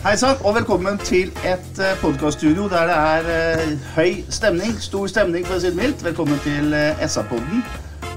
[0.00, 4.70] Hei sann, og velkommen til et uh, podkaststudio der det er eh, høy stemning.
[4.80, 6.00] Stor stemning, for å si det mildt.
[6.06, 7.60] Velkommen til uh, SA-podden.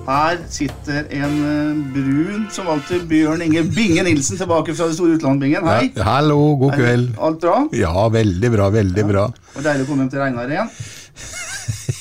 [0.06, 5.18] Her sitter en eh, brun, som alltid, Bjørn Inge Binge Nilsen tilbake fra det store
[5.18, 5.68] utlandet, Bingen.
[5.68, 5.90] Hei.
[5.92, 7.12] Ja, hallo, god kveld.
[7.20, 7.58] Alt bra?
[7.76, 9.28] Ja, veldig bra, veldig bra.
[9.52, 10.72] Og Deilig å komme hjem til Reinar igjen.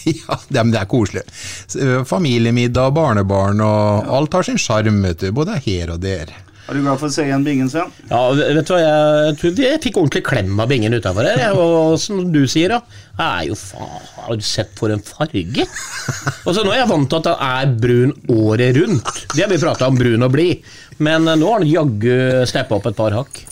[0.03, 1.23] Ja, det, men det er koselig.
[2.11, 5.29] Familiemiddag, barnebarn og alt har sin sjarm, vet du.
[5.35, 6.31] Både her og der.
[6.69, 7.91] Er du glad for å se igjen Bingen, Sven?
[8.07, 11.41] Ja, vet du hva, jeg, jeg fikk ordentlig klem av bingen utafor her.
[11.43, 13.01] jeg, Og som du sier, da.
[13.21, 15.67] Er jo faen Har du sett for en farge?
[16.47, 19.11] Og så Nå er jeg vant til at den er brun året rundt.
[19.35, 20.63] Det har vi prata om, brun og blid.
[21.03, 23.43] Men eh, nå har den jaggu steppa opp et par hakk.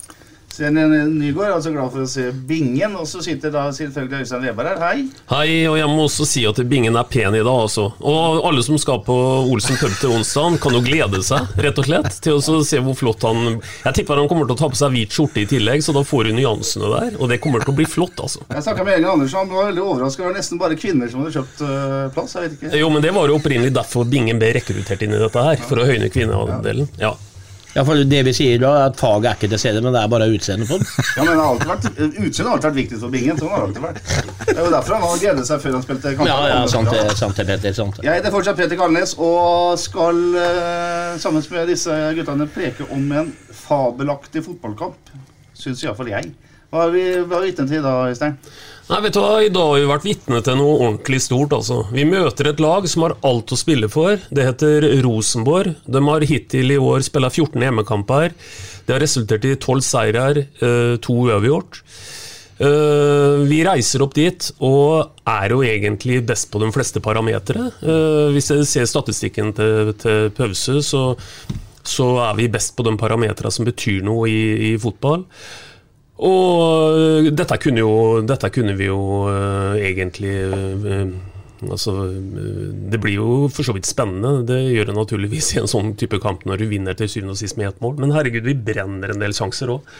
[0.61, 0.77] Sven
[1.19, 2.93] Nygaard, altså glad for å se Bingen.
[3.01, 4.83] Og så sitter da selvfølgelig Øystein Weber her.
[4.85, 5.07] Hei.
[5.31, 7.87] Hei, og jeg må også si at Bingen er pen i dag, altså.
[8.05, 9.17] Og alle som skal på
[9.49, 12.99] Olsen pub til onsdag, kan jo glede seg, rett og slett, til å se hvor
[12.99, 13.57] flott han
[13.87, 16.05] Jeg tipper han kommer til å ta på seg hvit skjorte i tillegg, så da
[16.05, 17.17] får du nyansene der.
[17.17, 18.45] Og det kommer til å bli flott, altså.
[18.53, 20.29] Jeg snakka med Elin Andersen, han var veldig overraska.
[20.29, 22.37] Var nesten bare kvinner som hadde kjøpt øh, plass.
[22.37, 22.77] Jeg vet ikke.
[22.85, 25.81] Jo, men det var jo opprinnelig derfor Bingen ble rekruttert inn i dette her, for
[25.81, 26.93] å høyne kvinneandelen.
[27.01, 27.17] Ja.
[27.75, 30.01] Ja, for Det vi sier da, er at faget er ikke til stede, men det
[30.03, 30.89] er bare utseendet på den.
[31.17, 33.39] Ja, men Utseendet har alltid vært viktig for Bingen.
[33.39, 34.01] Sånn har det alltid vært.
[34.49, 36.31] Det er jo derfor han gledet seg før han spilte kamp.
[36.31, 37.77] Ja, ja, sant det, sant det, Petter.
[37.77, 38.07] sant det.
[38.09, 43.31] Jeg heter fortsatt Peter Kalnes og skal eh, sammen med disse guttene preke om en
[43.63, 45.15] fabelaktig fotballkamp.
[45.61, 46.35] Syns iallfall jeg.
[46.71, 48.37] Hva er vi vi vitne til da, Øystein?
[48.91, 51.53] Nei, vet du hva, I dag har vi vært vitne til noe ordentlig stort.
[51.55, 51.85] altså.
[51.95, 54.19] Vi møter et lag som har alt å spille for.
[54.35, 55.77] Det heter Rosenborg.
[55.87, 58.35] De har hittil i år spilt 14 hjemmekamper.
[58.89, 61.79] Det har resultert i 12 seirer, eh, to uavgjort.
[62.59, 67.71] Eh, Vi reiser opp dit og er jo egentlig best på de fleste parametere.
[67.81, 71.17] Eh, Hvis jeg ser statistikken til, til pause, så,
[72.27, 75.25] er vi best på de parametere som betyr noe i fotball.
[76.21, 81.13] Og øh, dette kunne, jo, dette kunne vi jo øh, egentlig øh,
[81.61, 81.93] Altså,
[82.89, 84.47] det blir jo for så vidt spennende.
[84.49, 87.41] Det gjør det naturligvis i en sånn type kamp når du vinner til syvende og
[87.43, 87.99] sist med ett mål.
[88.01, 89.91] Men herregud, vi brenner en del sjanser òg.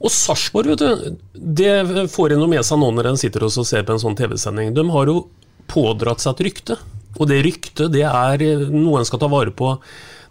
[0.00, 1.20] Og Sarpsborg, vet du,
[1.60, 4.16] det får en noe med seg nå når en sitter og ser på en sånn
[4.16, 4.74] TV-sending.
[4.76, 5.26] De har jo
[5.72, 6.76] pådratt seg et rykte,
[7.16, 9.74] og det ryktet det er noe en skal ta vare på.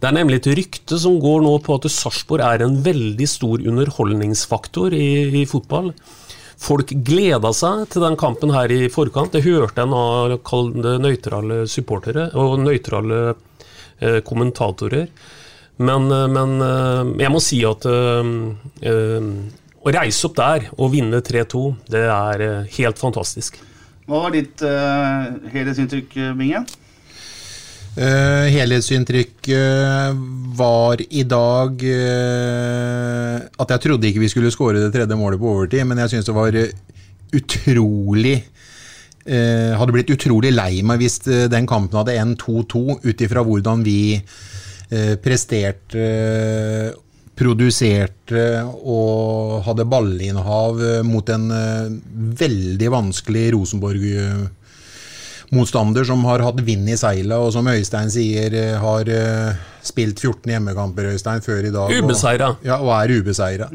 [0.02, 3.64] Det er nemlig et rykte som går nå på at Sarpsborg er en veldig stor
[3.64, 5.08] underholdningsfaktor i,
[5.42, 5.94] i fotball.
[6.62, 9.36] Folk gleda seg til den kampen her i forkant.
[9.36, 10.38] Det hørte en av
[11.04, 13.20] nøytrale supportere og nøytrale
[14.00, 15.10] eh, kommentatorer.
[15.78, 18.32] Men, eh, men eh, jeg må si at eh,
[18.88, 19.30] eh,
[19.86, 22.46] å reise opp der og vinne 3-2, det er
[22.80, 23.60] helt fantastisk.
[24.06, 26.60] Hva var ditt uh, helhetsinntrykk, Binge?
[27.96, 30.10] Uh, helhetsinntrykk uh,
[30.60, 35.54] var i dag uh, at jeg trodde ikke vi skulle skåre det tredje målet på
[35.54, 36.58] overtid, men jeg syns det var
[37.40, 43.46] utrolig uh, Hadde blitt utrolig lei meg hvis den kampen hadde endt 2-2, ut ifra
[43.48, 44.20] hvordan vi
[45.24, 46.04] presterte,
[47.34, 48.44] produserte
[48.76, 51.48] og hadde ballinnehav mot en
[52.38, 54.06] veldig vanskelig Rosenborg.
[55.56, 60.20] Motstander som har hatt vind i seilet, og som Øystein sier eh, har eh, spilt
[60.22, 61.96] 14 hjemmekamper Øystein, før i dag.
[61.96, 62.54] Ubeseira.
[62.56, 63.72] Og, ja, og er ubeseira.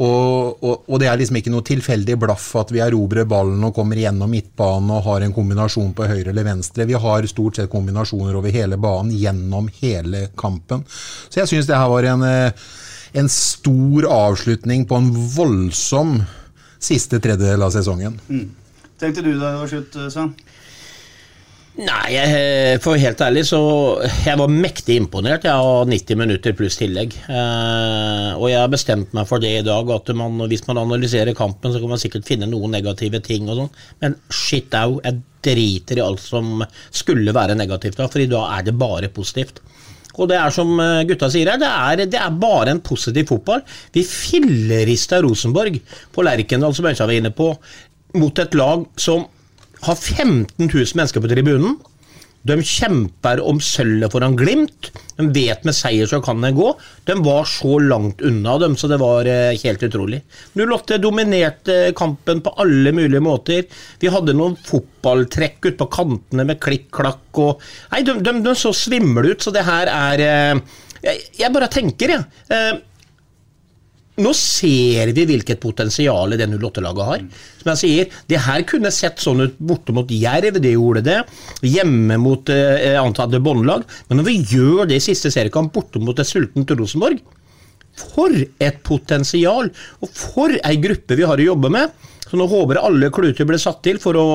[0.00, 3.74] Og, og, og det er liksom ikke noe tilfeldig blaff at vi erobrer ballen og
[3.76, 6.86] kommer gjennom midtbanen og har en kombinasjon på høyre eller venstre.
[6.88, 10.86] Vi har stort sett kombinasjoner over hele banen gjennom hele kampen.
[11.28, 12.70] Så jeg syns det her var en, eh,
[13.20, 16.16] en stor avslutning på en voldsom
[16.80, 18.16] siste tredjedel av sesongen.
[18.30, 18.48] Mm.
[19.00, 20.32] Tenkte du da det var slutt, Sven?
[21.78, 22.16] Nei,
[22.82, 23.60] for helt ærlig så
[24.26, 27.14] Jeg var mektig imponert jeg, av 90 minutter pluss tillegg.
[27.30, 31.36] Eh, og jeg har bestemt meg for det i dag, at man, hvis man analyserer
[31.38, 33.72] kampen, så kan man sikkert finne noen negative ting og sånn,
[34.02, 36.60] men shit au, jeg driter i alt som
[36.92, 39.62] skulle være negativt da, for i dag er det bare positivt.
[40.18, 43.30] Og det er som eh, gutta sier her, det er, det er bare en positiv
[43.30, 43.62] fotball.
[43.94, 45.78] Vi fillerista Rosenborg
[46.12, 47.54] på Lerkendal, som Øystein var inne på,
[48.18, 49.28] mot et lag som
[49.86, 51.78] har 15 000 mennesker på tribunen.
[52.48, 54.88] De kjemper om sølvet foran Glimt.
[55.18, 56.70] De vet med seier så kan det gå.
[57.08, 60.22] De var så langt unna dem, så det var eh, helt utrolig.
[60.56, 63.66] 08 dominerte kampen på alle mulige måter.
[64.00, 68.72] Vi hadde noen fotballtrekk ut på kantene med klikk-klakk og Nei, de, de, de så
[68.76, 72.24] svimle ut, så det her er eh, Jeg, jeg bare tenker, jeg.
[72.48, 72.78] Ja.
[74.20, 77.24] Nå ser vi hvilket potensial det 08-laget har.
[77.62, 81.18] Som jeg sier, Det her kunne sett sånn ut borte mot Jerv, det gjorde det.
[81.64, 83.86] Hjemme mot eh, antatte båndlag.
[84.08, 87.20] Men når vi gjør det i siste seriekamp borte mot et sultent Rosenborg
[87.96, 89.72] For et potensial!
[90.00, 91.96] Og for ei gruppe vi har å jobbe med.
[92.30, 94.26] Så nå håper jeg alle kluter blir satt til for å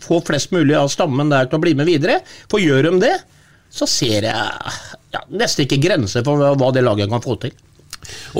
[0.00, 2.22] få flest mulig av stammen der til å bli med videre.
[2.48, 3.16] For gjør de det,
[3.72, 4.72] så ser jeg
[5.12, 7.52] ja, nesten ikke grenser for hva det laget kan få til.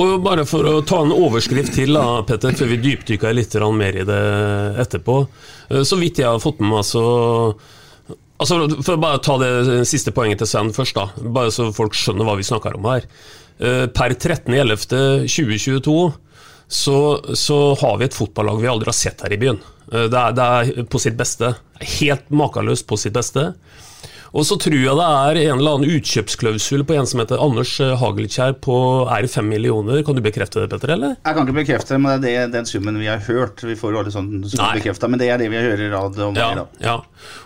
[0.01, 3.99] Og bare for å ta en overskrift til, da, Petter, før vi dypdykker litt mer
[4.01, 4.23] i det
[4.83, 5.19] etterpå.
[5.71, 7.05] Eh, så vidt jeg har fått med meg, så
[8.39, 11.95] altså, For å bare ta det siste poenget til Sven først, da, bare så folk
[11.95, 13.07] skjønner hva vi snakker om her.
[13.63, 15.97] Eh, per 13.11.2022
[16.73, 16.99] så,
[17.37, 19.61] så har vi et fotballag vi aldri har sett her i byen.
[19.93, 21.55] Eh, det er, det er på sitt beste.
[22.01, 23.53] Helt makeløst på sitt beste.
[24.33, 27.75] Og så tror jeg det er en eller annen utkjøpsklausul på en som heter Anders
[27.85, 28.77] eh, Hagelkjær på
[29.13, 30.01] er fem millioner.
[30.07, 30.95] Kan du bekrefte det, Petter?
[30.95, 31.19] eller?
[31.19, 33.61] Jeg kan ikke bekrefte men det er den summen vi har hørt.
[33.61, 36.41] Vi får jo alle sånn bekrefta, men det er det vi hører i rad om.
[36.41, 36.67] Ja, da.
[36.81, 36.97] ja.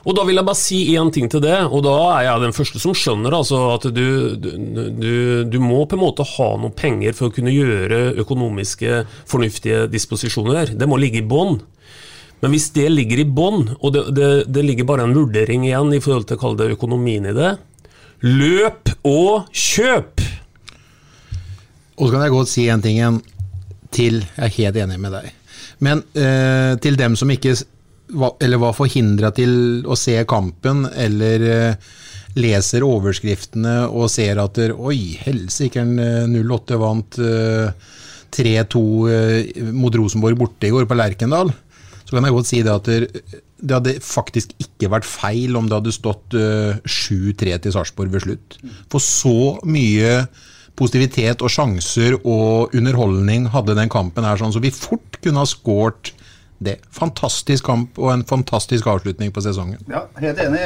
[0.07, 2.57] Og da vil jeg bare si én ting til det, og da er jeg den
[2.57, 4.07] første som skjønner altså, at du,
[4.39, 5.15] du,
[5.51, 10.77] du må på en måte ha noen penger for å kunne gjøre økonomiske, fornuftige disposisjoner.
[10.79, 11.59] Det må ligge i bånn.
[12.43, 15.95] Men hvis det ligger i bånn, og det, det, det, ligger bare en vurdering igjen
[15.97, 17.55] i forhold til å kalle det økonomien i det,
[18.27, 20.25] løp og kjøp!
[21.97, 23.23] Og så kan jeg godt si en ting igjen
[23.95, 24.21] til.
[24.37, 25.31] Jeg er helt enig med deg.
[25.85, 27.57] Men eh, til dem som ikke
[28.41, 31.95] eller var forhindra til å se kampen, eller eh,
[32.37, 37.87] leser overskriftene og ser at der, Oi, helsike, 08 vant eh,
[38.37, 41.51] 3-2 eh, mot Rosenborg borte i går på Lerkendal
[42.07, 42.91] så kan jeg godt si det at
[43.57, 48.27] det hadde faktisk ikke vært feil om det hadde stått 7-3 eh, til Sarpsborg ved
[48.27, 48.59] slutt.
[48.93, 50.21] For så mye
[50.77, 55.49] positivitet og sjanser og underholdning hadde den kampen her, sånn, så vi fort kunne ha
[55.49, 56.13] skåret
[56.63, 56.79] det.
[56.95, 59.81] Fantastisk kamp og en fantastisk avslutning på sesongen.
[59.91, 60.63] Ja, helt enig.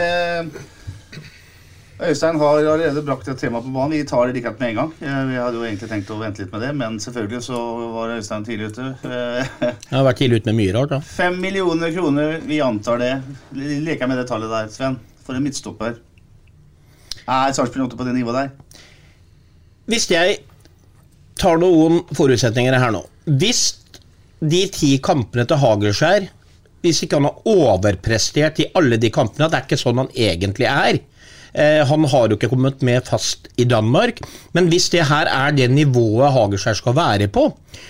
[2.01, 3.93] Øystein har allerede brakt et tema på banen.
[3.93, 4.93] Vi tar det likevel med en gang.
[5.29, 7.59] Vi hadde jo egentlig tenkt å vente litt med det, men selvfølgelig så
[7.93, 8.87] var Øystein tidlig ute.
[9.05, 11.01] Jeg har vært tidlig ute med mye rart, da.
[11.05, 13.11] Fem millioner kroner, vi antar det.
[13.53, 14.97] Leker med det tallet der, Sven.
[15.27, 15.99] For en midtstopper.
[17.29, 18.81] Er Sarpsborg 8 på det nivået der?
[19.91, 20.41] Hvis jeg
[21.41, 23.61] tar noen forutsetninger her nå Hvis
[24.41, 26.27] de ti kampene til Hagelskjær
[26.85, 30.69] Hvis ikke han har overprestert i alle de kampene, det er ikke sånn han egentlig
[30.71, 31.10] er, Eh,
[31.55, 34.21] han har jo ikke kommet med fast i Danmark,
[34.57, 37.49] men hvis det her er det nivået Hagerskjær skal være på,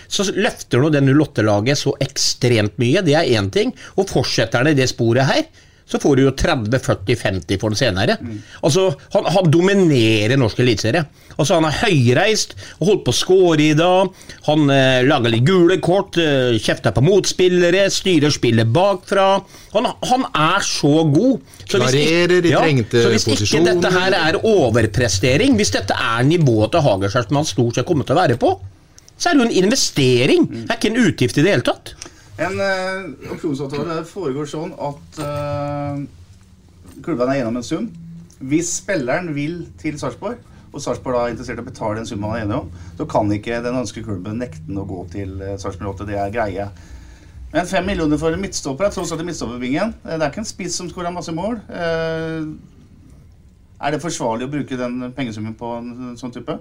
[0.09, 3.05] så løfter nå det 08-laget så ekstremt mye.
[3.05, 3.75] Det er én ting.
[3.97, 5.45] Og fortsetter han i det sporet her,
[5.91, 8.17] så får du jo 30-40-50 for den senere.
[8.23, 8.39] Mm.
[8.67, 11.03] Altså, han, han, dominerer norsk eliteserie.
[11.35, 14.13] Altså, han er høyreist og holdt på å skåre i dag.
[14.47, 19.29] Han eh, lager litt gule kort, eh, kjefter på motspillere, styrer spillet bakfra.
[19.75, 21.41] Han, han er så god.
[21.65, 26.27] Så Klarerer i ja, trengte så hvis ikke dette her er overprestering, hvis dette er
[26.27, 28.55] nivået til Hagerskjær som han stort sett kommer til å være på,
[29.21, 30.47] så er det jo en investering.
[30.51, 31.93] Det er ikke en utgift i det hele tatt.
[32.41, 35.99] En uh, opsjonsavtale foregår sånn at uh,
[37.05, 37.91] klubbene er gjennom en sum.
[38.41, 42.39] Hvis spilleren vil til Sarpsborg, og Sarpsborg er interessert i å betale den summen han
[42.39, 46.01] er enig om, så kan ikke den danske klubben nekte å gå til uh, Sarpsborg
[46.01, 46.09] 8.
[46.09, 46.65] Det er greie.
[47.53, 49.93] Men fem millioner for en midtstopper er tross alt i midtstopperbingen.
[50.07, 51.57] Det er ikke en spiss som skårer masse mål.
[53.81, 56.55] Er det forsvarlig å bruke den pengesummen på en sånn type?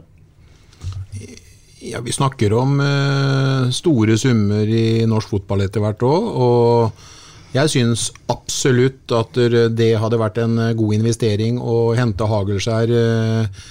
[1.80, 6.26] Ja, Vi snakker om uh, store summer i norsk fotball etter hvert òg.
[6.36, 9.40] Og jeg syns absolutt at
[9.74, 12.92] det hadde vært en god investering å hente Hagelskjær.
[12.94, 13.64] eh,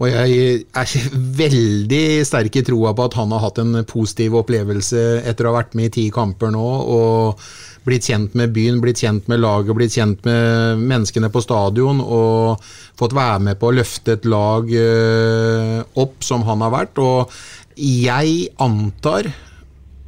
[0.00, 5.02] og jeg er veldig sterk i troa på at han har hatt en positiv opplevelse
[5.28, 6.68] etter å ha vært med i ti kamper nå.
[6.96, 7.42] og
[7.84, 12.00] blitt kjent med byen, blitt kjent med laget, blitt kjent med menneskene på stadion.
[12.00, 12.60] Og
[13.00, 17.00] fått være med på å løfte et lag eh, opp som han har vært.
[17.00, 17.32] Og
[17.80, 19.30] jeg antar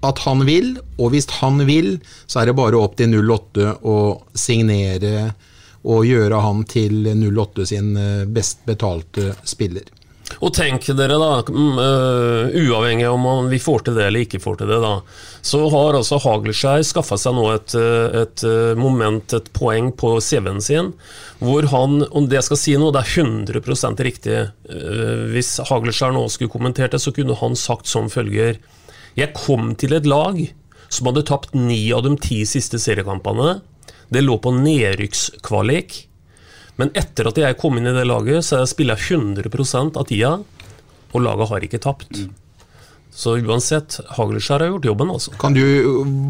[0.03, 1.95] at han vil, og hvis han vil,
[2.27, 3.99] så er det bare opp til 08 å
[4.35, 5.31] signere
[5.83, 9.89] og gjøre han til 08 sin eh, best betalte spiller.
[10.41, 14.63] Og tenk dere da, mm, øh, uavhengig om vi får til det eller ikke får
[14.63, 14.93] til det, da,
[15.45, 18.45] så har altså Hagelskjær skaffa seg nå et, øh, et,
[18.79, 20.95] moment, et poeng på CV-en sin,
[21.43, 24.39] hvor han, om det jeg skal si nå, det er 100% riktig.
[25.35, 28.57] Hvis Hagelskjær nå skulle kommentert det, så kunne han sagt som følger
[29.19, 30.39] Jeg kom til et lag
[30.93, 33.59] som hadde tapt ni av de ti siste seriekampene.
[34.13, 35.97] Det lå på nedrykkskvalik.
[36.81, 40.37] Men etter at jeg kom inn i det laget, så spiller jeg 100% av tida,
[41.13, 42.23] og laget har ikke tapt.
[43.13, 45.35] Så uansett, Hagelskjær har gjort jobben, altså.
[45.41, 45.63] Kan du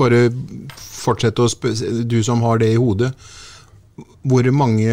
[0.01, 0.27] bare
[0.75, 3.13] fortsette å spørre, du som har det i hodet.
[4.27, 4.91] Hvor mange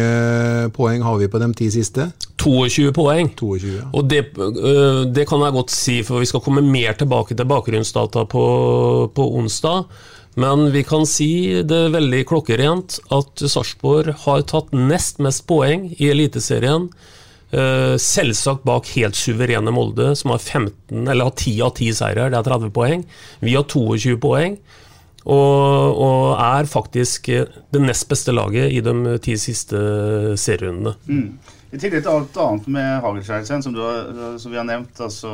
[0.74, 2.08] poeng har vi på de ti siste?
[2.42, 3.30] 22 poeng.
[3.38, 3.88] 22, ja.
[3.94, 4.22] Og det,
[5.14, 8.46] det kan jeg godt si, for vi skal komme mer tilbake til bakgrunnsdata på,
[9.14, 9.90] på onsdag.
[10.38, 16.10] Men vi kan si det veldig klokkerent at Sarpsborg har tatt nest mest poeng i
[16.12, 16.86] Eliteserien.
[17.50, 22.30] Eh, Selvsagt bak helt suverene Molde, som har 15, eller har 10 av 10 seirer.
[22.30, 23.02] Det er 30 poeng.
[23.42, 24.60] Vi har 22 poeng.
[25.20, 29.76] Og, og er faktisk det nest beste laget i de ti siste
[30.40, 30.94] serierundene.
[31.10, 31.58] Mm.
[31.70, 33.76] I tillegg til alt annet med Hagelskjærsen, som,
[34.42, 34.96] som vi har nevnt.
[34.98, 35.30] Altså,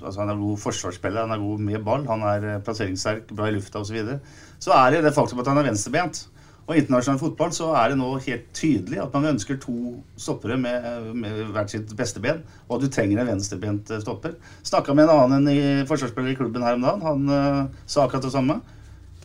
[0.00, 3.46] altså Han er god forsvarsspiller, han er god med ball, han er eh, plasseringssterk, bra
[3.46, 3.92] i lufta osv.
[3.92, 4.16] Så, videre.
[4.58, 6.24] så er det det faktum at han er venstrebent.
[6.66, 9.74] Og i internasjonal fotball så er det nå helt tydelig at man ønsker to
[10.18, 14.34] stoppere med, med hvert sitt beste ben, og at du trenger en venstrebent eh, stopper.
[14.66, 17.04] Snakka med en annen i forsvarsspiller i klubben her om dagen.
[17.06, 18.58] Han uh, sa akkurat det samme.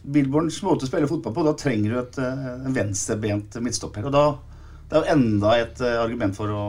[0.06, 4.06] Billborns måte å spille fotball på, da trenger du et en venstrebent midtstopper.
[4.06, 4.28] Og da
[4.88, 6.66] det er jo enda et eh, argument for å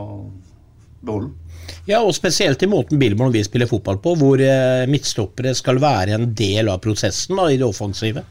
[0.99, 1.37] beholde den.
[1.89, 6.15] Ja, og spesielt i måten Billborn vi spiller fotball på, hvor eh, midtstoppere skal være
[6.17, 8.23] en del av prosessen da, i det offensive.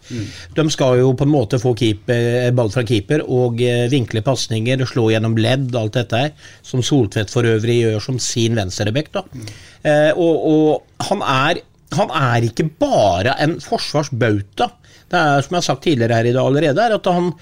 [0.54, 4.84] De skal jo på en måte få keeper, eh, ball fra keeper og vinkle pasninger,
[4.90, 6.34] slå gjennom ledd, alt dette her,
[6.66, 9.10] som Soltvedt for øvrig gjør som sin venstreback.
[9.32, 9.48] Mm.
[9.90, 11.62] Eh, og, og han, er,
[11.98, 14.72] han er ikke bare en forsvarsbauta.
[15.08, 17.32] Det er som jeg har sagt tidligere her i dag allerede, er at han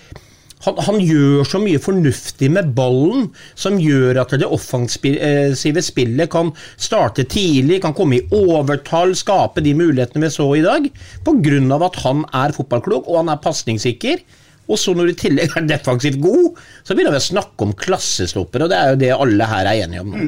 [0.65, 6.53] han, han gjør så mye fornuftig med ballen som gjør at det offensive spillet kan
[6.75, 10.89] starte tidlig, kan komme i overtall, skape de mulighetene vi så i dag,
[11.27, 11.61] pga.
[11.91, 14.25] at han er fotballklok og han er pasningssikker.
[14.67, 17.75] Og så når du i tillegg er defensivt god, så begynner vi å snakke om
[17.79, 20.11] klassestopper, og det er jo det alle her er enige om.
[20.11, 20.25] nå.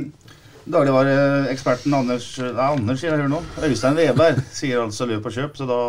[0.69, 3.41] Dagligvareeksperten Anders Nei, Anders sier jeg hører nå.
[3.65, 5.81] Øystein Weber sier altså løp og kjøp, så da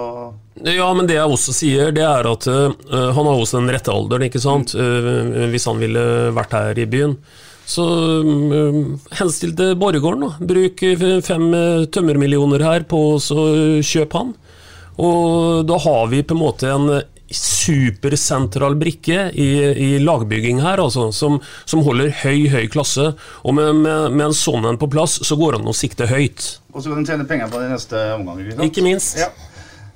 [0.72, 3.94] Ja, men det jeg også sier, det er at uh, han har også den rette
[3.94, 4.76] alderen, ikke sant?
[4.76, 6.04] Uh, hvis han ville
[6.36, 7.16] vært her i byen.
[7.70, 10.50] Så um, henstill til Borregaarden, da.
[10.54, 10.84] Bruk
[11.28, 11.48] fem
[11.94, 13.20] tømmermillioner her på å
[13.86, 14.34] kjøpe han.
[15.00, 16.90] Og da har vi på en måte en
[17.36, 23.12] supersentral brikke i, i lagbygging her, altså, som, som holder høy, høy klasse.
[23.44, 26.10] Og med, med, med en sånn en på plass, så går det an å sikte
[26.10, 26.56] høyt.
[26.74, 28.44] Og så kan du tjene penger på det i neste omgang.
[28.46, 28.70] Ikke?
[28.70, 29.20] Ikke minst.
[29.20, 29.32] Ja.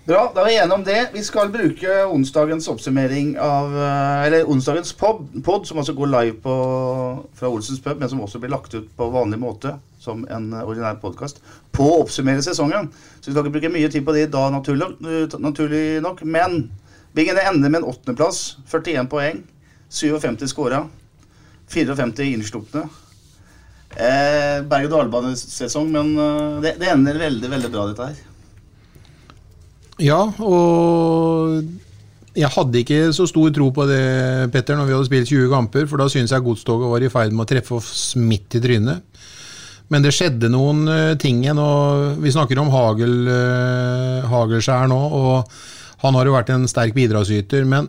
[0.04, 0.98] Bra, da er vi enige om det.
[1.13, 6.42] Vi skal bruke onsdagens oppsummering av eh, Eller onsdagens pod, pod som altså går live
[6.44, 6.56] på,
[7.40, 10.66] fra Olsens pub, men som også blir lagt ut på vanlig måte som en eh,
[10.68, 11.40] ordinær podkast,
[11.72, 12.92] på å oppsummere sesongen.
[13.22, 16.25] Så vi skal ikke bruke mye tid på det da, naturlig, eh, naturlig nok.
[16.28, 16.66] Men
[17.13, 18.58] Bingen ender med en åttendeplass.
[18.72, 19.43] 41 poeng.
[19.89, 20.84] 57 skåra.
[21.70, 22.88] 54 innslupne.
[23.93, 28.22] Eh, Berg-og-dal-banesesong, men eh, det, det ender veldig, veldig bra, dette her.
[30.01, 31.62] Ja, og
[32.34, 34.01] jeg hadde ikke så stor tro på det,
[34.53, 37.36] Petter, når vi hadde spilt 20 kamper, for da syns jeg godstoget var i ferd
[37.36, 39.05] med å treffe oss midt i trynet.
[39.93, 44.98] Men det skjedde noen uh, ting igjen, og vi snakker om Hagel, uh, Hagelskjær nå,
[44.98, 45.53] og
[46.03, 47.88] han har jo vært en sterk bidragsyter, men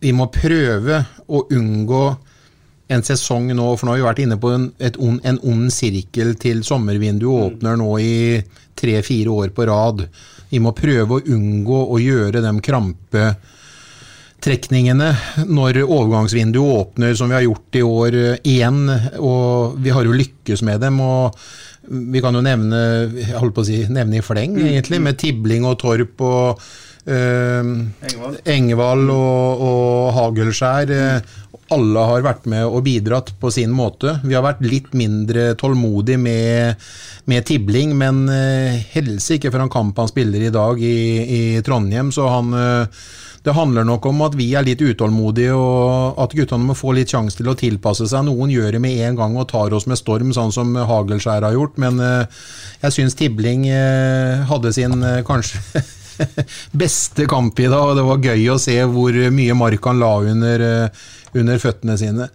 [0.00, 2.16] vi må prøve å unngå
[2.88, 4.72] en sesong nå, for nå har vi vært inne på en,
[5.04, 8.42] on, en ond sirkel til sommervinduet åpner nå i
[8.78, 10.08] tre-fire år på rad.
[10.48, 15.10] Vi må prøve å unngå å gjøre de krampetrekningene
[15.50, 18.88] når overgangsvinduet åpner, som vi har gjort i år igjen.
[19.20, 20.96] Og vi har jo lykkes med dem.
[21.04, 21.36] og
[21.88, 22.78] Vi kan jo nevne
[23.16, 26.60] jeg holdt på å si, nevne i fleng, Mm, egentlig, med Tibling og Torp og
[27.08, 27.62] eh,
[28.10, 28.40] Engvald.
[28.44, 30.90] Engvald og, og Hagelskjær.
[30.94, 31.36] eh,
[31.70, 34.14] alle har vært med og bidratt på sin måte.
[34.24, 36.80] Vi har vært litt mindre tålmodig med,
[37.28, 40.94] med Tibling, men eh, helsike for en kamp han spiller i dag i,
[41.28, 42.08] i Trondheim.
[42.14, 43.02] Så han eh,
[43.42, 47.12] Det handler nok om at vi er litt utålmodige, og at guttene må få litt
[47.12, 48.26] sjanse til å tilpasse seg.
[48.26, 51.54] Noen gjør det med en gang og tar oss med storm, sånn som Hagelskjær har
[51.54, 52.42] gjort, men eh,
[52.82, 55.84] jeg syns Tibling eh, hadde sin eh, kanskje
[56.82, 60.12] beste kamp i dag, og det var gøy å se hvor mye mark han la
[60.34, 60.68] under,
[61.38, 62.30] under føttene sine.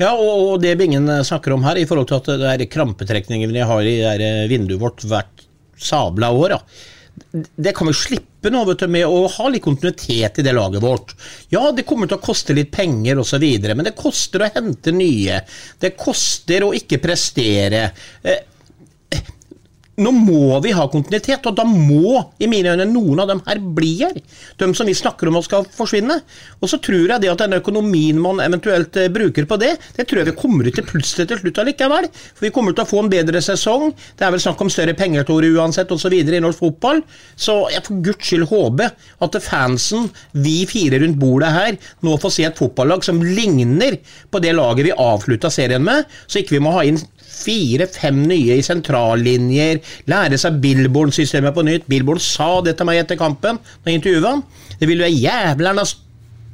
[0.00, 3.64] Ja, og, det Bingen snakker om her, i forhold til at det er krampetrekningen vi
[3.64, 6.94] har i det vinduet vårt hvert sabla år, ja.
[7.56, 10.82] Det kan vi slippe nå vet du, med å ha litt kontinuitet i det laget
[10.84, 11.14] vårt.
[11.50, 15.40] Ja, det kommer til å koste litt penger osv., men det koster å hente nye.
[15.80, 17.88] Det koster å ikke prestere.
[18.22, 18.44] Eh,
[19.96, 23.60] nå må vi ha kontinuitet, og da må i mine øyne noen av dem her
[23.76, 24.18] bli her.
[24.60, 26.18] De som vi snakker om skal forsvinne.
[26.60, 30.06] Og så tror jeg det at den økonomien man eventuelt eh, bruker på det, det
[30.08, 32.08] tror jeg vi kommer ut til plutselig til slutt allikevel.
[32.36, 33.90] For vi kommer til å få en bedre sesong.
[34.18, 36.12] Det er vel snakk om større penger til uansett osv.
[36.12, 37.02] i norsk fotball.
[37.36, 38.92] Så jeg for guds skyld håper
[39.24, 43.98] at fansen, vi fire rundt bordet her, nå får se et fotballag som ligner
[44.30, 47.00] på det laget vi avslutta serien med, så ikke vi må ha inn
[47.36, 51.86] fire-fem nye i sentrallinjer, lære seg Billborn-systemet på nytt.
[51.90, 54.44] Billborn sa det til meg etter kampen, da jeg intervjuet han.
[54.80, 55.96] Det vil være jævlernas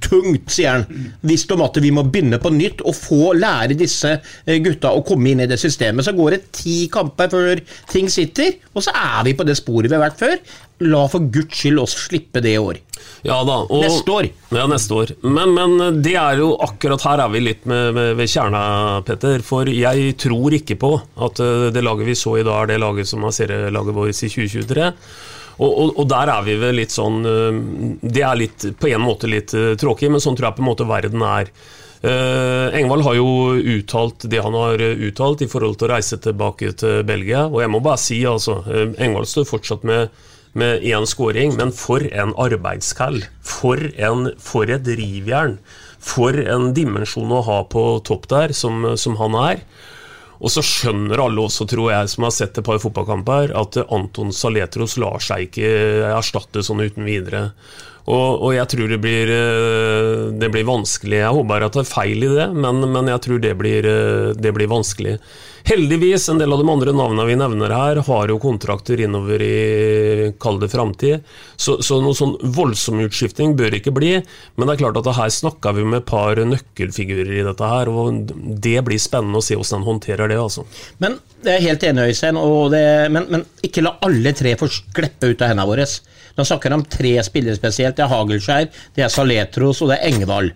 [0.04, 4.16] tungt, sier han, hvis om at vi må begynne på nytt og få lære disse
[4.18, 6.06] eh, gutta å komme inn i det systemet.
[6.06, 9.90] Så går det ti kamper før ting sitter, og så er vi på det sporet
[9.90, 10.38] vi har vært før.
[10.82, 12.80] La for guds skyld oss slippe det i år.
[13.26, 13.60] Ja da.
[13.68, 14.28] Og, Neste år.
[14.54, 15.12] Ja, neste år.
[15.22, 18.62] Men, men det er jo akkurat her er vi litt med, med, ved kjerna,
[19.06, 19.44] Petter.
[19.46, 22.80] For jeg tror ikke på at eh, det laget vi så i dag, er det
[22.82, 24.90] laget som er serielaget vårt i 2023.
[25.58, 27.60] Og, og, og der er vi vel litt sånn eh,
[28.00, 30.70] Det er litt, på en måte litt eh, tråkig, men sånn tror jeg på en
[30.72, 31.52] måte verden er.
[32.02, 36.72] Uh, Engvald har jo uttalt det han har uttalt i forhold til å reise tilbake
[36.80, 37.44] til Belgia.
[37.46, 38.56] Og jeg må bare si, altså,
[38.98, 40.10] Engvald står fortsatt med
[40.52, 43.22] med én scoring, men for en arbeidskall.
[43.40, 43.80] For,
[44.42, 45.58] for et rivjern.
[46.02, 49.62] For en dimensjon å ha på topp der, som, som han er.
[50.42, 54.32] Og så skjønner alle også, tror jeg, som har sett et par fotballkamper, at Anton
[54.34, 55.68] Saletros lar seg ikke
[56.10, 57.44] erstatte sånn uten videre.
[58.02, 59.30] Og, og jeg tror det blir,
[60.40, 61.20] det blir vanskelig.
[61.20, 63.86] Jeg håper at det er feil i det, men, men jeg tror det blir,
[64.34, 65.18] det blir vanskelig.
[65.64, 70.32] Heldigvis, en del av de andre navnene vi nevner her, har jo kontrakter innover i
[70.42, 71.22] kall det framtid.
[71.54, 74.16] Så, så noen sånn voldsom utskifting bør ikke bli.
[74.56, 77.90] Men det er klart at her snakker vi med et par nøkkelfigurer i dette her,
[77.92, 78.32] og
[78.64, 80.40] det blir spennende å se hvordan han håndterer det.
[80.42, 80.66] altså.
[81.02, 82.42] Men det er helt enig, Øystein,
[83.14, 85.86] men, men ikke la alle tre få skleppe ut av hendene våre.
[86.36, 87.96] Nå snakker han om tre spillere spesielt.
[87.98, 90.52] Det er Hagelskjær, det er Saletros og det er Engevald.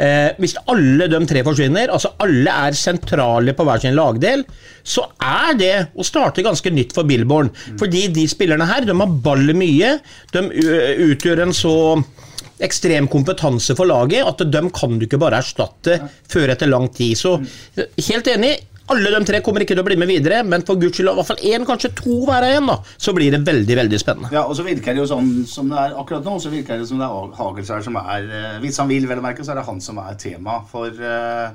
[0.00, 4.46] Eh, hvis alle de tre forsvinner, altså alle er sentrale på hver sin lagdel,
[4.86, 7.52] så er det å starte ganske nytt for Billborn.
[7.80, 9.96] Fordi de spillerne her, de har ballet mye.
[10.32, 10.46] De
[11.10, 11.76] utgjør en så
[12.60, 15.96] ekstrem kompetanse for laget at de kan du ikke bare erstatte
[16.30, 17.16] før etter lang tid.
[17.18, 17.38] Så
[18.10, 18.58] helt enig.
[18.90, 21.14] Alle de tre kommer ikke til å bli med videre, men for guds skyld i
[21.14, 24.30] hvert fall én, kanskje to hver av én, så blir det veldig veldig spennende.
[24.34, 26.88] Ja, og så virker det jo sånn som det er akkurat nå, så virker det
[26.90, 29.60] som det er Hagelsær som er eh, Hvis han vil, vel å merke, så er
[29.60, 30.58] det han som er tema.
[30.72, 31.52] For uh,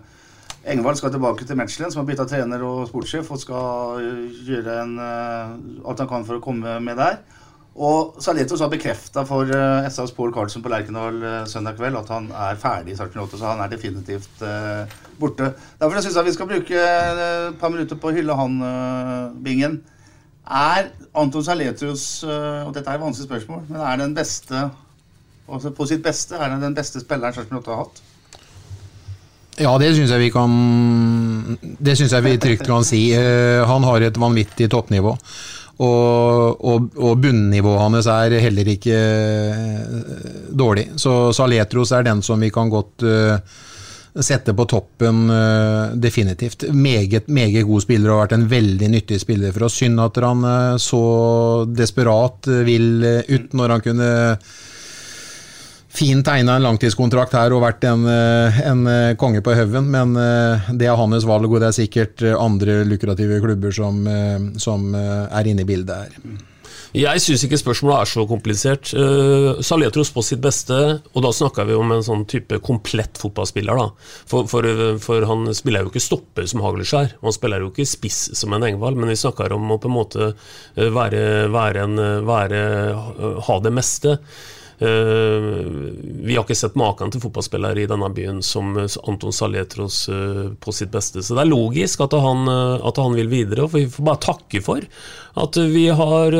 [0.71, 4.79] Engvald skal tilbake til Mechelen, som har bytta trener og sportssjef, og skal eh, gjøre
[4.85, 7.19] en, uh, alt han kan for å komme med der.
[7.75, 12.11] Og Saletos har bekrefta for uh, SAs Pål Karlsen på Lerkendal uh, søndag kveld at
[12.13, 14.87] han er ferdig i Sarpsborg 8, så han er definitivt uh,
[15.19, 15.49] borte.
[15.81, 18.55] Derfor syns jeg vi skal bruke et par minutter på å hylle han,
[19.43, 19.81] Bingen.
[20.45, 24.67] Er Anton Saletos, og dette er et vanskelig spørsmål, men er den beste
[25.45, 28.01] altså på sitt beste, er han den beste spilleren Sarpsborg 8 har hatt?
[29.65, 30.55] Ja, det syns jeg vi kan
[31.79, 33.05] Det syns jeg vi trygt kan si.
[33.15, 35.15] Han har et vanvittig toppnivå.
[35.75, 38.97] Og, og, og bunnivået hans er heller ikke
[40.55, 40.87] dårlig.
[41.01, 43.35] Så Saletros er den som vi kan godt uh,
[44.15, 46.69] sette på toppen, uh, definitivt.
[46.71, 49.81] Meget, meget god spiller og har vært en veldig nyttig spiller for oss.
[49.81, 51.03] Synd at han uh, så
[51.67, 54.13] desperat vil ut når han kunne
[55.95, 58.87] fint tegna en langtidskontrakt her og vært en, en
[59.19, 60.15] konge på haugen, men
[60.75, 64.03] det er hans valg, og det er sikkert andre lukrative klubber som,
[64.61, 66.43] som er inne i bildet her.
[66.95, 68.91] Jeg syns ikke spørsmålet er så komplisert.
[68.95, 70.75] Uh, Saletros på sitt beste,
[71.11, 73.75] og da snakker vi om en sånn type komplett fotballspiller.
[73.75, 73.89] da.
[74.31, 74.67] For, for,
[75.03, 78.63] for han spiller jo ikke stopper som Hagelskjær, han spiller jo ikke spiss som en
[78.69, 82.61] Engvald, men vi snakker om å på en måte eh, være, være en, være,
[83.49, 84.15] ha det meste.
[84.79, 85.55] Eh,
[86.25, 90.73] vi har ikke sett maken til fotballspillere i denne byen som Anton Saletros eh, på
[90.75, 91.23] sitt beste.
[91.23, 93.65] Så det er logisk at han, eh, at han vil videre.
[93.65, 94.83] og Vi får bare takke for
[95.35, 96.35] at vi har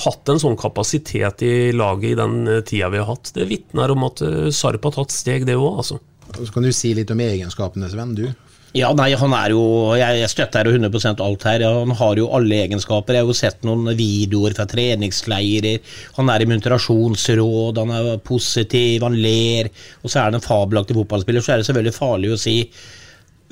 [0.00, 3.34] hatt en sånn kapasitet i laget i den tida vi har hatt.
[3.36, 4.22] Det vitner om at
[4.56, 5.82] Sarp har tatt steg, det òg.
[5.82, 5.98] Altså.
[6.32, 8.14] Så kan du si litt om egenskapene, Sven.
[8.16, 8.24] du?
[8.74, 9.60] Ja, nei, han er jo
[9.94, 11.62] Jeg støtter 100% alt her.
[11.62, 13.14] Han har jo alle egenskaper.
[13.14, 15.78] Jeg har jo sett noen videoer fra treningsleirer.
[16.16, 19.70] Han er i muntrasjonsråd, han er positiv, han ler.
[20.02, 21.44] Og så er han en fabelaktig fotballspiller.
[21.44, 22.58] Så er det selvfølgelig farlig å si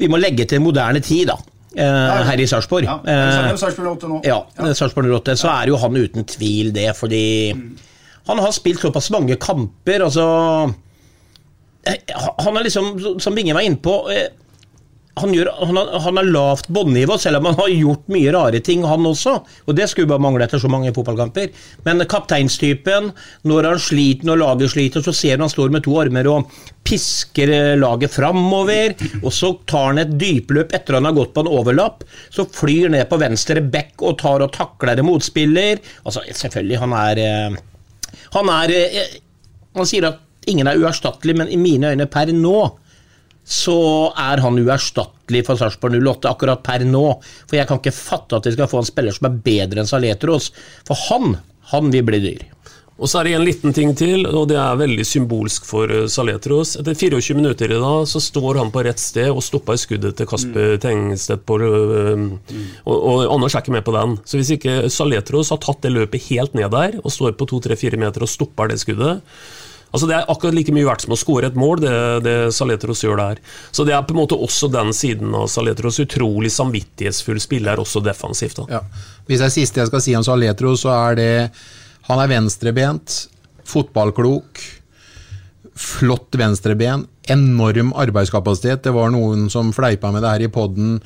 [0.01, 1.39] Vi må legge til moderne tid, da.
[1.73, 2.85] Eh, her i Sarpsborg.
[2.85, 4.21] Ja, eh, Sarpsborg 8 nå.
[4.27, 4.75] Ja, ja.
[4.75, 5.39] Sarpsborg 08.
[5.39, 7.65] Så er jo han uten tvil det, fordi mm.
[8.27, 10.03] han har spilt såpass mange kamper.
[10.11, 10.27] Altså
[11.87, 12.03] eh,
[12.43, 14.33] Han er liksom, som Vinge var inne på eh,
[15.21, 18.85] han, gjør, han, han har lavt båndnivå, selv om han har gjort mye rare ting,
[18.89, 19.35] han også.
[19.69, 21.51] Og det skulle bare mangle etter så mange fotballkamper.
[21.85, 23.11] Men kapteinstypen,
[23.49, 26.57] når han sliter, når laget sliter, så ser du han står med to armer og
[26.89, 28.97] pisker eh, laget framover.
[29.21, 32.07] Og så tar han et dypløp etter han har gått på en overlapp.
[32.33, 35.83] Så flyr ned på venstre bekk og tar og takler en motspiller.
[36.07, 37.63] Altså, selvfølgelig, han er eh,
[38.33, 39.17] Han er eh,
[39.77, 42.57] Han sier at ingen er uerstattelig, men i mine øyne per nå
[43.45, 47.07] så er han uerstattelig for Sarpsborg 08 akkurat per nå.
[47.51, 49.91] For jeg kan ikke fatte at de skal få en spiller som er bedre enn
[49.91, 50.53] Saletros.
[50.89, 51.37] For han,
[51.75, 52.45] han vil bli dyr.
[53.03, 56.05] Og så er det en liten ting til, og det er veldig symbolsk for eh,
[56.13, 56.77] Saletros.
[56.79, 60.29] Etter 24 minutter i dag så står han på rett sted og stopper skuddet til
[60.31, 60.83] Kasper mm.
[60.85, 62.29] Tengstedt på mm.
[62.85, 64.15] og, og, Anders er ikke med på den.
[64.23, 67.99] Så hvis ikke Saletros har tatt det løpet helt ned der og står på 2-3-4
[68.05, 69.25] meter og stopper det skuddet,
[69.93, 73.05] Altså Det er akkurat like mye verdt som å skåre et mål, det, det Saletros
[73.05, 73.41] gjør der.
[73.71, 76.01] Så det er på en måte også den siden av Saletros.
[76.01, 78.63] Utrolig samvittighetsfull spiller, også defensivt.
[78.73, 78.81] Ja.
[79.29, 81.33] Hvis det er siste jeg skal si om Saletros, så er det
[82.09, 83.29] Han er venstrebent,
[83.69, 84.59] fotballklok,
[85.79, 88.83] flott venstreben, enorm arbeidskapasitet.
[88.83, 90.97] Det var noen som fleipa med det her i poden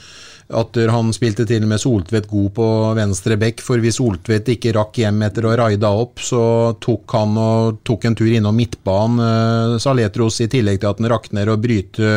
[0.54, 2.66] at han spilte til og med Soltvedt god på
[2.98, 7.34] venstre bekk, for hvis Soltvedt ikke rakk hjem etter å raida opp, så tok han
[7.40, 11.50] og tok en tur innom midtbanen, uh, Saletros, i tillegg til at han rakk ned
[11.50, 12.12] og bryte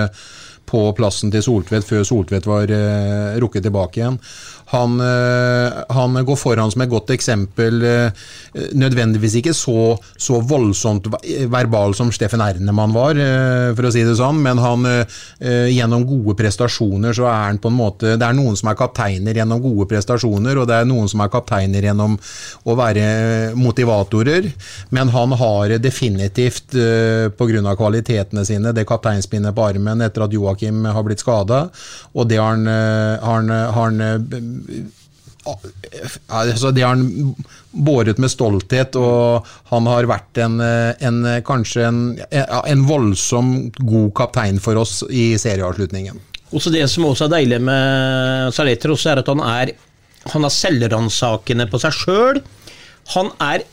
[0.70, 4.20] på plassen til Soltvedt før Soltvedt var uh, rukket tilbake igjen.
[4.70, 7.82] Han, uh, han, går foran som et godt eksempel.
[7.82, 8.28] Uh,
[8.78, 11.10] nødvendigvis ikke så, så voldsomt
[11.50, 13.18] verbal som Steffen Ernemann var,
[13.78, 14.86] for å si det sånn, men han,
[15.40, 19.38] gjennom gode prestasjoner så er han på en måte Det er noen som er kapteiner
[19.38, 22.18] gjennom gode prestasjoner, og det er noen som er kapteiner gjennom
[22.66, 23.06] å være
[23.60, 24.50] motivatorer,
[24.96, 27.76] men han har definitivt, pga.
[27.80, 31.68] kvalitetene sine, det kapteinspinnet på armen etter at Joakim har blitt skada,
[32.14, 34.94] og det har han, har han, har han
[36.28, 37.34] altså Det har han
[37.72, 44.60] båret med stolthet, og han har vært en, en kanskje en, en, voldsom god kaptein
[44.62, 46.20] for oss i serieavslutningen.
[46.54, 49.74] Også Det som også er deilig med Saletros, er at han er
[50.28, 52.40] han er selvransakende på seg sjøl.
[53.16, 53.66] Han er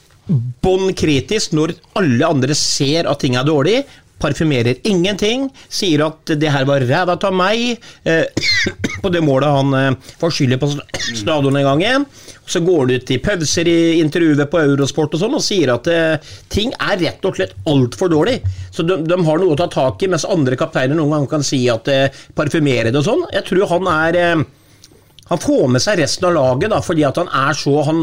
[0.63, 3.81] bånn kritisk når alle andre ser at ting er dårlig
[4.23, 8.25] parfymerer ingenting, sier at det her var ræva av meg, eh,
[9.03, 10.71] på det målet han eh, får skylda på
[11.13, 12.07] stadion en gang igjen.
[12.47, 15.89] Så går du ut i pauser i intervjuet på Eurosport og sånn og sier at
[15.91, 18.39] eh, ting er rett og slett altfor dårlig.
[18.71, 21.47] Så de, de, har noe å ta tak i, mens andre kapteiner noen ganger kan
[21.47, 23.27] si at eh, parfymerer det og sånn.
[23.35, 24.47] Jeg tror han er eh,
[25.27, 28.03] han får med seg resten av laget, da, fordi at han er så Han,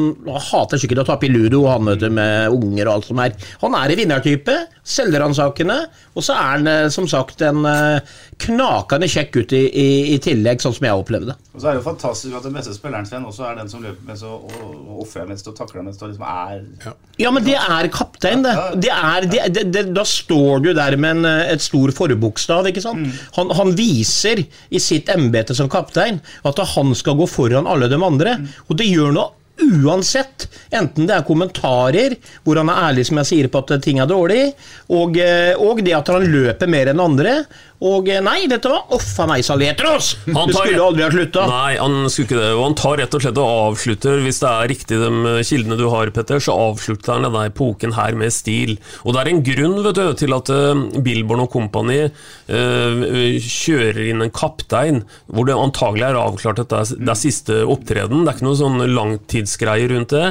[0.49, 3.35] hater sikkert å tape i ludo, han vet med unger og alt som er.
[3.63, 5.77] Han er en vinnertype, selvransakende,
[6.13, 10.19] og så er han eh, som sagt en eh, knakende kjekk gutt i, i, i,
[10.23, 11.52] tillegg, sånn som jeg opplevde det.
[11.53, 13.83] Og så er det jo fantastisk at den beste spilleren Sven også er den som
[13.83, 16.93] løper mest og, og ofrer mest og takler mest og liksom er ja.
[17.21, 18.55] ja, men det er kaptein, det.
[18.81, 22.81] det, er, det, det da står du der med en, eh, et stor forbokstav, ikke
[22.81, 23.05] sant.
[23.05, 23.21] Mm.
[23.37, 28.01] Han, han, viser i sitt embete som kaptein at han skal gå foran alle de
[28.01, 28.51] andre, mm.
[28.67, 29.29] og det gjør noe
[29.61, 33.99] Uansett, enten det er kommentarer hvor han er ærlig som jeg sier på at ting
[34.01, 34.47] er dårlig,
[34.89, 37.35] og, eh, og det at han løper mer enn andre,
[37.83, 40.13] Og eh, nei, dette var offa meg, Saletros!
[40.29, 41.41] Han tar- skulle aldri ha slutta.
[41.49, 42.51] Nei, han skulle ikke det.
[42.55, 45.83] Og han tar rett og slett og avslutter, hvis det er riktig de kildene du
[45.91, 48.77] har, Petter, så avslutter han denne epoken her med stil.
[49.03, 53.03] Og det er en grunn vet du, til at eh, Billborn og Company eh,
[53.43, 57.59] kjører inn en kaptein, hvor det antagelig er avklart at det er, det er siste
[57.67, 58.23] opptreden.
[58.23, 60.29] Det er ikke noe sånn langtidsgreie rundt det.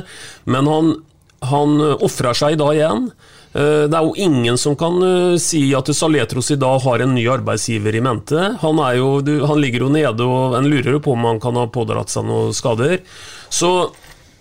[0.48, 0.92] Men han,
[1.52, 3.10] han ofrer seg da igjen.
[3.52, 7.14] Eh, Det er jo ingen som kan eh, si at Saletros i dag har en
[7.14, 8.56] ny arbeidsgiver i mente.
[8.62, 11.66] Han, jo, han ligger jo nede, og en lurer jo på om han kan ha
[11.68, 13.00] pådratt seg noen skader.
[13.52, 13.92] Så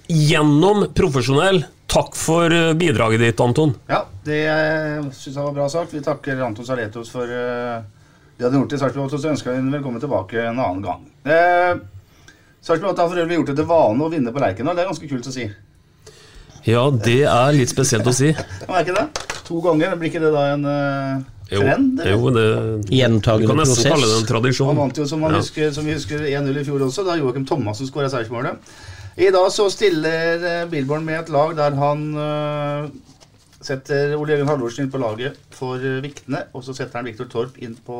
[0.08, 3.76] gjennom profesjonell, takk for eh, bidraget ditt, Anton.
[3.92, 4.44] Ja, det
[5.12, 5.94] syns jeg var bra sagt.
[5.96, 7.82] Vi takker Anton Saletros for eh,
[8.38, 10.80] det han gjorde i Sarpsborg 8, og så ønsker vi ham velkommen tilbake en annen
[10.82, 11.04] gang.
[11.28, 11.84] Uh,
[12.64, 14.78] Sarpsborg 8 har for øvrig gjort det til vane å vinne på Lerkendal.
[14.78, 15.46] Det er ganske kult å si.
[16.68, 18.32] Ja, det er litt spesielt å si.
[18.34, 19.28] Det være ikke det?
[19.48, 19.96] To ganger.
[20.00, 21.30] Blir ikke det da en trend?
[21.52, 22.00] Jo, trend?
[22.00, 22.12] eller?
[22.16, 22.48] jo det
[22.96, 23.44] Gjentagende prosess.
[23.44, 24.78] Du kan nesten kalle det en Han tradisjon.
[24.78, 25.42] vant jo, som, man Ja.
[25.44, 28.74] husker, som vi husker 1-0 i fjor også, da Joakim Thomassen skåra seiersmålet.
[29.18, 32.86] I dag så stiller Bilborn Billborn med et lag der han eh,
[33.62, 37.28] setter Ole Jørgen Halvorsen inn på laget for viktene, Vikne, og så setter han Viktor
[37.30, 37.98] Torp inn på,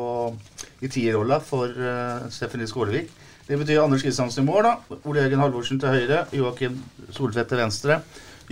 [0.82, 3.12] i tierrolla for uh, Stephanie Skålevik.
[3.46, 4.98] Det betyr Anders Kristiansen i mål, da.
[5.04, 6.80] Ole Jørgen Halvorsen til høyre, Joakim
[7.14, 8.00] Soltvedt til venstre.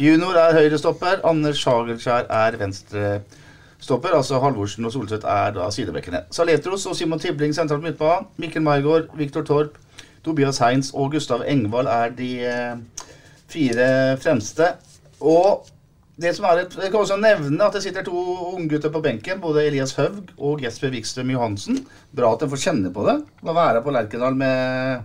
[0.01, 4.15] Junior er høyrestopper, Anders Hagelskjær er venstrestopper.
[4.17, 6.23] Altså Halvorsen og Soltvedt er da sidebekkene.
[6.33, 8.31] Saletros og Simon Tibling sentralt midtbane.
[8.41, 9.77] Mikkel Maigård, Viktor Torp,
[10.25, 13.05] Tobias Heins og Gustav Engvald er de eh,
[13.53, 13.91] fire
[14.25, 14.73] fremste.
[15.21, 15.69] Og
[16.17, 18.25] det som er et, Jeg kan også nevne at det sitter to
[18.57, 19.41] unggutter på benken.
[19.41, 21.85] Både Elias Høvg og Jesper Wikstrøm Johansen.
[22.17, 23.21] Bra at de får kjenne på det.
[23.45, 25.03] Å være på Lerkendal med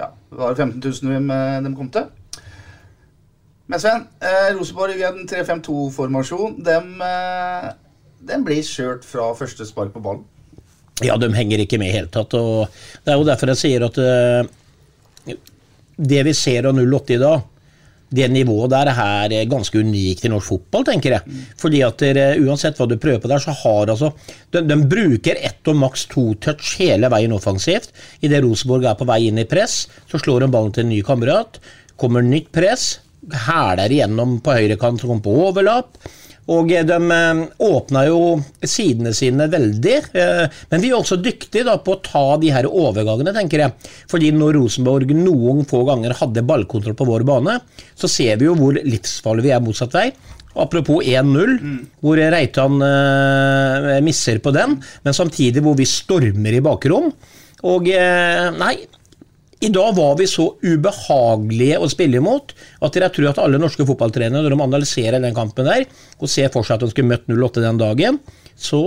[0.00, 2.10] ja, det var 15 000 de, de kom til.
[3.70, 6.56] Men Sven, eh, Rosenborg i en 3-5-2-formasjon.
[6.66, 7.68] Dem, eh,
[8.26, 10.24] dem blir skjørt fra første spark på ballen.
[11.06, 12.34] Ja, de henger ikke med i hele tatt.
[12.34, 12.68] og
[13.04, 15.36] Det er jo derfor jeg sier at eh,
[15.96, 17.44] det vi ser av 08 i dag,
[18.10, 21.36] det nivået der er eh, ganske unikt i norsk fotball, tenker jeg.
[21.60, 24.10] Fordi at dere, uansett hva du prøver på der, så har altså
[24.50, 27.94] De, de bruker ett og maks to touch hele veien offensivt.
[28.20, 31.04] Idet Rosenborg er på vei inn i press, så slår de ballen til en ny
[31.06, 31.62] kamerat.
[32.00, 32.96] Kommer nytt press,
[33.46, 36.10] hæler igjennom på høyrekant og kommer på overlapp.
[36.50, 38.20] Og eh, de eh, åpna jo
[38.66, 42.68] sidene sine veldig, eh, men vi er også dyktige da på å ta de her
[42.68, 43.92] overgangene, tenker jeg.
[44.10, 47.60] Fordi når Rosenborg noen få ganger hadde ballkontroll på vår bane,
[47.94, 50.10] så ser vi jo hvor livsfarlig vi er motsatt vei.
[50.60, 51.52] Apropos 1-0,
[52.02, 52.80] hvor Reitan
[54.02, 54.74] misser på den,
[55.06, 57.06] men samtidig hvor vi stormer i bakrom.
[57.70, 57.86] Og
[58.58, 58.72] nei,
[59.60, 63.84] i dag var vi så ubehagelige å spille imot at jeg tror at alle norske
[63.84, 65.84] fotballtrenere, når de analyserer den kampen der,
[66.16, 68.20] og ser for seg at de skulle møtt 08 den dagen,
[68.60, 68.80] så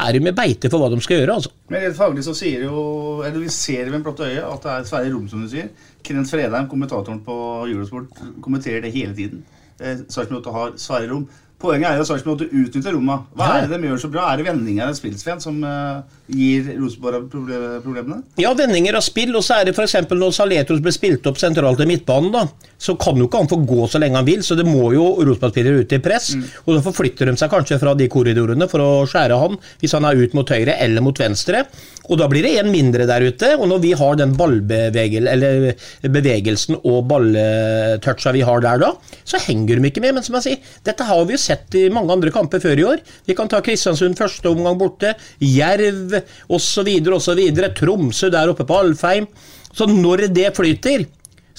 [0.00, 1.38] er de med beite for hva de skal gjøre.
[1.40, 1.52] altså.
[1.72, 2.82] Men rent faglig så sier jo,
[3.24, 5.72] eller vi ser med blått øye at det er Sverre Rom, som du sier.
[6.04, 7.36] Kenneth Fredheim, kommentatoren på
[7.70, 9.44] Eurosport, kommenterer det hele tiden.
[9.80, 11.28] Eh, Sarpsborg 8 har Sverre Rom.
[11.60, 13.26] Poenget er jo at Sarpsborg 8 utnytter rommet.
[13.36, 14.30] Hva er det de gjør så bra?
[14.32, 16.00] Er det vendinger av spillsvenn som uh,
[16.32, 18.22] gir Rosenborg proble- problemene?
[18.40, 19.98] Ja, vendinger av spill, og så er det f.eks.
[20.08, 22.46] når Saletros blir spilt opp sentralt i midtbanen, da,
[22.80, 25.04] så kan jo ikke han få gå så lenge han vil, så det må jo
[25.20, 26.32] Rosenborg-spillere ut i press.
[26.64, 30.08] Og da forflytter de seg kanskje fra de korridorene for å skjære han, hvis han
[30.08, 31.66] er ut mot høyre eller mot venstre.
[32.08, 35.68] Og da blir det en mindre der ute, og når vi har den eller
[36.02, 38.90] bevegelsen og balltoucha vi har der da,
[39.24, 40.16] så henger de ikke med.
[40.16, 42.88] Men som jeg sier, dette har vi jo sett i mange andre kamper før i
[42.94, 43.04] år.
[43.28, 46.16] Vi kan ta Kristiansund første omgang borte, Jerv
[46.48, 46.90] osv.
[47.20, 47.46] osv.
[47.78, 49.28] Tromsø der oppe på Alfheim.
[49.70, 51.06] Så når det flyter,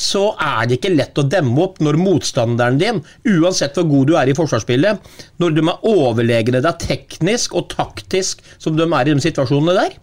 [0.02, 4.16] så er det ikke lett å demme opp når motstanderen din, uansett hvor god du
[4.18, 9.14] er i forsvarsspillet, når de er overlegne deg teknisk og taktisk som de er i
[9.14, 10.00] de situasjonene der,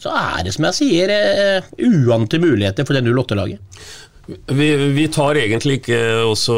[0.00, 3.82] så er det som jeg sier eh, uante muligheter for det 08-laget.
[4.30, 6.54] Vi, vi tar egentlig ikke også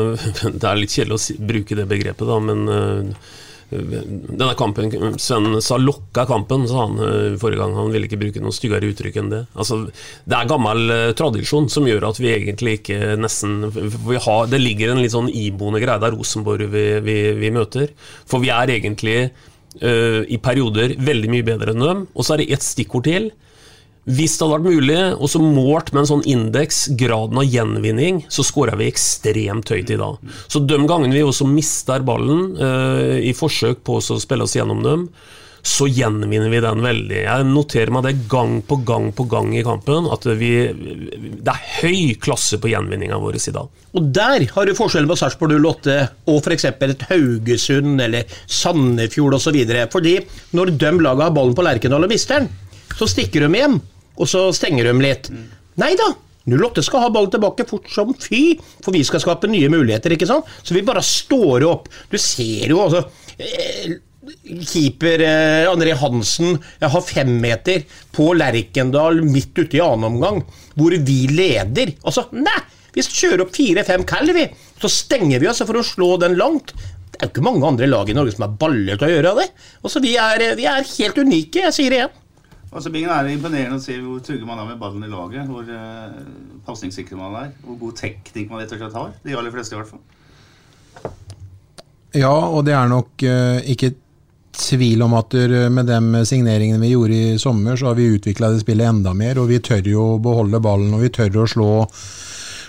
[0.58, 3.30] Det er litt kjedelig å bruke det begrepet, da, men øh,
[3.74, 7.72] denne kampen Sven sa 'lokka kampen', sa han øh, forrige gang.
[7.78, 9.40] Han ville ikke bruke noe styggere uttrykk enn det.
[9.56, 9.80] Altså,
[10.28, 15.02] det er gammel tradisjon som gjør at vi egentlig ikke nesten har, Det ligger en
[15.02, 17.96] litt sånn iboende greie der Rosenborg vi, vi, vi møter.
[18.28, 19.18] For vi er egentlig
[19.80, 22.04] øh, i perioder veldig mye bedre enn dem.
[22.14, 23.30] Og så er det ett stikkord til.
[24.04, 28.20] Hvis det hadde vært mulig, og så målt med en sånn indeks, graden av gjenvinning,
[28.28, 30.34] så skåra vi ekstremt høyt i dag.
[30.44, 34.84] Så de gangene vi også mister ballen uh, i forsøk på å spille oss gjennom
[34.84, 35.06] dem,
[35.64, 37.20] så gjenvinner vi den veldig.
[37.24, 41.62] Jeg noterer meg det gang på gang på gang i kampen, at vi, det er
[41.80, 43.70] høy klasse på gjenvinninga vår i dag.
[43.96, 45.96] Og der har du forskjellen på Sarpsborg 08
[46.28, 46.68] og f.eks.
[46.68, 49.56] et Haugesund eller Sandefjord osv.
[49.94, 50.18] Fordi
[50.52, 52.52] når de laget har ballen på Lerkendal og mister den,
[52.94, 53.80] så stikker de hjem,
[54.20, 55.32] og så stenger de litt.
[55.80, 56.12] Nei da,
[56.44, 60.12] 08 skal ha ballen tilbake fort som fy, for vi skal skape nye muligheter.
[60.12, 60.50] ikke sant?
[60.62, 61.88] Så vi bare står opp.
[62.12, 63.06] Du ser jo altså
[63.38, 63.96] eh,
[64.44, 67.84] Keeper eh, André Hansen jeg har femmeter
[68.14, 70.42] på Lerkendal midt ute i annen omgang,
[70.78, 71.94] hvor vi leder.
[72.04, 72.60] Altså, nei!
[72.94, 74.44] Vi kjører opp fire-fem kall, vi.
[74.78, 76.70] Så stenger vi oss for å slå den langt.
[77.10, 79.32] Det er jo ikke mange andre lag i Norge som har baller til å gjøre
[79.40, 79.48] det.
[79.82, 82.20] Altså, vi er, vi er helt unike, jeg sier det igjen.
[82.74, 85.46] Altså, Bingen er imponerende å se hvor trygge man er med ballen i laget.
[85.46, 87.52] Hvor uh, pasningssikker man er.
[87.62, 89.12] Hvor god teknikk man rett og slett har.
[89.22, 90.02] De aller fleste, i hvert fall.
[92.14, 93.92] Ja, og det er nok uh, ikke
[94.54, 95.34] tvil om at
[95.72, 99.40] med de signeringene vi gjorde i sommer, så har vi utvikla det spillet enda mer.
[99.42, 101.68] Og vi tør jo å beholde ballen, og vi tør å slå,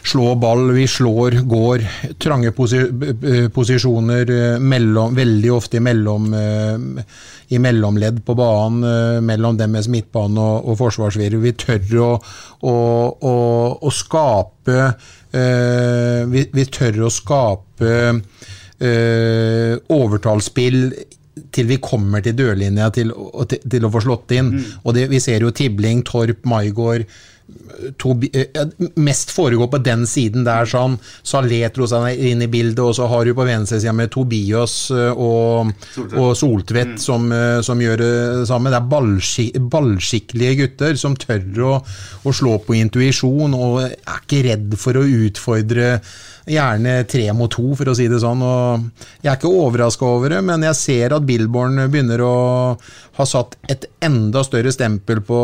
[0.06, 0.68] slå ball.
[0.76, 1.86] Vi slår, går
[2.22, 2.82] trange posi
[3.54, 6.30] posisjoner mellom, veldig ofte imellom,
[7.54, 11.42] i mellomledd på banen, mellom dem med midtbane og, og forsvarsvirre.
[11.44, 12.12] Vi tør å,
[12.66, 12.78] å,
[13.32, 13.36] å,
[13.82, 14.90] å skape
[15.36, 17.92] vi, vi, tør å skape
[19.92, 20.80] overtallsspill
[21.56, 23.14] til vi kommer til dørlinja til,
[23.52, 24.56] til, til å få slått inn.
[24.56, 24.68] Mm.
[24.84, 27.08] Og det, Vi ser jo Tibling, Torp, Maigård
[27.98, 30.98] Tobi, eh, Mest foregår på den siden der, sånn.
[31.26, 36.16] Saletros er inne i bildet, og så har du på venstresida med Tobias og, Soltvedt,
[36.18, 37.02] og Soltvedt mm.
[37.06, 37.28] som,
[37.66, 38.14] som, gjør det
[38.50, 38.74] samme.
[38.74, 41.76] Det er ballskik, ballskikkelige gutter som tør å,
[42.26, 46.00] å slå på intuisjon og er ikke redd for å utfordre
[46.46, 48.44] Gjerne tre mot to, for å si det sånn.
[48.46, 52.36] Og jeg er ikke overraska over det, men jeg ser at Billborn begynner å
[53.16, 55.40] ha satt et enda større stempel på,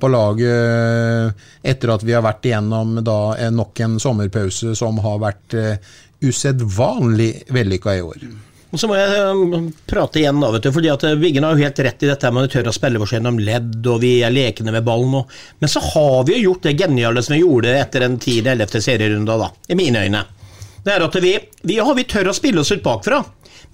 [0.00, 3.20] på laget etter at vi har vært igjennom da,
[3.54, 5.94] nok en sommerpause som har vært uh,
[6.26, 8.28] usedvanlig vellykka i år.
[8.76, 11.64] Og Så må jeg um, prate igjen, da, vet du, fordi at Viggen har jo
[11.64, 14.10] helt rett i dette med at vi tør å spille oss gjennom ledd, og vi
[14.20, 15.14] er lekne med ballen.
[15.16, 15.30] Og,
[15.64, 18.76] men så har vi jo gjort det geniale som vi gjorde etter den 10.-11.
[18.84, 20.20] serierunda, da, i mine øyne.
[20.84, 21.32] Det er at vi,
[21.64, 23.22] vi, ja, vi tør å spille oss ut bakfra,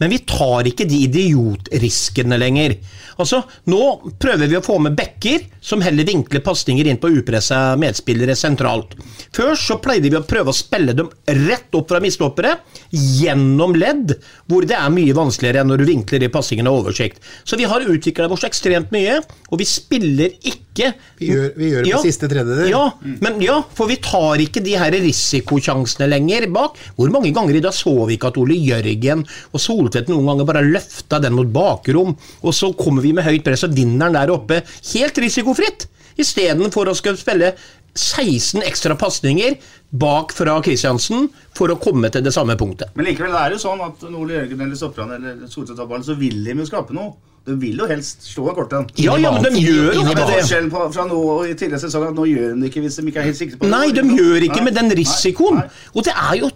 [0.03, 2.75] men vi tar ikke de idiotriskene lenger.
[3.23, 3.79] Altså, Nå
[4.19, 8.97] prøver vi å få med backer som heller vinkler pasninger inn på upressa medspillere sentralt.
[9.37, 11.11] Før så pleide vi å prøve å spille dem
[11.47, 12.57] rett opp fra mistoppere,
[12.91, 14.17] gjennom ledd,
[14.51, 17.23] hvor det er mye vanskeligere enn når du vinkler i passingene og oversikt.
[17.47, 19.21] Så vi har utvikla oss ekstremt mye,
[19.55, 22.71] og vi spiller ikke Vi gjør, vi gjør det ja, på siste tredjedel.
[22.73, 26.79] Ja, men ja, for vi tar ikke de her risikosjansene lenger bak.
[26.97, 30.49] Hvor mange ganger i dag så vi ikke at Ole Jørgen og Soltvedt noen ganger
[30.49, 34.19] bare løfta den mot bakrom, og så kommer vi med høyt press og vinner den
[34.19, 35.87] der oppe helt risikofritt,
[36.21, 37.53] istedenfor å skulle spille
[37.93, 39.59] 16 ekstra pasninger
[39.91, 42.95] bak fra Kristiansen for å komme til det samme punktet.
[42.97, 46.41] Men likevel er det sånn at når Ole Jørgen eller Sopran eller Soltvedt så vil
[46.47, 47.13] de jo skape noe.
[47.43, 48.87] De vil jo helst slå korten.
[49.03, 50.27] Ja, ja, men de gjør jo det.
[50.29, 53.23] Forskjellen fra nå og i tidligere sesong at nå gjør de ikke hvis de ikke
[53.25, 53.73] er helt sikre på det.
[53.73, 55.59] Nei, de gjør ikke med den risikoen.
[55.59, 55.91] Nei, nei.
[55.97, 56.53] Og det er jo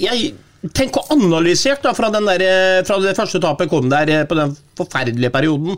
[0.00, 0.34] jeg,
[0.74, 2.42] Tenk hvor analysert da, fra, der,
[2.88, 5.76] fra det første tapet kom der på den forferdelige perioden.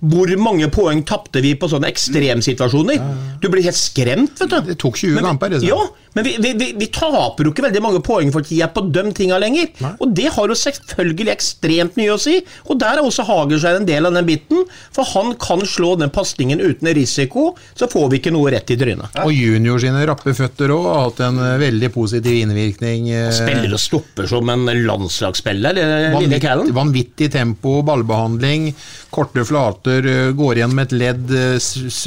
[0.00, 3.00] Hvor mange poeng tapte vi på sånne ekstremsituasjoner?
[3.42, 4.58] Du blir helt skremt, vet du.
[4.72, 5.56] Det tok 20 kamper.
[5.64, 5.78] Ja,
[6.16, 9.02] men vi, vi, vi, vi, taper jo ikke veldig mange poeng for tida på de
[9.16, 9.68] tinga lenger.
[9.84, 9.92] Nei.
[10.00, 12.38] Og det har jo selvfølgelig ekstremt mye å si.
[12.70, 14.64] Og der er også Hagerskjær en del av den biten.
[14.96, 18.78] For han kan slå den pasningen uten risiko, så får vi ikke noe rett i
[18.80, 19.20] trynet.
[19.26, 23.10] Og junior sine rappe føtter òg har hatt en eh, veldig positiv innvirkning.
[23.12, 25.82] Eh, spiller og stopper som en landslagsspiller,
[26.16, 26.72] lille Callen.
[26.76, 28.70] Vanvittig tempo, ballbehandling,
[29.12, 31.34] korte flater, eh, går gjennom et ledd,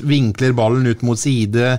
[0.10, 1.78] vinkler ballen ut mot side,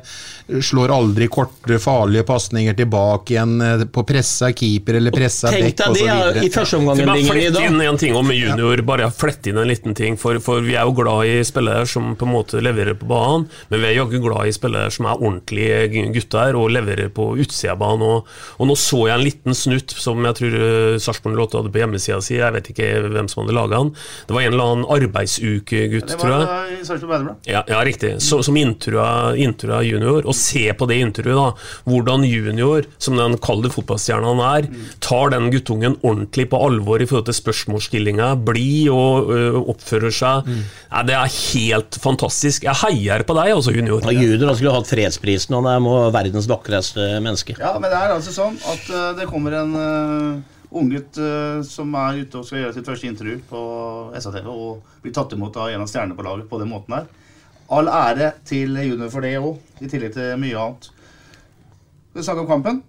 [0.60, 6.40] slår aldri korte, farlige pasninger tilbake igjen eh, på pressa keeper eller pressa bekk osv.
[6.42, 9.96] I første omgang bare flette inn en ting om junior, bare flette inn en liten
[9.96, 10.18] ting.
[10.20, 13.46] For, for, vi er jo glad i spillere som på en måte leverer på banen,
[13.70, 17.76] men vi er jaggu glad i spillere som er ordentlige gutter og leverer på utsida
[17.76, 18.06] av banen.
[18.06, 21.72] Og, og, nå så jeg en liten snutt som jeg tror eh, Sarpsborg Lotte hadde
[21.74, 23.94] på hjemmesida si, jeg vet ikke hvem som hadde laga den.
[24.26, 24.88] Det var en eller annen
[25.90, 27.36] arbeidsukegutt, tror jeg.
[27.50, 28.12] Ja, ja, riktig.
[28.22, 30.26] Så, som intrua junior.
[30.26, 31.70] Og se på det intervjuet, da.
[31.88, 34.68] Hvordan junior, som den kalde fotballstjerna han er,
[35.02, 39.40] tar den guttungen ordentlig på alvor i forhold til spørsmålsstillinga, blir og ø,
[39.72, 40.46] oppfører seg.
[40.46, 40.62] Mm.
[40.90, 42.66] Ja, det er helt fantastisk.
[42.68, 44.04] Jeg heier på deg altså, junior.
[44.06, 47.58] Ja, junior skulle hatt fredsprisen, og han er verdens vakreste menneske.
[47.60, 49.76] Ja, men det er altså sånn at det kommer en
[50.70, 53.62] Unggutt uh, som er ute og skal gjøre sitt første intervju på
[54.14, 57.08] SATV og blir tatt imot av en av stjernene på laget på den måten her.
[57.70, 60.90] All ære til junior for det òg, i tillegg til mye annet.
[62.10, 62.80] Skal vi snakke om kampen?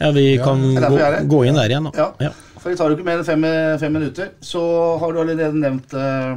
[0.00, 0.98] Ja, vi kan gå,
[1.28, 2.10] gå inn der igjen da.
[2.20, 2.32] Ja.
[2.60, 3.44] For det tar jo ikke mer enn fem,
[3.80, 4.32] fem minutter.
[4.44, 4.62] Så
[5.00, 6.36] har du allerede nevnt uh,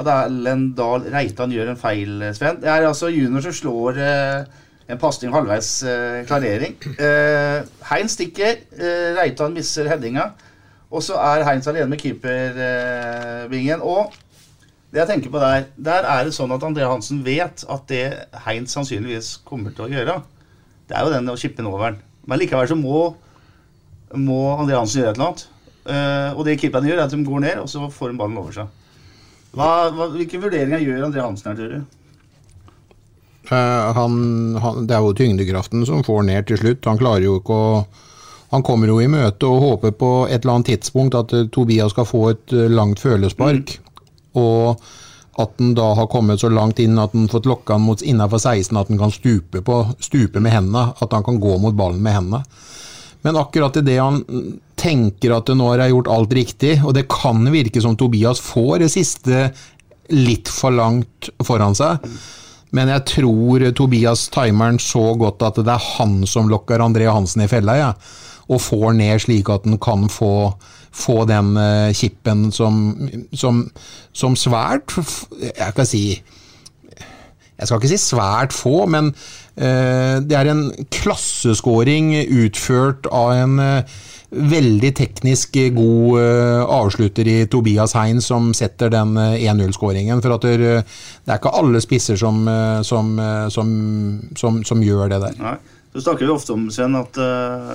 [0.00, 2.60] at Erlend Dahl Reitan gjør en feil, Sven.
[2.62, 4.60] Det er altså junior som slår eh,
[4.92, 6.76] en pasning halvveis eh, klarering.
[7.00, 10.32] Eh, Heinz stikker, eh, Reitan misser headinga.
[10.92, 13.80] Og så er Heinz alene med keeperbingen.
[13.80, 14.12] og
[14.92, 18.04] det jeg tenker på der, der er det sånn at André Hansen vet at det
[18.44, 20.18] Heinz sannsynligvis kommer til å gjøre,
[20.88, 21.96] det er jo den å chippe den overen.
[22.28, 23.06] Men likevel så må,
[24.12, 25.46] må André Hansen gjøre et eller annet.
[25.82, 28.36] Eh, og det keeperne gjør, er at de går ned, og så får de ballen
[28.42, 28.68] over seg.
[29.56, 32.01] Hva, hva, hvilke vurderinger gjør André Hansen her, tror du?
[33.52, 36.88] Eh, han, han, det er jo tyngdekraften som får ned til slutt.
[36.88, 37.84] Han klarer jo ikke å
[38.52, 41.94] Han kommer jo i møte og håper på et eller annet tidspunkt at eh, Tobias
[41.94, 43.78] skal få et eh, langt følespark.
[44.36, 44.82] Og
[45.40, 48.42] at han da har kommet så langt inn at han fått lokka han mot innafor
[48.42, 50.90] 16 at han kan stupe, på, stupe med hendene.
[51.00, 52.42] At han kan gå mot ballen med hendene.
[53.24, 54.20] Men akkurat idet han
[54.76, 58.42] tenker at det nå har jeg gjort alt riktig, og det kan virke som Tobias
[58.42, 59.46] får det siste
[60.12, 62.04] litt for langt foran seg.
[62.72, 67.44] Men jeg tror Tobias timeren så godt at det er han som lokker André Hansen
[67.44, 67.90] i fella, ja.
[68.48, 70.52] og får ned slik at han kan få,
[70.88, 72.94] få den uh, kippen som,
[73.32, 73.66] som,
[74.12, 74.96] som svært
[75.40, 82.14] Jeg kan si Jeg skal ikke si svært få, men uh, det er en klasseskåring
[82.24, 84.00] utført av en uh,
[84.32, 90.22] veldig teknisk god uh, avslutter i Tobias Hein som setter den uh, 1-0-skåringen.
[90.24, 90.72] For at det,
[91.28, 92.42] er ikke alle spisser som,
[92.86, 93.14] som,
[93.52, 95.38] som, som, gjør det der.
[95.42, 95.56] Nei.
[95.92, 97.18] Så snakker vi ofte om Sven, at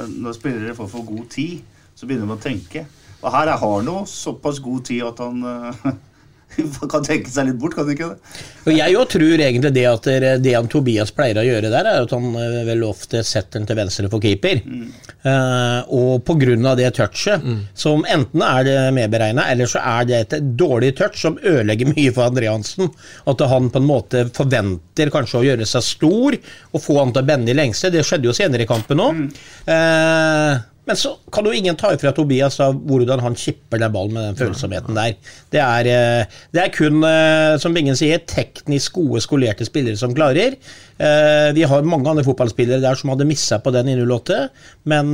[0.10, 1.60] når spillere får for god tid,
[1.94, 2.88] så begynner de å tenke.
[3.22, 5.44] Og her har han nå såpass god tid at han
[6.92, 8.44] kan tenke seg litt bort, kan han ikke det?
[8.68, 10.10] Og Jeg jo tror egentlig det at
[10.44, 13.68] det, han Tobias pleier å gjøre der, er at han eh, vel ofte setter den
[13.70, 14.62] til venstre for keeper.
[14.62, 16.76] Eh, og pga.
[16.80, 17.44] det touchet,
[17.78, 22.14] som enten er det medberegna, eller så er det et dårlig touch som ødelegger mye
[22.16, 22.92] for André Hansen.
[23.28, 27.24] At han på en måte forventer kanskje å gjøre seg stor og få han til
[27.24, 27.92] å bende i lengste.
[27.94, 29.22] Det skjedde jo senere i kampen òg.
[29.68, 34.16] Eh, men så kan jo ingen ta ifra Tobias av hvordan han chipper den ballen
[34.16, 35.18] med den følsomheten der.
[35.52, 40.16] Det er, eh, det er kun, eh, som Bingen sier, teknisk gode, skolerte spillere som
[40.16, 40.56] klarer.
[40.98, 44.50] Eh, Vi har mange andre fotballspillere der som hadde missa på den i 08,
[44.86, 45.14] men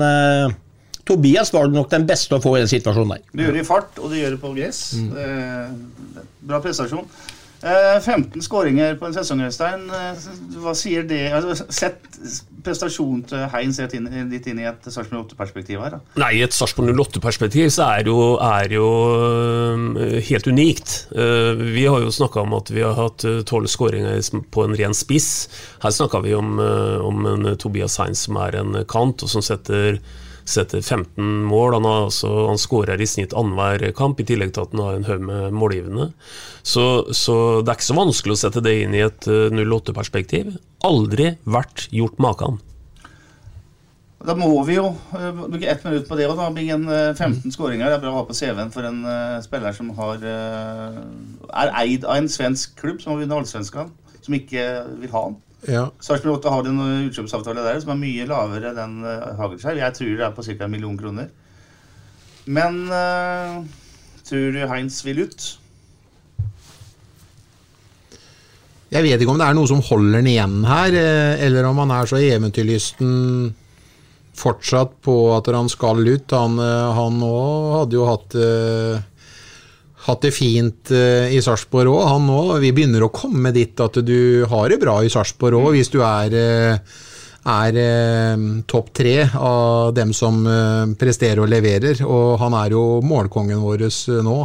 [1.05, 3.23] Tobias var nok den beste å få i den situasjonen der.
[3.33, 4.81] Det gjør det i fart, og det gjør det på gress.
[4.95, 6.29] Mm.
[6.47, 7.09] Bra prestasjon.
[7.63, 9.85] Eh, 15 skåringer på en sesong, Øystein.
[9.87, 10.23] Eh,
[10.59, 11.29] Hva sier det?
[11.31, 12.01] Altså, sett
[12.63, 15.95] prestasjonen til Hein sett inn, litt inn i et Sarpsborg 08-perspektiv her.
[15.95, 15.99] da.
[16.19, 20.95] Nei, i et Sarpsborg 08-perspektiv så er jo, er jo øh, helt unikt.
[21.13, 24.19] Vi har jo snakka om at vi har hatt tolv skåringer
[24.51, 25.29] på en ren spiss.
[25.83, 30.01] Her snakka vi om, om en Tobias Heins som er en kant, og som setter,
[30.49, 31.77] setter 15 mål.
[31.77, 35.07] Han, altså, han skårer i snitt annenhver kamp, i tillegg til at han har en
[35.07, 36.09] haug med målgivende.
[36.61, 36.85] Så,
[37.15, 40.53] så det er ikke så vanskelig å sette det inn i et øh, 08-perspektiv.
[40.87, 42.61] Aldri vært gjort maken.
[44.23, 44.85] Da må vi jo
[45.17, 46.29] eh, bruke ett minutt på det.
[46.31, 47.89] Og da blir en eh, 15 skåringer.
[47.89, 51.01] Det er bra å ha på CV-en for en eh, spiller som har, eh,
[51.63, 53.91] er eid av en svensk klubb som har vunnet Allsvenskan,
[54.23, 54.67] som ikke
[55.01, 55.41] vil ha han.
[55.69, 55.87] Ja.
[56.03, 59.79] Sarpsborg 8 har en utkjøpsavtale der som er mye lavere enn uh, Hagelskjær.
[59.79, 60.57] Jeg tror det er på ca.
[60.65, 61.29] en million kroner.
[62.45, 63.61] Men uh,
[64.27, 65.51] tror du Heinz vil ut?
[68.93, 71.79] Jeg vet ikke om det er noe som holder den igjen her, eh, eller om
[71.81, 73.53] han er så eventyrlysten
[74.37, 76.35] fortsatt på at han skal ut.
[76.35, 79.01] Han, eh, òg hadde jo hatt eh,
[80.07, 82.03] hatt det fint eh, i Sarpsborg òg.
[82.09, 82.57] Han òg.
[82.63, 86.01] Vi begynner å komme dit at du har det bra i Sarpsborg òg, hvis du
[86.03, 87.01] er, eh,
[87.53, 90.43] er eh, topp tre av dem som
[90.99, 92.03] presterer og leverer.
[92.05, 93.87] Og han er jo målkongen vår
[94.27, 94.39] nå.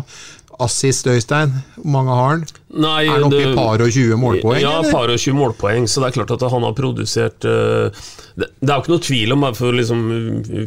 [0.59, 1.53] Assist, Øystein.
[1.77, 2.41] Hvor mange har han?
[2.83, 4.59] Nei, er han oppe i par og 20 målpoeng?
[4.59, 4.91] Ja, eller?
[4.91, 8.75] par og 20 målpoeng, så det er klart at han har produsert Det, det er
[8.75, 10.03] jo ikke noe tvil om, for å liksom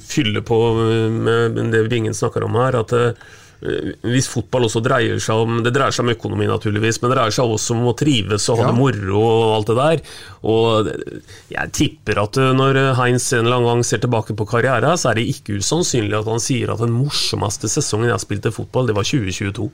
[0.08, 0.62] fylle på
[1.12, 2.96] med det Bingen snakker om her, at
[3.62, 7.36] hvis fotball også dreier seg om Det dreier seg om økonomi, naturligvis, men det dreier
[7.36, 8.72] seg også om å trives og ha Ja.
[8.72, 10.02] det moro og alt det der.
[10.50, 10.90] Og
[11.54, 15.12] jeg tipper at eh, når Heinz en eller annen gang ser tilbake på karrieren, så
[15.12, 18.96] er det ikke usannsynlig at han sier at den morsomste sesongen jeg spilte fotball, det
[18.98, 19.70] var 2022.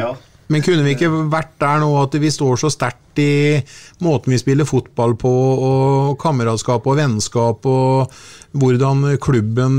[0.00, 0.14] Ja.
[0.50, 3.60] Men kunne vi ikke vært der nå at vi står så sterkt i
[4.02, 8.10] måten vi spiller fotball på, og kameratskap og vennskap, og
[8.58, 9.78] hvordan klubben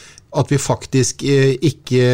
[0.39, 2.05] at vi faktisk eh, ikke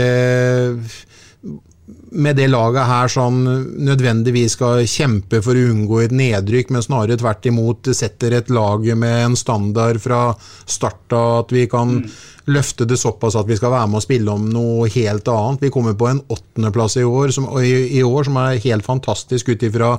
[2.18, 7.20] med det laget her som nødvendigvis skal kjempe for å unngå et nedrykk, men snarere
[7.20, 10.22] tvert imot setter et lag med en standard fra
[10.66, 12.00] start av at vi kan
[12.48, 15.66] løfte det såpass at vi skal være med og spille om noe helt annet.
[15.66, 19.52] Vi kommer på en åttendeplass i år, som, i, i år, som er helt fantastisk
[19.52, 19.96] ut ifra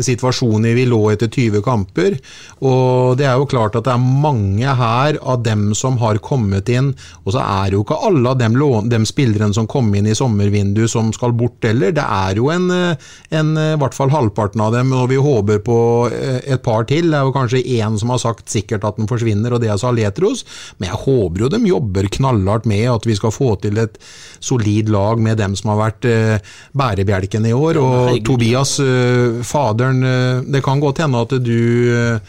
[0.00, 2.16] situasjonen vi lå etter 20 kamper.
[2.64, 6.70] Og det er jo klart at det er mange her av dem som har kommet
[6.72, 6.92] inn,
[7.24, 8.56] og så er jo ikke alle av dem,
[8.90, 11.94] dem spillerne som kom inn i sommervinduet som skal bort heller.
[11.96, 15.80] Det er jo en, en i hvert fall halvparten av dem, og vi håper på
[16.10, 17.10] et par til.
[17.10, 19.80] Det er jo kanskje én som har sagt sikkert at den forsvinner, og det er
[19.80, 20.46] Saletros,
[20.78, 21.79] men jeg håper jo dem jobber
[22.16, 23.98] knallhardt med at vi skal få til et
[24.40, 27.80] solid lag med dem som har vært uh, bærebjelken i år.
[27.80, 32.20] Og Tobias, uh, faderen, uh, det kan godt hende at du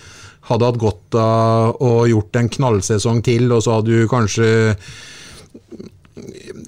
[0.49, 4.49] hadde hatt godt av å gjort en knallsesong til, og så hadde du kanskje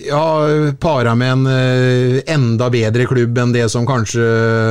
[0.08, 0.24] ja,
[0.80, 4.24] para med en eh, enda bedre klubb enn det som kanskje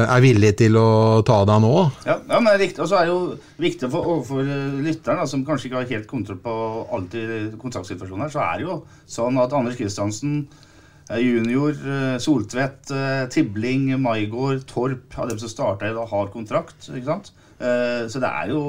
[0.04, 1.74] er villig til å ta deg nå.
[2.06, 2.82] Ja, ja men det er riktig.
[2.84, 5.94] Og så er det jo viktig for, overfor eh, lytteren, da, som kanskje ikke har
[5.94, 6.56] helt kontroll på
[6.98, 8.78] alltid kontraktsituasjoner, så er det jo
[9.16, 10.40] sånn at Anders Kristiansen
[11.08, 11.76] eh, junior,
[12.22, 12.92] Soltvedt,
[13.32, 16.78] Tibling, Maigård, Torp av dem som starta i dag, har kontrakt.
[16.92, 17.32] ikke sant?
[17.62, 18.60] Så det er jo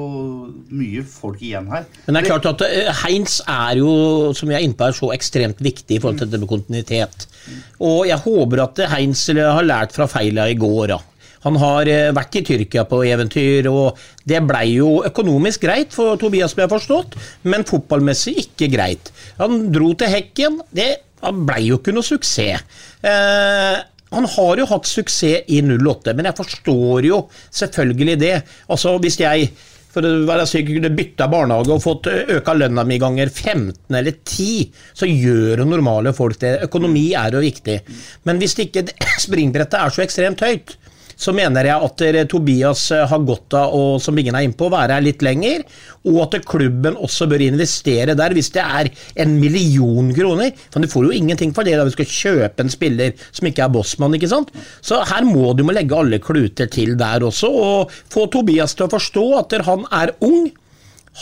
[0.70, 1.86] mye folk igjen her.
[2.06, 2.62] Men det er klart at
[3.02, 3.94] Heinz er jo,
[4.38, 7.26] som jeg er inne på, så ekstremt viktig i forhold til dette med kontinuitet.
[7.82, 10.94] Og jeg håper at Heinz har lært fra feila i går.
[10.94, 11.00] da.
[11.44, 16.54] Han har vært i Tyrkia på eventyr, og det blei jo økonomisk greit for Tobias,
[16.54, 17.18] som jeg har forstått,
[17.50, 19.10] men fotballmessig ikke greit.
[19.40, 20.62] Han dro til hekken.
[20.72, 20.92] Det
[21.44, 22.64] blei jo ikke noe suksess.
[23.04, 23.76] Eh,
[24.16, 28.34] han har jo hatt suksess i 08, men jeg forstår jo selvfølgelig det.
[28.70, 29.52] Altså Hvis jeg
[29.94, 34.16] for å være sikker kunne bytta barnehage og fått øka lønna mi ganger 15 eller
[34.26, 36.56] 10, så gjør jo normale folk det.
[36.66, 37.76] Økonomi er jo viktig.
[38.26, 38.88] Men hvis ikke
[39.26, 40.74] springbrettet er så ekstremt høyt,
[41.16, 45.04] så mener jeg at Tobias har godt av å som ingen er innpå, være her
[45.04, 45.64] litt lenger,
[46.08, 48.90] og at klubben også bør investere der hvis det er
[49.24, 50.52] en million kroner.
[50.72, 53.66] For du får jo ingenting for det da vi skal kjøpe en spiller som ikke
[53.66, 54.52] er bossmann, ikke sant.
[54.84, 58.88] Så her må du må legge alle kluter til der også, og få Tobias til
[58.88, 60.48] å forstå at han er ung.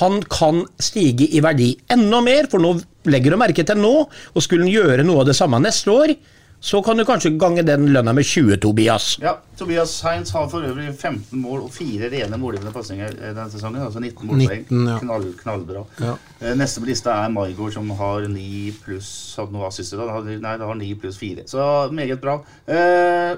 [0.00, 2.78] Han kan stige i verdi enda mer, for nå
[3.12, 6.14] legger du merke til nå, og skulle han gjøre noe av det samme neste år,
[6.62, 9.16] så kan du kanskje gange den lønna med 20, Tobias.
[9.18, 13.82] Ja, Tobias Heinz har for øvrig 15 mål og fire rene målgivende pasninger denne sesongen.
[13.82, 14.62] Altså 19 målpoeng.
[14.70, 14.98] Ja.
[15.02, 15.82] Knall, knallbra.
[15.98, 16.14] Ja.
[16.54, 19.10] Neste på lista er Maigård, som har 9 pluss
[19.40, 20.28] Hadde noe assister dag?
[20.30, 21.48] Nei, det har 9 pluss 4.
[21.50, 21.66] Så
[21.98, 22.38] meget bra.
[22.70, 23.34] Eh,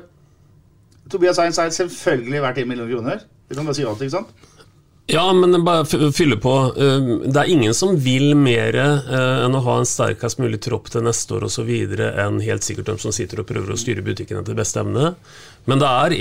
[1.09, 3.25] Tobias Heinz er selvfølgelig verdt 1 million kroner.
[3.49, 4.45] Det kan bare si alt, ikke sant?
[5.07, 6.53] Ja, men bare fylle på.
[7.27, 11.37] Det er ingen som vil mer enn å ha en sterkest mulig tropp til neste
[11.37, 11.69] år osv.
[12.09, 15.13] enn helt sikkert dem som sitter og prøver å styre butikken etter beste evne.
[15.69, 16.17] Men det er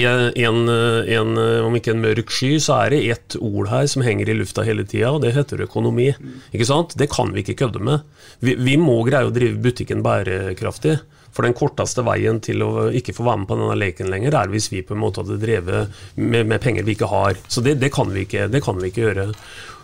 [0.50, 1.32] en, en,
[1.64, 4.68] om ikke en mørk sky, så er det ett ord her som henger i lufta
[4.68, 6.12] hele tida, og det heter økonomi.
[6.52, 6.98] Ikke sant?
[7.00, 8.04] Det kan vi ikke kødde med.
[8.44, 11.00] Vi, vi må greie å drive butikken bærekraftig.
[11.34, 14.52] For den korteste veien til å ikke få være med på denne leken lenger, er
[14.54, 17.40] hvis vi på en måte hadde drevet med, med penger vi ikke har.
[17.48, 19.30] Så det, det, kan, vi ikke, det kan vi ikke gjøre.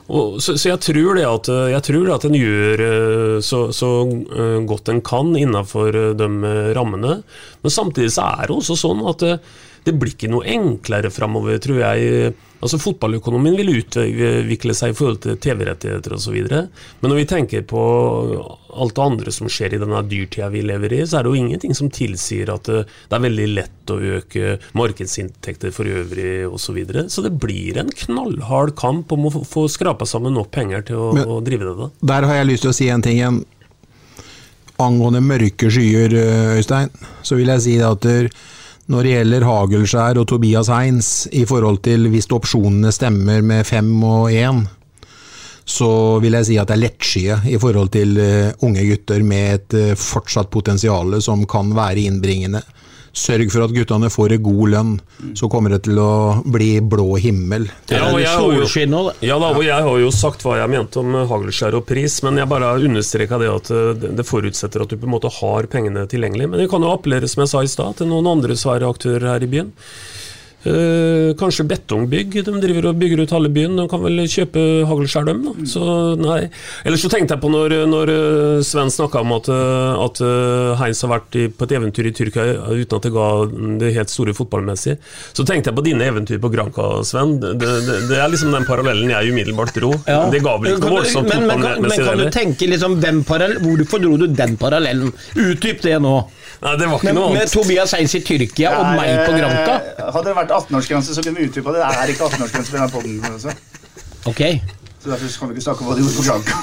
[0.10, 2.84] Og, så, så, jeg tror at, jeg tror at en gjør
[3.46, 3.90] så, så
[4.70, 6.30] godt en kan innenfor de
[6.78, 7.20] rammene.
[7.62, 9.26] Men samtidig så er det også sånn at
[9.90, 12.34] det blir ikke noe enklere framover, tror jeg.
[12.60, 16.36] Altså Fotballøkonomien vil utvikle seg i forhold til TV-rettigheter osv.
[16.50, 17.84] Men når vi tenker på
[18.70, 21.40] alt det andre som skjer i denne dyrtida vi lever i, så er det jo
[21.40, 26.68] ingenting som tilsier at det er veldig lett å øke markedsinntekter for øvrig osv.
[26.70, 27.08] Så, videre.
[27.10, 31.08] så det blir en knallhard kamp om å få skrapa sammen nok penger til å,
[31.18, 31.74] Men, å drive det.
[31.80, 31.88] da.
[32.12, 33.40] Der har jeg lyst til å si en ting igjen.
[34.80, 36.14] Angående mørke skyer,
[36.60, 36.94] Øystein,
[37.26, 38.06] så vil jeg si at
[38.90, 43.92] når det gjelder Hagelskjær og Tobias Heinz, i forhold til hvis opsjonene stemmer med fem
[44.02, 44.64] og én,
[45.70, 45.92] så
[46.24, 49.76] vil jeg si at det er lettskye i forhold til eh, unge gutter med et
[49.78, 52.64] eh, fortsatt potensial som kan være innbringende.
[53.20, 54.94] Sørg for at guttene får en god lønn,
[55.36, 56.12] så kommer det til å
[56.48, 57.68] bli blå himmel.
[57.92, 61.02] Ja, og jeg har jo, ja da, og jeg har jo sagt hva jeg mente
[61.02, 64.92] om haglskjær og pris, men jeg bare understreka det at eh, det det forutsetter at
[64.92, 66.50] du på en måte har pengene tilgjengelig.
[66.50, 69.30] Men det kan jo appellere, som jeg sa i stad, til noen andre svære aktører
[69.34, 69.72] her i byen.
[70.68, 72.34] Eh, kanskje betongbygg.
[72.44, 73.78] De driver og bygger ut halve byen.
[73.80, 75.44] De kan vel kjøpe haglskjær, dem.
[75.46, 75.54] Da.
[75.72, 75.84] Så
[76.20, 76.50] nei.
[76.84, 80.20] Ellers så tenkte jeg på når, når eh, Sven snakka om at, eh, at
[80.82, 83.28] Heinz har vært i, på et eventyr i Tyrkia uten at det ga
[83.80, 84.98] det helt store fotballmessig.
[85.32, 87.38] Så tenkte jeg på dine eventyr på Granca, Sven.
[87.40, 89.94] Det, det, det er liksom den parallellen jeg umiddelbart dro.
[90.10, 90.26] Ja.
[90.34, 92.68] Det ga vel ikke Kan noe du- voldsomt men, men, kan, men kan du tenke
[92.68, 95.12] liksom, hvem parallell, Hvorfor dro du den parallellen?
[95.40, 96.18] Utdyp det nå.
[96.60, 97.52] Nei, det var ikke noe noe med.
[97.54, 99.78] Tobias Eins i Tyrkia og meg på Granca?
[99.80, 101.86] eh, Hadde det vært 18-årsgrense, så kunne vi utdypa det.
[101.86, 103.22] Det er ikke 18-årsgrense på denne podden.
[103.32, 103.56] Altså.
[104.28, 104.42] Ok.
[105.00, 106.60] Så derfor kan vi ikke snakke om hva de gjorde på Granca.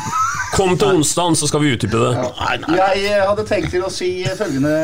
[0.56, 2.12] Kom til onsdag, så skal vi utdype det.
[2.76, 4.76] Jeg eh, hadde tenkt til å si følgende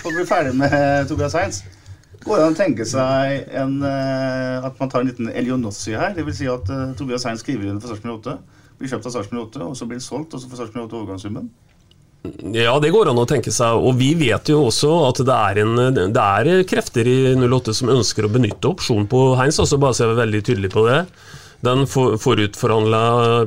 [0.00, 1.60] for å bli ferdig med Tobias Heinz.
[2.20, 6.12] Går det an å tenke seg en, eh, at man tar en liten Elionossi her?
[6.16, 8.34] Det vil si at uh, Tobias Heinz skriver under for Sarpsborg 8,
[8.80, 10.98] blir kjøpt av Sarpsborg 8, og så blir han solgt, og så får Sarpsborg 8
[10.98, 11.46] overgangssummen.
[12.52, 13.80] Ja, det går an å tenke seg.
[13.80, 17.88] Og vi vet jo også at det er, en, det er krefter i 08 som
[17.94, 20.98] ønsker å benytte opsjon på Heinz, også bare så jeg er veldig tydelig på det.
[21.64, 23.00] Den for, forutforhandla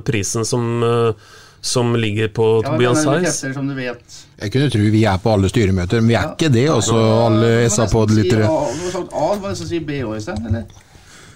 [0.06, 1.30] prisen som, eh,
[1.62, 3.28] som ligger på Ja, Tobias det Heinz.
[3.30, 4.18] krefter som du vet.
[4.42, 6.98] Jeg kunne tro vi er på alle styremøter, men vi er ikke det, også
[7.28, 8.50] alle SA-podlyttere.
[8.50, 10.42] Du har sagt A, du må nesten si B òg, Øystein?
[10.50, 10.66] eller?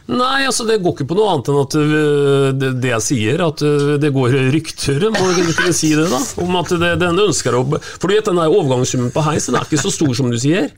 [0.07, 3.41] Nei, altså det går ikke på noe annet enn at øh, det, det jeg sier,
[3.43, 7.19] at øh, det går rykter, må jeg ikke si det da, om at det, den
[7.25, 10.13] ønsker å For du vet, den der overgangssummen på Heis, den er ikke så stor
[10.15, 10.71] som du sier.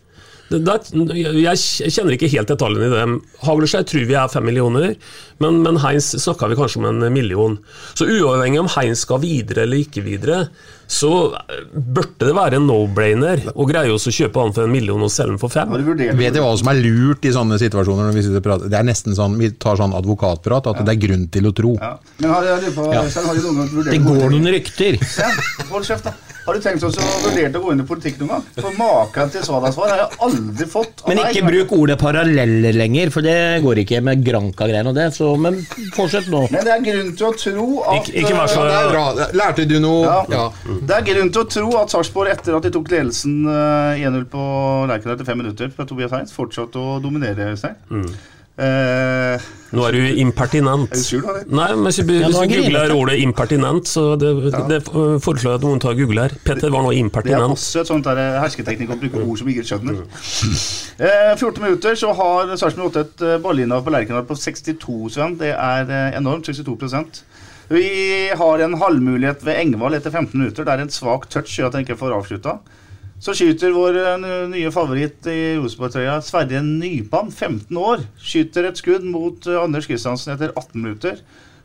[0.49, 3.03] Det, det, jeg kjenner ikke helt detaljene i det.
[3.45, 4.95] Hagleskjær tror vi er fem millioner,
[5.43, 7.59] men, men Heinz snakka vi kanskje om en million.
[7.93, 10.47] Så uavhengig om Heinz skal videre eller ikke videre,
[10.89, 11.11] så
[11.69, 15.11] burde det være en no-brainer å greie oss å kjøpe han for en million og
[15.13, 15.75] selge den for fem.
[16.17, 18.09] Vet du hva som er lurt i sånne situasjoner?
[18.09, 18.71] Når vi sitter og prater?
[18.73, 21.75] Det er nesten sånn, Vi tar sånn advokatprat, at det er grunn til å tro.
[21.77, 23.05] Men har, jeg på, Ja.
[23.05, 24.97] Har du noen gang vurdert Det går noen rykter.
[25.21, 25.29] Ja,
[25.69, 26.28] Hold kjeft, da.
[26.49, 28.45] Har du tenkt også å vurdere å gå inn i politikk noen gang?
[28.57, 31.03] For maken til Svadasvar har jeg aldri fått.
[31.05, 35.05] Men ikke bruk ordet paralleller lenger, for det går ikke med Granca-greiene og det.
[35.13, 35.59] Så, men
[35.93, 36.41] fortsett nå.
[36.49, 39.05] Men det er grunn til å tro at Ikke- ikke vær så- Ja, bra.
[39.37, 40.01] Lærte du noe?
[40.09, 40.25] Ja.
[40.33, 40.47] Ja.
[40.65, 44.25] Det er grunn til å tro at Sarpsborg, etter at de tok ledelsen eh, 1-0
[44.33, 44.41] på
[44.89, 47.53] Lerkendal etter fem minutter fra Tobias Heinz, fortsatte å dominere.
[47.59, 47.75] seg.
[47.91, 48.09] Mm.
[48.59, 50.89] Eh, Nå er du impertinent.
[50.89, 51.43] Er du sur, da?
[51.45, 54.31] Nei, men hvis du, Ja, hvis du googler ordet impertinent, så det,
[54.71, 56.33] det foreslår jeg at noen tar og googler.
[56.43, 59.51] Petter var nå det er også et sånt der eh, hersketeknikk å bruke ord som
[59.53, 60.01] ikke skjønner.
[60.99, 65.37] Eh, 14 minutter så har Sarpsborg 8 et eh, på Lerkendal på 62, Sven.
[65.39, 66.49] Det er eh, enormt.
[66.49, 67.21] 62%
[67.71, 67.85] Vi
[68.35, 70.67] har en halvmulighet ved Engvald etter 15 minutter.
[70.67, 72.57] Det er en svak touch gjør at den ikke får avslutta.
[73.19, 79.03] Så skyter vår eh, nye favoritt i Rosenborg-trøya, Sverre Nypan, 15 år, skyter et skudd
[79.03, 81.19] mot eh, Anders Kristiansen etter 18 minutter.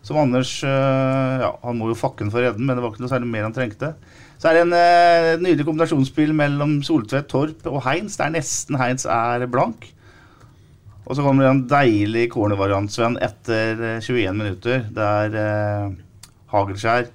[0.05, 2.91] Som Anders eh, Ja, han må jo fakken for å redde den, men det var
[2.91, 3.95] ikke noe særlig mer han trengte.
[4.43, 9.07] Så er det en eh, nydelig kombinasjonsspill mellom Soltvedt, Torp og Heinz, der nesten Heinz
[9.07, 9.87] er blank.
[11.05, 15.95] Og så kommer det en deilig cornervariant, Sven, etter eh, 21 minutter, der eh,
[16.51, 17.09] Hagelskjær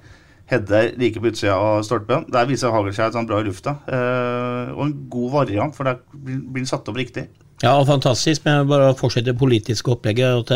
[0.50, 2.26] header like på utsida av stolpen.
[2.34, 3.76] Der viser Hagelskjær at han er bra i lufta.
[3.88, 7.28] Eh, og en god variant, for der blir han satt opp riktig.
[7.60, 8.46] Ja, fantastisk.
[8.46, 10.54] Men jeg bare fortsette det politiske opplegget.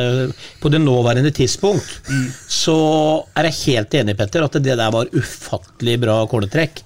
[0.64, 2.00] På det nåværende tidspunkt
[2.48, 2.78] så
[3.36, 6.80] er jeg helt enig, Petter, at det der var ufattelig bra cornertrekk.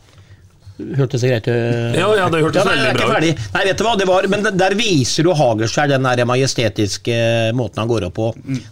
[0.78, 1.96] Hørtes det greit ut?
[1.98, 3.14] Ja, ja, det hørtes ja, veldig bra ut.
[3.16, 3.32] ferdig.
[3.56, 7.16] Nei, vet du hva, det var, men der- viser jo Hagelskjær den der majestetiske
[7.58, 8.28] måten han går opp på.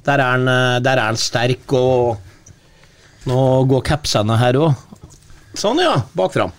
[0.06, 2.18] Der, er han, eh, der er han sterk, og
[3.30, 4.84] nå går capsene her òg.
[5.56, 5.96] Sånn, ja.
[6.18, 6.52] Bak fram.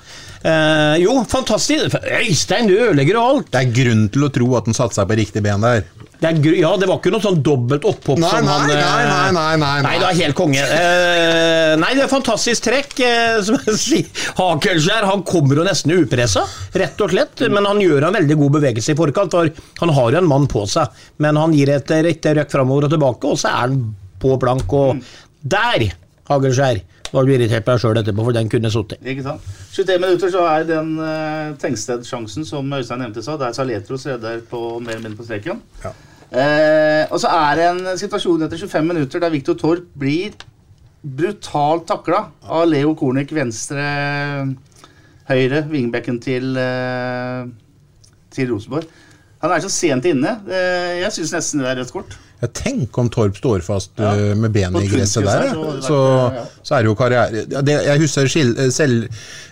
[0.47, 1.97] Eh, jo, fantastisk.
[2.21, 3.53] Øystein, du ødelegger jo alt.
[3.53, 5.85] Det er grunn til å tro at han satte seg på riktig ben der.
[6.17, 9.33] Det ja, det var ikke noe sånn dobbelt opphopp Nei, som han Nei, nei, nei,
[9.37, 10.63] nei, nei, Nei, det er helt konge.
[10.63, 12.95] Eh, nei, det er fantastisk trekk.
[13.05, 14.25] Eh, som jeg sier.
[14.39, 17.45] Hakelskjær han kommer jo nesten upressa, rett og slett.
[17.53, 19.53] Men han gjør en veldig god bevegelse i forkant, for
[19.83, 21.05] han har jo en mann på seg.
[21.21, 23.79] Men han gir et rett røkk framover og tilbake, og så er han
[24.23, 24.73] på blank.
[24.73, 25.03] Og
[25.45, 25.91] der,
[26.27, 26.81] Hagelskjær,
[27.13, 28.99] var du irritert på deg sjøl etterpå, for den kunne sittet.
[29.07, 29.47] Ikke sant?
[29.77, 33.39] 21 minutter så er den uh, Tengsted-sjansen som Øystein nevnte sa.
[33.41, 35.63] Der Saletros redder på mer eller mindre på streken.
[36.27, 40.35] Eh, og så er det en situasjon etter 25 minutter der Viktor Torp blir
[41.07, 43.85] brutalt takla av Leo Kornik, venstre
[45.31, 47.47] høyre, vingbekken til, uh,
[48.35, 48.91] til Rosenborg.
[49.43, 50.39] Han er så sent inne.
[50.49, 52.17] Eh, jeg syns nesten det er rødt kort.
[52.43, 54.13] Ja, tenk om Torp står fast Ja.
[54.13, 55.51] uh, med benet i gresset der.
[55.55, 56.01] så Så,
[56.35, 56.45] ja.
[56.63, 58.97] så er det jo karriere det, Jeg husker Sil, Sel,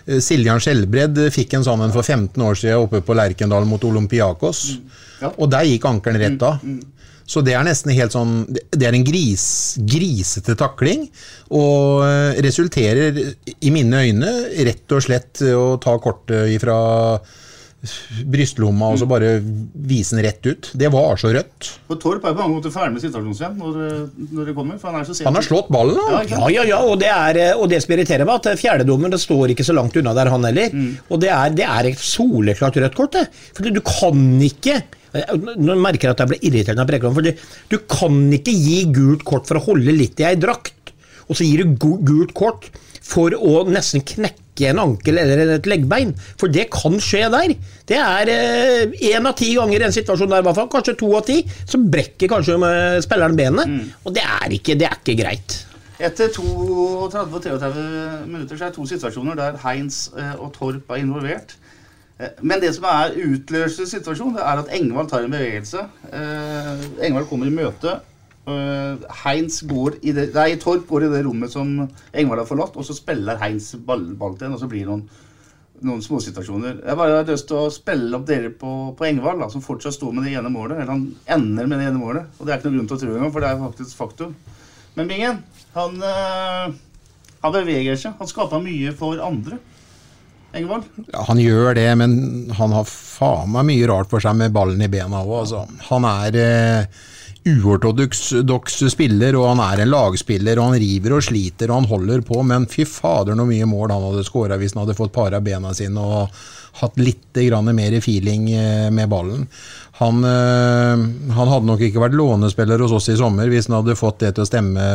[0.05, 3.81] eh, Siljan Skjelbred fikk en sånn en for 15 år siden oppe på Lerkendal mot
[3.83, 4.77] Olympiakos.
[5.21, 5.31] Ja.
[5.37, 6.59] Og der gikk ankelen rett av.
[7.25, 11.07] Så det er nesten helt sånn Det er en gris, grisete takling,
[11.49, 13.17] og eh, resulterer
[13.61, 14.33] i mine øyne
[14.67, 16.77] rett og slett å ta kortet ifra
[18.31, 20.69] brystlomma og så bare vise den rett ut.
[20.77, 21.69] Det var så rødt.
[21.89, 23.79] For Torp er på mange måter ferdig med situasjonsvenn når,
[24.31, 24.79] når det kommer.
[24.81, 25.27] For han er så sent.
[25.29, 26.21] Han har slått ballen, da.
[26.31, 29.21] Ja, ja, ja, og det, er, eh, og det som irriterer meg, at fjerdedommen det
[29.23, 30.77] står ikke så langt unna der, han heller.
[31.09, 33.27] Og det er, det er et soleklart rødt kort, det.
[33.55, 34.81] For du kan ikke
[35.15, 39.21] Nå merker jeg at jeg ble irritert preker om for du kan ikke gi gult
[39.23, 40.91] kort for å holde litt i ei drakt,
[41.29, 42.67] og så gir du gult kort
[43.05, 46.13] for å nesten knekke en ankel eller et leggbein.
[46.41, 47.53] For det kan skje der.
[47.85, 48.31] Det er
[49.11, 51.77] én av ti ganger en situasjon der, i hvert fall, kanskje to av ti, så
[51.81, 53.75] brekker kanskje eh, spilleren benet.
[54.07, 55.59] Og det er, ikke, det er ikke greit.
[56.01, 61.55] Etter 32-33 minutter så er det to situasjoner der Heinz eh, og Torp er involvert.
[62.19, 65.85] Eh, Men det som er utløsende situasjon, det er at Engvald tar en bevegelse.
[66.11, 67.99] Eh, Engvald kommer i møte.
[68.45, 71.71] Eh, Heinz går i det, nei, Torp går i det rommet som
[72.13, 74.91] Engvald har forlatt, og så spiller Heinz ball, ball til en, og så blir det
[74.91, 75.05] noen,
[75.85, 76.83] noen småsituasjoner.
[76.85, 79.97] Jeg bare har lyst til å spille opp dere på, på Engvald, da, som fortsatt
[79.97, 80.77] står med det ene målet.
[80.77, 83.03] Eller han ender med det ene målet, og det er ikke noen grunn til å
[83.03, 84.35] tro engang, for det er faktisk faktum.
[84.95, 85.41] Men Bingen,
[85.73, 86.75] han, eh,
[87.41, 88.13] han beveger seg.
[88.21, 89.57] Han skaper mye for andre.
[90.55, 90.85] Engvald?
[91.09, 92.13] Ja, han gjør det, men
[92.55, 95.33] han har faen meg mye rart for seg med ballen i bena òg.
[95.41, 95.65] Altså.
[95.89, 97.03] Han er eh,
[97.45, 100.59] uortodoks spiller, og han er en lagspiller.
[100.59, 103.93] og Han river og sliter og han holder på, men fy fader så mye mål
[103.93, 106.33] han hadde skåra hvis han hadde fått para bena sine og
[106.81, 107.37] hatt litt
[107.71, 109.45] mer feeling eh, med ballen.
[109.99, 111.03] Han, eh,
[111.37, 114.35] han hadde nok ikke vært lånespiller hos oss i sommer hvis han hadde fått det
[114.35, 114.89] til å stemme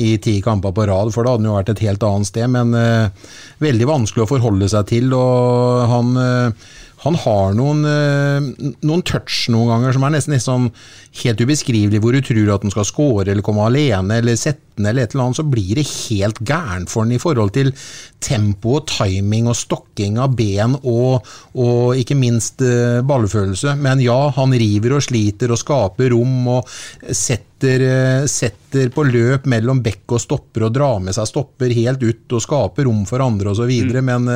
[0.00, 2.50] i ti kamper på rad, for da hadde han jo vært et helt annet sted.
[2.52, 3.32] Men eh,
[3.62, 9.46] veldig vanskelig å forholde seg til, og han, eh, han har noen, eh, noen touch
[9.52, 10.66] noen ganger som er nesten litt sånn
[11.22, 14.88] helt ubeskrivelig, hvor du tror at han skal score eller komme alene eller sette den
[14.90, 17.72] eller et eller annet, så blir det helt gærent for han i forhold til
[18.20, 21.26] tempo og timing og stokking av ben og,
[21.56, 23.78] og ikke minst eh, ballfølelse.
[23.80, 26.70] Men ja, han river og sliter og skaper rom og
[27.08, 32.04] setter, eh, setter på løp mellom bekk og stopper og drar med seg stopper helt
[32.04, 34.28] ut og skaper rom for andre osv., videre men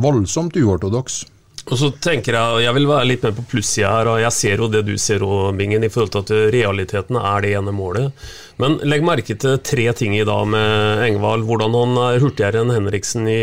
[0.00, 1.22] voldsomt uortodoks.
[1.68, 4.62] Og så tenker Jeg jeg vil være litt mer på plussida her, og jeg ser
[4.62, 8.26] jo det du ser òg, Bingen, i forhold til at realiteten er det ene målet.
[8.60, 11.46] Men legg merke til tre ting i dag med Engvald.
[11.48, 13.28] Hvordan han er hurtigere enn Henriksen.
[13.28, 13.40] I,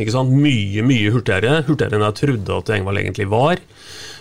[0.00, 0.32] ikke sant?
[0.34, 1.60] Mye, mye hurtigere.
[1.66, 3.62] Hurtigere enn jeg trodde at Engvald egentlig var.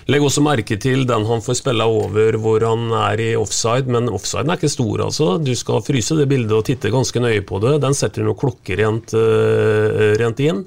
[0.06, 4.12] Legg også merke til den han får spille over hvor han er i offside, men
[4.14, 5.30] offsiden er ikke stor, altså.
[5.42, 7.80] Du skal fryse det bildet og titte ganske nøye på det.
[7.82, 10.62] Den setter noe klokkerent uh, rent inn.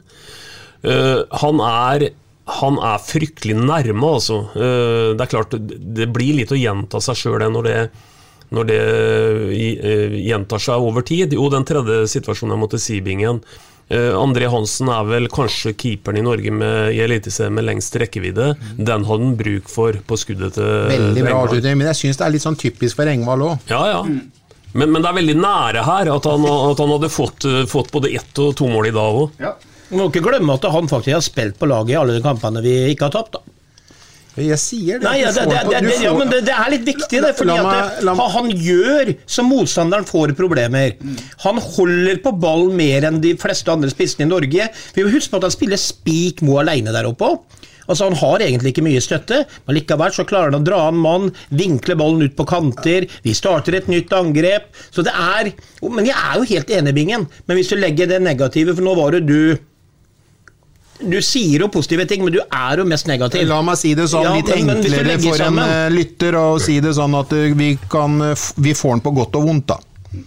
[0.82, 2.08] Uh, han er
[2.48, 4.42] han er fryktelig nærme, altså.
[4.56, 7.80] Uh, det er klart, det blir litt å gjenta seg sjøl når det
[8.48, 11.34] når det uh, gjentar seg over tid.
[11.36, 13.42] Jo, den tredje situasjonen jeg måtte si, Bingen.
[13.92, 18.54] Uh, André Hansen er vel kanskje keeperen i Norge med, i Eliteserien med lengst rekkevidde.
[18.78, 21.52] Den hadde han bruk for på skuddet til Veldig bra Engvald.
[21.52, 23.68] avslutning, men jeg syns det er litt sånn typisk for Engvald òg.
[23.68, 24.02] Ja, ja.
[24.08, 28.12] Men, men det er veldig nære her at han, at han hadde fått, fått både
[28.16, 29.40] ett og to mål i dag òg.
[29.44, 29.56] Ja.
[29.88, 32.64] Vi må ikke glemme at han faktisk har spilt på laget i alle de kampene
[32.64, 33.38] vi ikke har tapt.
[33.38, 33.54] da.
[34.38, 35.06] Jeg sier det.
[35.06, 37.32] Nei, ja, det, det, det, det, ja, men det, er litt viktig, det.
[37.38, 40.94] Fordi meg, at han, gjør så motstanderen får problemer.
[41.44, 44.68] Han holder på ball mer enn de fleste andre spissene i Norge.
[44.94, 47.34] Vi må huske på at han spiller spik mo alene der oppe.
[47.88, 50.98] Altså Han har egentlig ikke mye støtte, men likevel så klarer han å dra en
[51.00, 53.08] mann, vinkle ballen ut på kanter.
[53.24, 54.68] Vi starter et nytt angrep.
[54.92, 57.26] Så det er Men jeg er jo helt enig, Bingen.
[57.48, 59.56] Men hvis du legger det negative, for nå var det du
[61.00, 63.44] Du sier jo positive ting, men du er jo mest negativ.
[63.46, 65.92] La meg si det sånn Ja, litt men- men enklere men for en sammen- en
[65.94, 69.36] lytter og si det sånn at eh, vi, kan, eh, vi får den på godt
[69.36, 69.78] og vondt, da.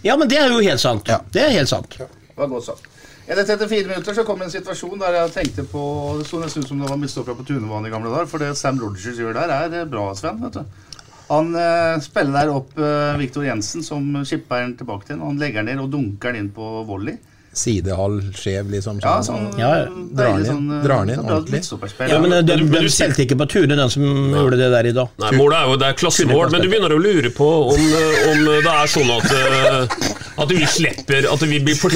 [0.02, 1.06] Ja, men det er jo helt sant.
[1.08, 1.18] Ja.
[1.30, 1.90] Det er helt sant.
[1.98, 2.86] Det var godt sagt.
[3.28, 6.68] Etter 34 minutter så kom en situasjon der jeg tenkte på Det så nesten ut
[6.68, 8.26] som det var mistoppa på Tunevann i gamle dager.
[8.26, 10.40] For det Sam Rogers gjør der, er eh, bra, Sven.
[10.42, 10.64] vet du.
[11.30, 15.18] Han eh, spiller der opp eh, Viktor Jensen, som skipper den tilbake til.
[15.20, 17.18] Han legger den ned og dunker den inn på volley.
[17.52, 19.00] Sidehall skjev, liksom.
[19.02, 19.50] Ja, sånn.
[19.52, 19.88] sånn, Ja, ja.
[20.16, 22.08] Drar den inn, eh, drar den inn bra ordentlig.
[22.08, 24.88] Ja, men eh, de, du- de spilte ikke på Tune, den som gjorde det der
[24.88, 25.08] i dag.
[25.20, 28.24] Nei, Målet er jo det er klassemål, men du begynner å lure på om, eh,
[28.32, 31.90] om det er sånn at, eh, at vi slipper At vi blir Nå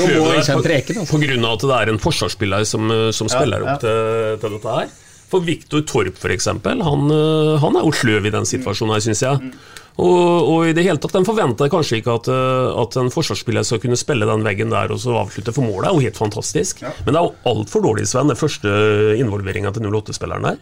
[1.09, 1.53] pga.
[1.53, 3.75] at det er en forsvarsspiller som, eh, som spiller ja.
[3.75, 4.89] opp til, til dette her.
[5.27, 9.23] For Viktor Torp, eksempel, han, eh, han er jo sløv i den situasjonen her, syns
[9.25, 9.53] jeg.
[9.97, 13.65] Og, og i det hele tatt, Den forventer kanskje ikke at, eh, at en forsvarsspiller
[13.65, 16.83] skal kunne spille den veggen der og så avslutte, for målet er jo helt fantastisk.
[17.07, 18.69] Men det er jo altfor dårlig, Sven, den første
[19.17, 20.59] involveringa til 08-spilleren der.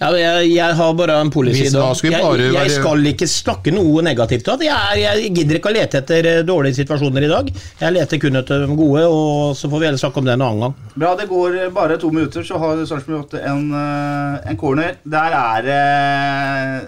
[0.00, 1.90] Ja, jeg, jeg har bare en policy da.
[2.08, 4.46] Jeg, jeg skal ikke snakke noe negativt.
[4.64, 7.50] Jeg, er- jeg gidder ikke å lete etter eh, dårlige situasjoner i dag.
[7.82, 10.46] Jeg leter kun etter de gode, og så får vi heller snakke om det en
[10.46, 10.78] annen gang.
[10.96, 14.96] Bra, det går bare to minutter, så har Sarpsborg 8 en, eh, en corner.
[15.04, 16.80] Der er eh,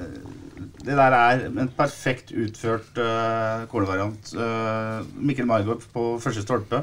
[0.82, 4.32] Det der er en perfekt utført uh, cornervariant.
[4.34, 6.82] Uh, Mikkel Margot på første stolpe.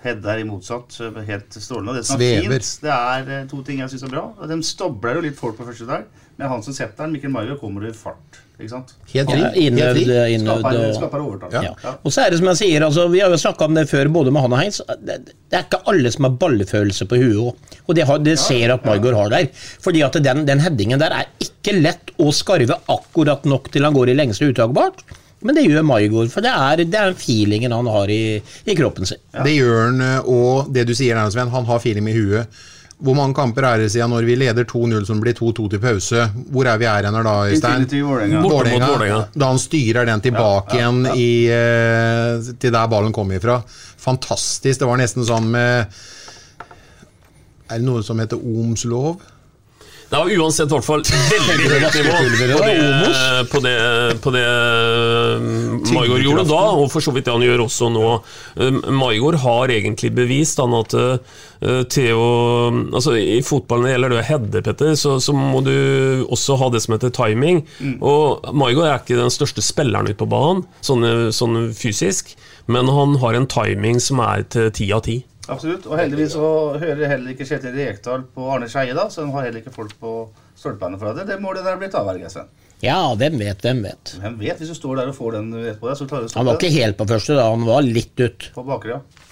[0.00, 0.94] Hedda er i motsatt.
[1.04, 1.98] eh, Helt strålende.
[1.98, 2.54] Det som er Svever.
[2.54, 4.22] fint, det er uh, to ting jeg syns er bra.
[4.48, 6.06] De stobler jo litt folk på første der,
[6.38, 8.40] men han som setter den, Mikkel Margot, kommer i fart.
[8.60, 8.90] Ikke sant?
[9.14, 9.40] Helt fri.
[9.40, 10.34] Ja, innøvd, Helt fri.
[10.36, 11.54] innøvd Skaper, og skaper overtall.
[11.64, 11.94] ja.
[12.04, 14.10] Og så er det som jeg sier, altså, Vi har jo snakka om det før,
[14.12, 14.80] både med han og Heinz.
[15.00, 17.78] Det, det er ikke alle som har ballefølelse på huet òg.
[17.88, 19.48] Og det, har, det ser at Margot har der.
[19.80, 23.96] Fordi at den, den headingen der er ikke lett å skarve akkurat nok til han
[23.96, 25.02] går i lengste uttagbart.
[25.40, 28.74] Men det gjør Maigård, for det er, det er den feelingen han har i, i
[28.76, 29.22] kroppen sin.
[29.32, 32.60] Det gjør han, eh, og det du sier der, Sven, han har feeling i huet.
[33.00, 36.24] Hvor mange kamper er det siden når vi leder 2-0 som blir 2-2 til pause?
[36.52, 37.86] Hvor er vi er hen da, Øystein?
[38.44, 39.20] Vålerenga.
[39.40, 43.62] Da han styrer den tilbake igjen i, eh, til der ballen kom ifra.
[44.04, 44.80] Fantastisk.
[44.82, 45.86] Det var nesten sånn med
[47.70, 49.20] Er det noe som heter Ohms lov?
[50.10, 52.14] Det var uansett i hvert fall veldig høyt nivå
[52.50, 52.86] på det,
[53.52, 53.74] på det,
[54.24, 54.46] på det
[55.94, 58.08] Maigård gjorde da, og for så vidt det han gjør også nå.
[58.58, 61.38] Um, Maigård har egentlig bevist han at uh,
[61.94, 62.26] Theo
[62.90, 65.74] altså I fotballen gjelder det å heade, Petter, så, så må du
[66.26, 67.62] også ha det som heter timing.
[68.02, 72.34] Og Maigård er ikke den største spilleren ute på banen, sånn, sånn fysisk,
[72.66, 75.20] men han har en timing som er til ti av ti.
[75.50, 75.86] Absolutt.
[75.90, 76.48] Og heldigvis så
[76.78, 79.94] hører heller ikke Kjetil Rekdal på Arne Skeie, da, så de har heller ikke folk
[80.00, 80.14] på
[80.58, 81.26] stolpene for det.
[81.28, 82.50] Det målet der blitt avverget, Sven.
[82.80, 84.14] Ja, hvem vet, hvem vet.
[84.22, 86.32] Hvem vet, hvis du står der og får den rett på deg, så klarer du
[86.32, 87.48] å Han var ikke helt på første, da.
[87.52, 88.50] Han var litt ut.
[88.54, 89.26] på bakre, ja.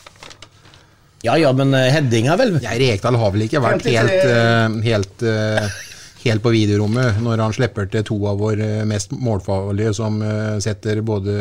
[1.27, 2.59] Ja ja, men eh, headinga, vel.
[2.63, 3.95] Geir Rekdal har vel ikke vært 53.
[3.97, 5.85] helt, eh, helt, uh
[6.19, 10.19] helt på videorommet når han slipper til to av våre mest målfarlige, som
[10.61, 11.37] setter både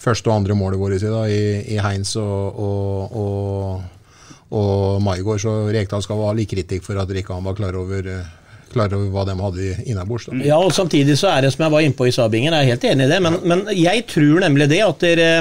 [0.00, 1.42] første og andre målet vårt i, da, i,
[1.76, 4.16] i Heinz og, og, og,
[4.56, 5.42] og Maigård.
[5.42, 8.10] Så Rekdal skal ha litt kritikk for at ikke han var klar over,
[8.72, 10.28] klar over hva de hadde innabords.
[10.44, 12.74] Ja, og samtidig så er det som jeg var inne på i Sabingen, jeg er
[12.74, 15.32] helt enig i det, men, men jeg tror nemlig det at dere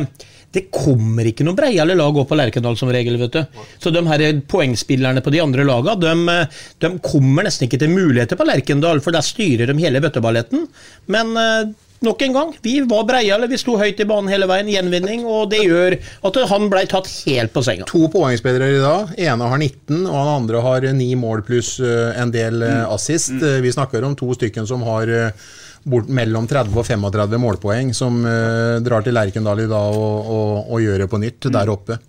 [0.55, 3.17] det kommer ikke noe breiale lag opp på Lerkendal som regel.
[3.19, 3.63] vet du.
[3.81, 6.37] Så de her poengspillerne på de andre lagene, de,
[6.79, 10.67] de kommer nesten ikke til muligheter på Lerkendal, for der styrer de hele bøtteballetten.
[11.11, 14.69] Men eh, nok en gang, vi var breiale, vi sto høyt i banen hele veien,
[14.71, 17.87] gjenvinning, og det gjør at han ble tatt helt på senga.
[17.89, 19.13] To poengspillere i dag.
[19.27, 23.37] Ene har 19, og han andre har ni mål pluss eh, en del eh, assist.
[23.37, 23.61] Mm.
[23.65, 25.45] Vi snakker om to stykken som har eh,
[25.85, 30.59] bort mellom 30 og 35 målpoeng, som eh, drar til Lerkendal i dag og, og,
[30.75, 32.01] og gjør det på nytt der oppe.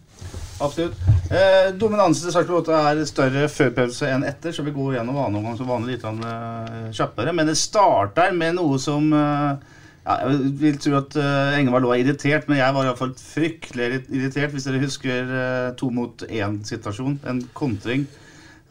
[0.58, 0.96] Absolutt.
[1.28, 5.18] Eh, dominansen til Sarpsborg 8 er større før pause enn etter, så vi går gjennom
[5.20, 7.34] annen omgang som vanlig litt eh, kjappere.
[7.36, 9.74] Men det starter med noe som eh,
[10.06, 14.54] ja, Jeg vil tro at uh, Engevald lå irritert, men jeg var iallfall fryktelig irritert,
[14.54, 17.18] hvis dere husker uh, to mot én-situasjon.
[17.26, 18.06] En kontring.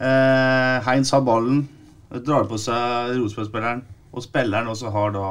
[0.00, 1.66] Uh, Heinz har ballen,
[2.24, 5.28] drar på seg Rosenborg-spilleren, og spilleren også har da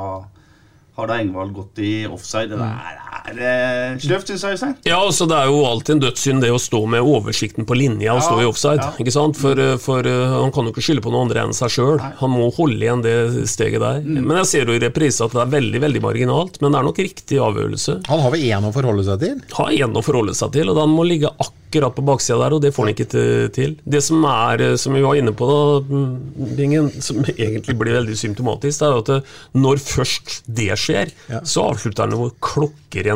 [0.95, 2.53] har da Engvald gått i offside.
[2.53, 4.75] Det der er sløvt, syns jeg, Øystein.
[4.85, 8.13] Ja, altså Det er jo alltid en dødssynd det å stå med oversikten på linja
[8.13, 8.81] og Ja, stå i offside.
[8.83, 8.91] ja.
[9.01, 9.37] ikke sant?
[9.37, 11.99] For, eh, for eh, Han kan jo ikke skylde på noen andre enn seg sjøl.
[12.21, 14.01] Han må holde igjen det steget der.
[14.05, 14.21] Mm.
[14.25, 16.89] Men jeg ser jo i reprise at det er veldig veldig marginalt, men det er
[16.89, 17.99] nok riktig avgjørelse.
[18.07, 19.41] Han har vel én å forholde seg til?
[19.57, 22.61] Har én å forholde seg til, og den må ligge akkurat på baksida der, og
[22.63, 23.09] det får han ikke
[23.55, 23.75] til-.
[23.83, 27.97] Det som er, eh, som vi var inne på, da, mm, Bingen, som egentlig blir
[27.97, 31.11] veldig symptomatisk, det er jo at når først det skjer,
[31.43, 32.29] så avslutter han jo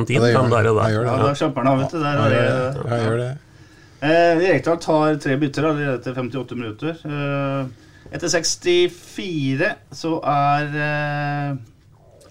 [0.06, 0.16] klokkerent inn.
[0.16, 0.76] Ja, det gjør den der, han.
[0.76, 0.82] der.
[0.82, 1.12] Han gjør det.
[1.12, 2.00] Ja, da kjapper han av, vet du.
[2.00, 3.04] Der, Ja, det-.
[3.06, 3.30] Gjør det.
[4.00, 6.94] Eh, Rekdal tar tre bytter allerede etter 58 minutter.
[7.04, 7.66] Eh,
[8.16, 11.58] etter 64 så er eh,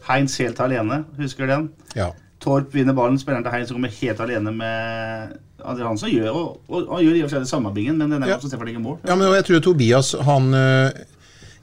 [0.08, 1.02] Heinz helt alene.
[1.18, 1.68] Husker den?
[1.94, 2.10] Ja.
[2.40, 6.08] Torp vinner ballen, spilleren til Heinz som kommer helt alene med André Hansen.
[6.14, 8.36] Gjør, og, og, og gjør i og for seg det samme bingen, men denne Ja.
[8.38, 8.98] også så treffer ikke mål.
[9.04, 10.90] Ja, men jeg tror Tobias han øh,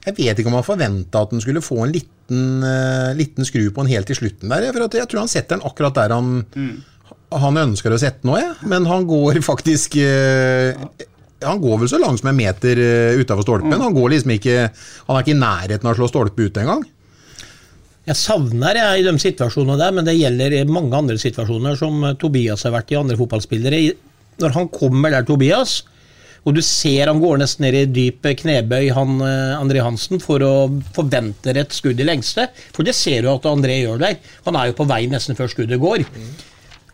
[0.06, 3.64] Jeg vet ikke om han forventa at han skulle få en liten, uh, liten skru
[3.74, 4.68] på den helt til slutten der.
[4.70, 6.30] For at jeg tror han setter den akkurat der han,
[7.34, 8.54] han ønsker å sette den nå, jeg.
[8.70, 10.78] Men han går faktisk øh,
[11.44, 13.80] Han går vel så langt som en meter uh, utafor stolpen.
[13.82, 16.86] Han går liksom ikke Han er ikke i nærheten av å slå stolpe ut engang.
[18.06, 22.04] Jeg savner jeg i de situasjonene der, men det gjelder i mange andre situasjoner som
[22.06, 23.80] eh, Tobias har vært i, andre fotballspillere.
[24.42, 25.80] Når han kommer der, Tobias,
[26.46, 30.42] Og du ser han går nesten ned i dyp knebøy, han eh, André Hansen, for
[30.46, 30.52] å
[30.94, 32.46] forvente et skudd i lengste.
[32.76, 34.20] For det ser du at André gjør der.
[34.46, 36.06] Han er jo på vei nesten før skuddet går.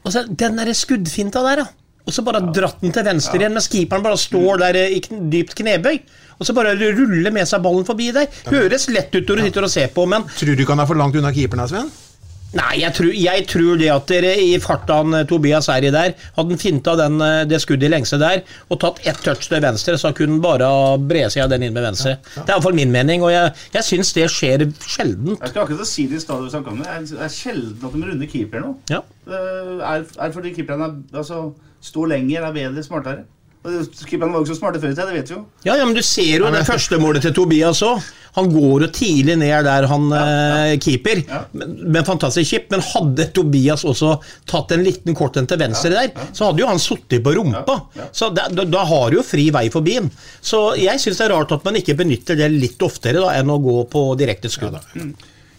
[0.03, 1.69] Og så Den der skuddfinta der, da.
[2.03, 5.21] Og så bare dratt den til venstre igjen, mens keeperen bare står der eh, i
[5.31, 6.01] dypt knebøy.
[6.41, 8.31] Og så bare ruller med seg ballen forbi der.
[8.49, 10.91] Høres lett ut når du sitter og ser på, men Tror du ikke han er
[10.91, 11.93] for langt unna keeperen, Svein?
[11.93, 12.12] Sven?
[12.53, 15.93] Nei, jeg tror, jeg tror det at dere i farta han eh, Tobias er i
[15.95, 19.49] der, hadde han finta den, eh, det skuddet i lengste der og tatt ett touch
[19.49, 20.69] til venstre, så kunne han bare
[21.01, 22.19] bre seg av den inn med venstre.
[22.35, 25.39] Det er iallfall min mening, og jeg, jeg syns det skjer sjelden.
[25.39, 27.17] Jeg skal akkurat si det i stad det.
[27.17, 28.75] Er sjelden at de runder keeper nå.
[28.93, 29.01] Ja.
[29.33, 31.47] Er, er fordi keeperne er, altså,
[31.83, 33.25] står lenger, er bedre, smartere.
[33.63, 35.45] Og var jo ikke så smarte før i tida, det vet vi jo.
[35.63, 38.03] Ja, ja, men du ser jo det første målet til Tobias òg.
[38.35, 41.21] Han går jo tidlig ned der han eh, keeper,
[41.53, 42.73] men, men fantastisk kjipt.
[42.73, 44.17] Men hadde Tobias også
[44.51, 47.79] tatt en liten kort en til venstre der, så hadde jo han sittet på rumpa.
[48.11, 50.11] Så da, da, har du jo fri vei forbi han.
[50.41, 53.53] Så jeg syns det er rart at man ikke benytter det litt oftere da, enn
[53.53, 54.81] å gå på direkte skudd.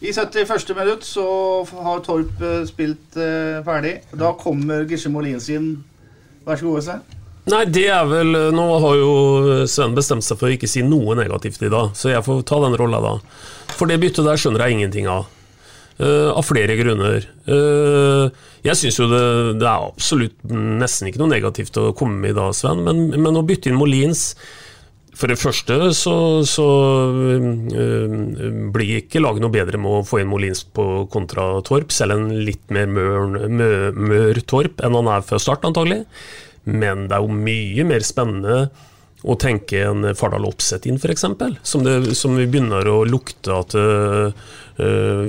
[0.04, 0.74] I 71.
[0.76, 1.26] minutt så
[1.64, 3.99] har Torp eh, spilt eh, ferdig.
[4.12, 5.78] Da kommer Gisje Molins inn.
[6.43, 7.22] Vær så god, Øystein.
[7.52, 9.14] Nei, det er vel Nå har jo
[9.68, 12.62] Sven bestemt seg for å ikke si noe negativt i dag, så jeg får ta
[12.64, 13.14] den rolla da.
[13.74, 15.30] For det byttet der skjønner jeg ingenting av.
[16.00, 17.28] Uh, av flere grunner.
[17.46, 18.32] Uh,
[18.66, 19.26] jeg syns jo det,
[19.62, 23.38] det er absolutt nesten ikke noe negativt å komme med i dag, Sven, men, men
[23.38, 24.32] å bytte inn Molins
[25.14, 26.16] for det første så,
[26.50, 26.64] så
[27.14, 28.14] øh,
[28.74, 32.32] blir ikke laget noe bedre med å få inn Molins på kontra Torp, selv en
[32.48, 36.02] litt mer mør, mør, mør Torp enn han er før start, antagelig.
[36.70, 38.57] Men det er jo mye mer spennende
[39.24, 41.24] å tenke en Fardal Opseth inn, f.eks.
[41.64, 41.86] Som,
[42.16, 44.34] som vi begynner å lukte at øh,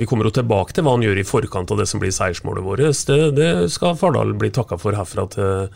[0.01, 2.65] Vi kommer jo tilbake til hva han gjør i forkant av det som blir seiersmålet
[2.65, 2.83] vårt.
[3.07, 5.69] Det, det skal Fardal bli takka for herfra til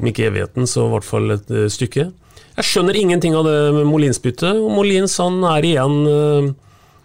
[0.00, 2.08] om ikke evigheten, så i hvert fall et øh, stykke.
[2.52, 4.58] Jeg skjønner ingenting av det med Molins-byttet.
[4.60, 6.48] og Molins han er igjen øh,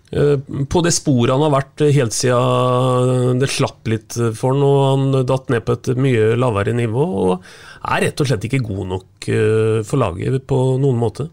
[0.07, 5.25] på det sporet han har vært helt siden det slapp litt for han, og han
[5.27, 7.07] datt ned på et mye lavere nivå.
[7.25, 7.43] og
[7.87, 11.27] er rett og slett ikke god nok øh, for laget på noen måte.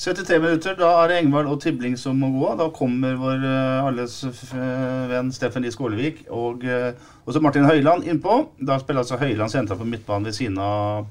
[0.00, 2.54] 73 minutter, da er det Engvald og Tibling som må gå.
[2.56, 6.94] Da kommer vår eh, alles eh, venn Steffen Lie Skålevik og eh,
[7.28, 8.38] også Martin Høiland innpå.
[8.56, 11.04] Da spiller altså Høiland sentra på midtbanen ved siden av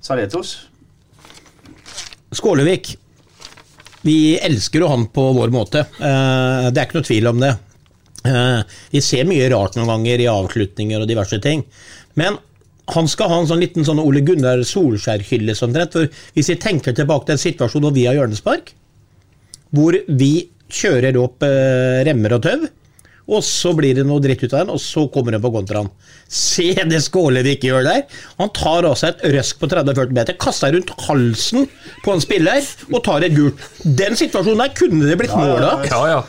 [0.00, 0.54] Saretos.
[2.32, 2.94] Skålevik.
[4.06, 5.84] Vi elsker jo han på vår måte.
[6.00, 7.50] Eh, det er ikke noe tvil om det.
[8.28, 8.60] Eh,
[8.94, 11.64] vi ser mye rart noen ganger i avslutninger og diverse ting.
[12.20, 12.38] Men
[12.90, 15.54] han skal ha en sånn liten sånn Ole Gunnar Solskjær-hylle.
[15.56, 18.72] For hvis vi tenker tilbake til en situasjon hvor vi har hjørnespark,
[19.76, 20.32] hvor vi
[20.70, 22.68] kjører opp eh, remmer og tau,
[23.30, 25.90] og så blir det noe dritt ut av den, og så kommer hun på kontraen.
[26.30, 28.02] Se det Skålevik gjør der!
[28.40, 31.68] Han tar altså et røsk på 30-40 meter, kaster rundt halsen
[32.04, 33.62] på en spiller og tar et gult.
[33.84, 35.86] Den situasjonen der kunne det blitt mål av.
[35.90, 36.20] Ja, ja.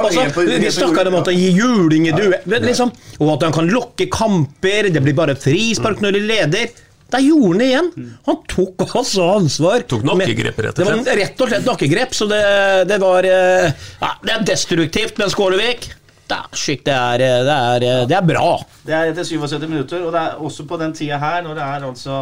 [0.00, 3.72] Altså, vi snakker om at han gir juling i duell, liksom, og at han kan
[3.72, 6.78] lokke kamper, det blir bare frispark når de leder.
[7.10, 7.88] Der gjorde han det igjen!
[8.28, 9.82] Han tok altså ansvar.
[9.90, 11.16] Tok nakkegrep, rett og Det var slett.
[11.18, 12.42] rett og slett nakkegrep, så det,
[12.86, 15.88] det var eh, ja, Det er destruktivt, med Skålevik
[16.36, 16.52] er,
[16.84, 17.40] det, er, eh,
[17.80, 18.52] det, eh, det er bra.
[18.86, 21.66] Det er etter 77 minutter, og det er også på den tida her, når det
[21.66, 22.16] er altså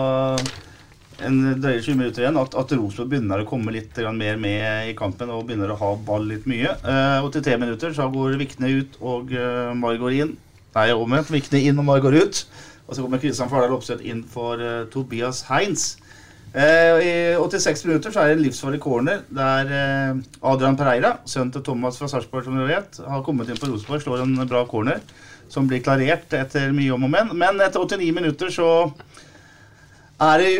[1.29, 4.97] en drøye 20 minutter igjen, at, at Rosenborg begynner å komme litt mer med i
[4.99, 6.77] kampen og begynner å ha ball litt mye.
[6.79, 10.37] Eh, 83 minutter, så går Vikne ut og uh, Mar inn.
[10.77, 11.33] Nei, omvendt.
[11.35, 12.45] Vikne inn og Margot ut.
[12.89, 15.97] Og så kommer Kristian Fardal Opseth inn for Tobias Heinz.
[16.55, 21.53] Eh, I 86 minutter så er det en livsfarlig corner der eh, Adrian Pereira, sønnen
[21.53, 24.65] til Thomas fra Sarpsborg, som dere vet, har kommet inn på Rosenborg, slår en bra
[24.71, 25.03] corner
[25.53, 27.35] som blir klarert etter mye om og men.
[27.37, 28.69] Men etter 89 minutter så
[30.19, 30.53] er det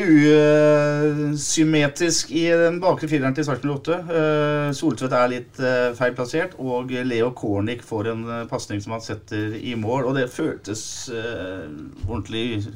[1.35, 3.97] usymmetrisk i den bakre fireren til Sarpsborg 8.
[4.07, 8.95] Uh, Soltvedt er litt uh, feil plassert, og Leo Kornic får en uh, pasning som
[8.95, 10.07] han setter i mål.
[10.07, 11.67] Og det føltes uh,
[12.07, 12.69] ordentlig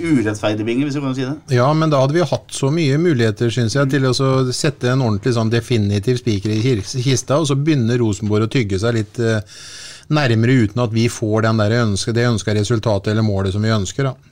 [0.00, 1.36] urettferdig, Binge, hvis du kan si det.
[1.52, 4.14] Ja, men da hadde vi hatt så mye muligheter, synes jeg, til å
[4.54, 8.96] sette en ordentlig sånn definitiv spiker i kista, og så begynner Rosenborg å tygge seg
[8.96, 9.40] litt eh,
[10.12, 14.08] nærmere uten at vi får ønske, det ønska resultatet eller målet som vi ønsker.
[14.08, 14.31] da.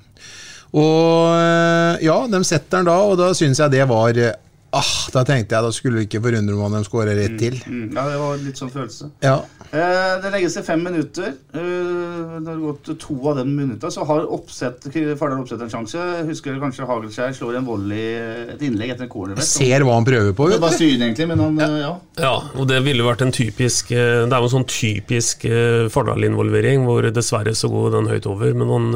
[0.70, 4.36] Og eh, ja, de setter den da, og da syns jeg det var eh,
[4.70, 7.56] Ah, da tenkte jeg da skulle det ikke forundre meg om de skårer rett til.
[7.66, 9.08] Mm, ja, det var litt sånn følelse.
[9.24, 9.40] Ja.
[9.66, 11.32] Eh, det legges til fem minutter.
[11.58, 14.86] Eh, det har gått to av den minuttene, så har oppsett,
[15.18, 16.04] Fardal Oppsett en sjanse.
[16.28, 18.06] Husker kanskje Hagelskjær slår en volley,
[18.54, 19.42] et innlegg etter en corner.
[19.42, 20.48] Ser hva han prøver på.
[20.54, 20.86] Det var du.
[20.86, 21.68] egentlig, men han, ja.
[21.82, 21.92] ja.
[22.22, 25.50] Ja, og det ville vært en typisk eh, Det er jo en sånn typisk
[25.90, 28.54] Fardal-involvering, hvor dessverre så går den høyt over.
[28.54, 28.88] Men han,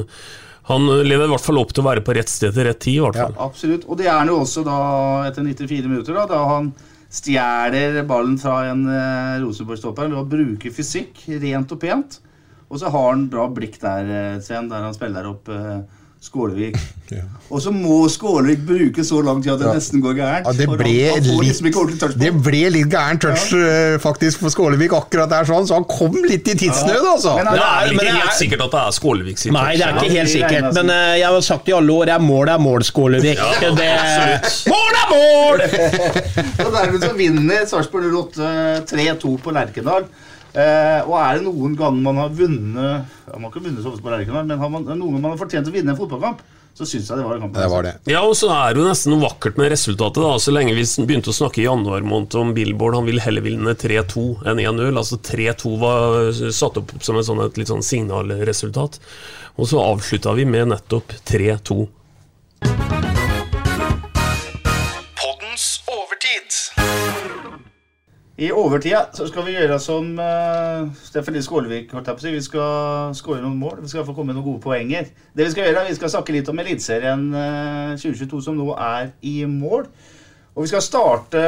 [0.71, 2.81] Han eh, lever i hvert fall opp til å være på rett sted til rett
[2.81, 2.99] tid.
[2.99, 3.39] i hvert fall.
[3.47, 3.87] Absolutt.
[3.89, 4.79] Og det er han jo også da
[5.29, 6.73] etter 94 minutter, da, da han
[7.15, 12.19] stjeler ballen fra en eh, Rosenborg-stopper ved å bruke fysikk rent og pent.
[12.73, 14.09] Og så har han bra blikk der,
[14.39, 15.85] eh, der han spiller opp eh,
[16.25, 16.77] Skålevik.
[17.53, 19.75] Og så må Skålevik bruke så lang tid at det Ja.
[19.77, 20.47] nesten går gærent.
[20.49, 23.99] Ja, det ble han litt- liksom Det ble litt gæren touch ja.
[24.01, 27.37] faktisk for Skålevik akkurat der, sånn, så han kom litt i tidsnød, altså.
[27.37, 30.01] Men det er ikke helt er- sikkert at det er Skålevik sin Nei, det er
[30.01, 32.85] ikke helt sikkert, men uh, jeg har sagt i alle år at mål er mål,
[32.89, 33.39] Skålevik.
[33.39, 33.93] Ja, det,
[34.73, 35.65] mål er mål!
[36.65, 40.09] Og dermed så vinner Sarpsborg 08 3-2 på Lerkendal.
[40.55, 43.91] Eh, og er det noen gang man har vunnet ja, Man har ikke vunnet så
[43.91, 46.45] ofte på Lerkendal, men har man, noen gang man har fortjent å vinne en fotballkamp,
[46.79, 47.59] så syns jeg det var en kamp.
[47.59, 47.95] Det var det.
[48.11, 50.23] Ja, og så er det jo nesten noe vakkert med resultatet.
[50.23, 53.47] da Så lenge vi begynte å snakke i januar måned om Billboard, han vil heller
[53.47, 54.95] vinne 3-2 enn 1-0.
[54.95, 58.99] Altså 3-2 var satt opp som et, sånt, et litt sånn signalresultat.
[59.59, 61.79] Og så avslutta vi med nettopp 3-2.
[68.35, 72.35] I overtida så skal vi gjøre som uh, Steffen holdt jeg på seg.
[72.35, 73.79] Vi skal skåre noen mål.
[73.85, 75.07] Vi skal få komme noen gode poenger.
[75.31, 79.13] Det Vi skal gjøre, vi skal snakke litt om Eliteserien uh, 2022 som nå er
[79.23, 79.87] i mål.
[80.55, 81.41] Og vi skal starte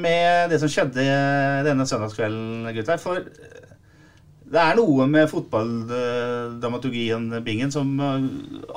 [0.00, 1.04] med det som skjedde
[1.64, 2.98] denne søndagskvelden, gutter.
[3.00, 3.24] For eh,
[4.52, 8.20] det er noe med fotballdramaturgien, Bingen, som eh,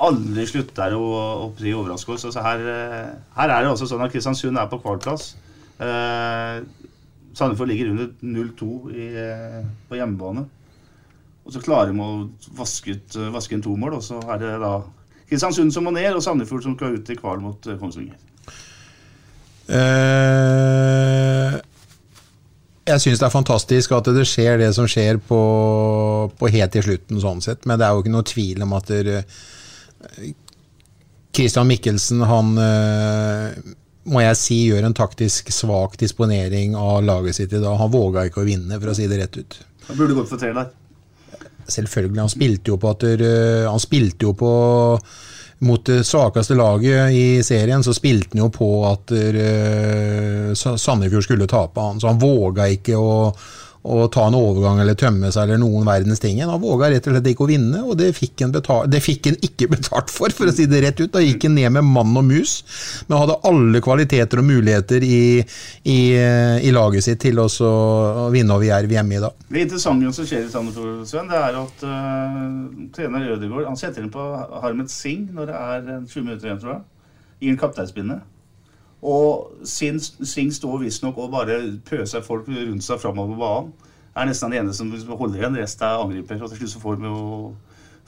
[0.06, 1.04] aldri slutter å,
[1.44, 2.24] å bli overraske oss.
[2.30, 5.24] Altså her, eh, her er det også sånn at Kristiansund er på kvalplass.
[5.84, 6.56] Eh,
[7.34, 10.44] Sandefjord ligger under 0-2 i, eh, på hjemmebane.
[11.44, 14.38] Og så klarer de å vaske, ut, eh, vaske inn to mål, og så er
[14.40, 14.76] det da
[15.28, 18.16] Kristiansund som må ned, og Sandefjord som skal ut i kval mot eh, Kongsvinger.
[19.68, 21.60] Eh,
[22.84, 25.40] jeg syns det er fantastisk at det skjer det som skjer på,
[26.38, 27.64] på helt til slutten, sånn sett.
[27.64, 29.24] Men det er jo ikke noe tvil om at der,
[31.34, 32.52] Christian Mikkelsen, han
[34.10, 37.76] må jeg si gjør en taktisk svak disponering av laget sitt i dag.
[37.80, 39.60] Han våga ikke å vinne, for å si det rett ut.
[39.88, 40.72] Han burde gått for tre der.
[41.64, 42.20] Selvfølgelig.
[42.20, 44.52] Han spilte jo på at der, eh, Han spilte jo på
[45.64, 51.48] mot det svakeste laget i serien, så spilte han jo på at eh, Sandefjord skulle
[51.48, 52.00] tape han.
[52.00, 53.32] Så han våga ikke å,
[53.84, 56.38] å ta en overgang eller tømme seg eller noen verdens ting.
[56.40, 58.46] Han våga rett og slett ikke å vinne, og det fikk
[58.88, 61.12] det fikk han ikke betalt for, for å si det rett ut.
[61.12, 62.56] Da gikk han ned med mann og mus,
[63.08, 65.20] men hadde alle kvaliteter og muligheter i,
[65.84, 65.98] i,
[66.64, 69.44] i laget sitt til å vinne over Jerv hjemme i dag.
[69.52, 74.04] Det interessante som skjer i Sandefjord, Sven, det er at uh, trener Ødegaard han setter
[74.04, 74.24] inn på
[74.64, 76.84] Harmet Singh når det er eh, 20 minutter igjen, tror jeg.
[77.44, 78.22] I en kapteinspinne.
[79.04, 83.72] Og Sin- Sing står visstnok og bare pøser folk rundt seg framover på banen.
[84.16, 86.40] Er nesten den ene som holder igjen, resten er angriper.
[86.42, 87.50] Og til slutt så får vi jo,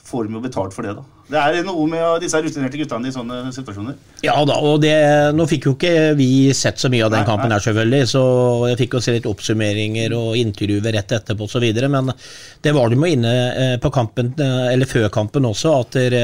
[0.07, 1.03] får de jo betalt for det, da.
[1.27, 3.97] Det er noe med disse rutinerte guttene i sånne situasjoner.
[4.23, 4.93] Ja da, og det,
[5.35, 7.57] nå fikk jo ikke vi sett så mye av den Nei, kampen nei.
[7.59, 8.21] her, selvfølgelig, så
[8.71, 12.13] jeg fikk jo se litt oppsummeringer og intervjuer rett etterpå osv., men
[12.63, 16.23] det var de jo inne eh, på kampen, eh, eller før kampen også, at dere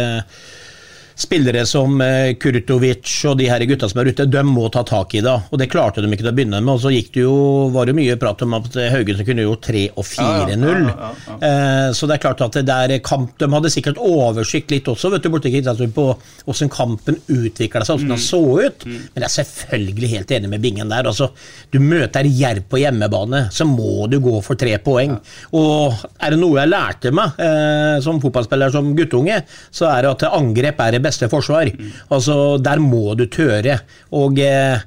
[1.15, 5.13] Spillere som eh, Kurtovic og de her gutta som er ute, de må ta tak
[5.17, 5.33] i det.
[5.53, 6.73] Og det klarte de ikke til å begynne med.
[6.73, 7.35] Og så gikk det jo,
[7.73, 10.63] var det mye prat om at Haugesund kunne gjort 3 og 4-0.
[10.63, 13.97] Ja, ja, ja, Eh, Så det er klart at det der kamp De hadde sikkert
[14.01, 15.49] oversikt litt også, vet du, borte
[15.93, 16.05] på
[16.45, 18.85] hvordan kampen utvikla seg, hvordan den så ut.
[18.85, 21.07] Men jeg er selvfølgelig helt enig med Bingen der.
[21.09, 21.29] Altså,
[21.71, 25.17] du møter Jerv på hjemmebane, så må du gå for tre poeng.
[25.53, 29.41] Og er det noe jeg lærte meg eh, som fotballspiller som guttunge,
[29.73, 31.71] så er det at angrep er det beste forsvar.
[32.13, 33.79] Altså, der må du tøre.
[34.15, 34.83] Og eh,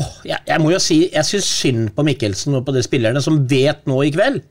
[0.00, 3.22] åh, jeg, jeg må jo si, jeg syns synd på Mikkelsen og på de spillerne
[3.24, 4.42] som vet nå i kveld.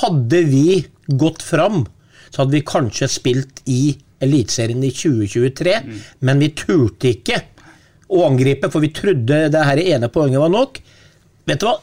[0.00, 1.84] Hadde vi gått fram,
[2.30, 5.74] så hadde vi kanskje spilt i Eliteserien i 2023,
[6.24, 7.42] men vi turte ikke
[8.08, 10.80] å angripe, for vi trodde det her ene poenget var nok.
[11.46, 11.76] Vet du hva?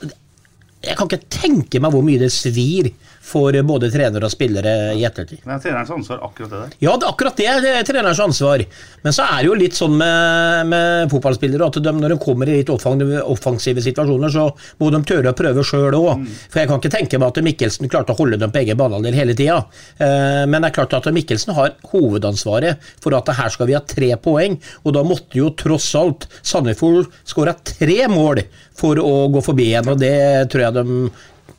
[0.83, 2.89] Jeg kan ikke tenke meg hvor mye det svir
[3.23, 5.39] for både trenere og spillere i ettertid.
[5.45, 6.73] Det er trenerens ansvar, akkurat det der.
[6.83, 8.63] Ja, det, akkurat det er trenerens ansvar.
[9.05, 12.51] Men så er det jo litt sånn med, med fotballspillere at de, når de kommer
[12.51, 14.49] i litt offensive, situasjoner, så
[14.81, 16.27] må de tørre å prøve sjøl òg.
[16.51, 19.17] For jeg kan ikke tenke meg at Mikkelsen klarte å holde dem på egen banehalvdel
[19.17, 19.61] hele tida.
[19.97, 23.83] Eh, men det er klart at Mikkelsen har hovedansvaret for at her skal vi ha
[23.87, 28.43] tre poeng, og da måtte jo tross alt Sandefjord skåra tre mål
[28.77, 30.17] for å gå forbi igjen, og det
[30.51, 31.11] tror jeg de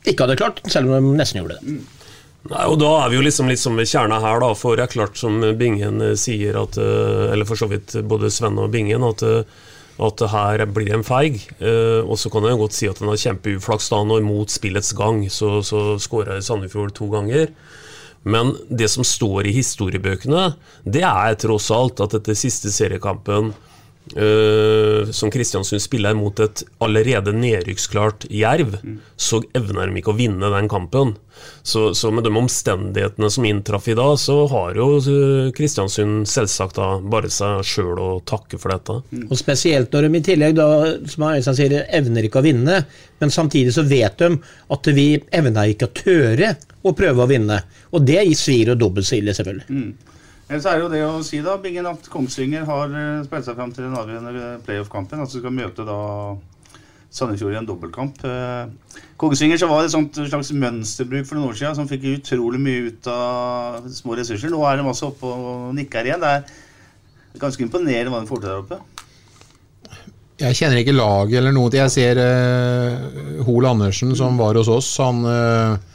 [0.05, 1.77] ikke hadde klart, selv om de nesten gjorde det.
[2.45, 4.93] Nei, og Da er vi jo liksom, liksom ved kjerna her, da, for det er
[4.93, 9.05] klart som Bingen eh, sier, at, eh, eller for så vidt både Sven og Bingen,
[9.07, 9.63] at, eh,
[10.05, 11.39] at her blir en feig.
[12.03, 15.21] Og så kan jeg godt si at den har kjempeuflaks da, når mot spillets gang
[15.31, 17.53] så, så skåra Sandefjord to ganger.
[18.27, 20.49] Men det som står i historiebøkene,
[20.83, 23.53] det er tross alt at etter siste seriekampen
[24.13, 28.77] øh, som Kristiansund spiller mot et allerede nedrykksklart Jerv,
[29.17, 31.15] så evner de ikke å vinne den kampen.
[31.63, 34.87] Så, så med de omstendighetene som inntraff i dag, så har jo
[35.55, 38.99] Kristiansund selvsagt da bare seg sjøl å takke for dette.
[39.27, 40.69] Og Spesielt når de i tillegg, da,
[41.11, 42.81] som Øystein sier, evner ikke å vinne,
[43.19, 44.31] men samtidig så vet de
[44.75, 46.55] at vi evner ikke å tøre
[46.85, 47.61] å prøve å vinne.
[47.95, 49.67] Og det svir jo dobbelt så ille, selvfølgelig.
[49.69, 50.14] Mm.
[50.45, 53.55] Ellers er det jo det å si da, Bingen, at Kongsvinger har eh, spilt seg
[53.57, 55.23] fram til den avgjørende playoff-kampen.
[55.23, 56.01] Altså skal møte da
[57.15, 58.19] Sandefjord i en dobbeltkamp.
[58.29, 62.05] Eh, Kongsvinger så var det et sånt slags mønsterbruk for noen år siden som fikk
[62.11, 64.53] utrolig mye ut av små ressurser.
[64.53, 66.21] Nå er de altså oppe og nikker igjen.
[66.21, 68.81] Det er ganske imponerende hva de får til der oppe.
[70.35, 71.71] Jeg kjenner ikke laget eller noe.
[71.71, 74.89] Jeg ser uh, Hol Andersen, som var hos oss.
[74.99, 75.94] Han uh,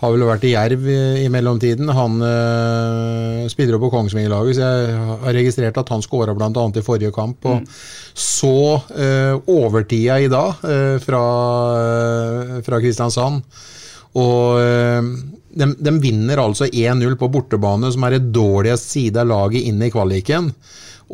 [0.00, 1.90] har vel vært i Jerv i, i mellomtiden.
[1.92, 6.48] Han øh, spiller jo på Kongsvinger-laget, så jeg har registrert at han skåra bl.a.
[6.48, 7.44] i forrige kamp.
[7.44, 7.66] Og mm.
[8.14, 11.24] så øh, overtida i dag øh, fra,
[12.64, 13.42] fra Kristiansand.
[14.10, 19.68] Og de, de, vinner altså 1-0 på bortebane, som er det dårligste side av laget
[19.68, 20.48] inn i kvaliken.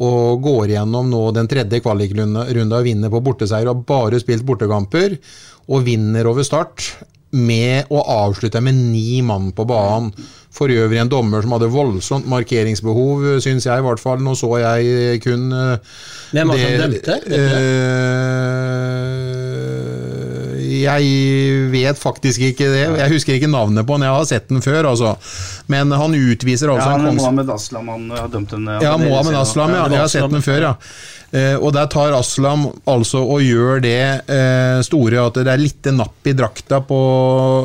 [0.07, 3.69] Og går gjennom nå den tredje kvalikrunda og vinner på borteseier.
[3.69, 5.19] Og har bare spilt bortekamper.
[5.67, 6.87] Og vinner over start
[7.37, 10.13] med å avslutte med ni mann på banen.
[10.57, 14.23] For øvrig en dommer som hadde voldsomt markeringsbehov, syns jeg i hvert fall.
[14.25, 17.19] Nå så jeg kun Hvem var det som dømte?
[20.77, 21.11] Jeg
[21.73, 22.87] vet faktisk ikke det.
[23.01, 24.93] Jeg husker ikke navnet på han, jeg har sett den før.
[24.93, 25.17] altså.
[25.73, 27.23] Men han utviser altså ja, han, en kongs...
[27.23, 28.67] Mohammed Aslam han har dømt den.
[28.83, 29.85] Ja, Mohammed Aslam, ja.
[29.93, 30.75] Jeg har sett den før, ja.
[31.37, 33.99] Eh, og der tar Aslam altså og gjør det
[34.33, 36.99] eh, store at det er litt napp i drakta på,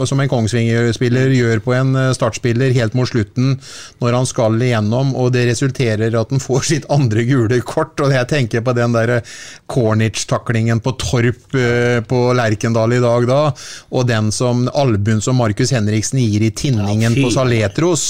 [0.10, 3.53] som en Kongsvinger-spiller gjør på en eh, startspiller helt mot slutten
[4.02, 7.99] når han skal igjennom, og det resulterer at han får sitt andre gule kort.
[8.02, 9.22] og Jeg tenker på den der
[9.72, 11.56] Cornich-taklingen på Torp
[12.11, 13.39] på Lerkendal i dag da,
[13.93, 18.06] og den som albuen som Markus Henriksen gir i tinningen Ja, på Saletros.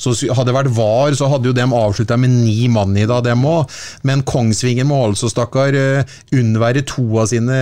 [0.00, 3.22] Så hadde det vært VAR, så hadde jo dem avslutta med ni mann i dag,
[3.26, 3.70] dem òg.
[4.06, 7.56] Men Kongsvinger må altså, stakkar, eh, unnvære to av sine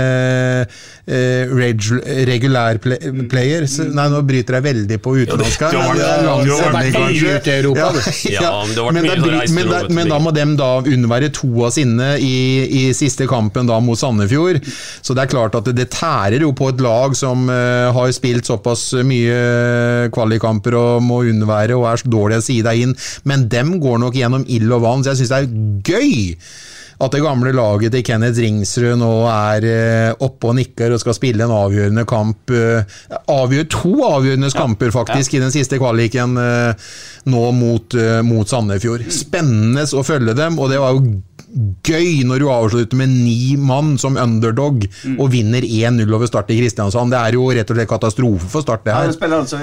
[1.06, 1.84] eh, reg
[2.28, 2.98] regulær play
[3.30, 3.78] players.
[3.84, 5.78] Nei, nå bryter jeg veldig på utenlandsk her.
[7.52, 7.68] er
[9.94, 12.34] men da må dem da unnvære to av sine i,
[12.64, 14.56] i siste kampen da mot Sandefjord.
[15.04, 18.12] Så det er klart at det, det tærer jo på et lag som uh, har
[18.16, 22.94] spilt såpass mye kvalikkamper og må unnvære og er så dårlig å si deg inn.
[23.28, 25.48] Men dem går nok gjennom ild og vann, så jeg syns det er
[25.94, 26.14] gøy
[27.02, 31.16] at det gamle laget til Kenneth Ringsrud nå er eh, oppe og nikker og skal
[31.16, 32.52] spille en avgjørende kamp.
[32.54, 32.96] Eh,
[33.34, 36.88] avgjør to avgjørende kamper, faktisk, i den siste kvaliken eh,
[37.30, 37.96] nå mot,
[38.28, 39.06] mot Sandefjord.
[39.12, 41.16] Spennende å følge dem, og det var jo
[41.86, 44.82] gøy når du avslutter med ni mann som underdog
[45.14, 47.14] og vinner 1-0 over Start i Kristiansand.
[47.14, 49.12] Det er jo rett og slett katastrofe for Start, det Ja, her.
[49.12, 49.60] de spiller altså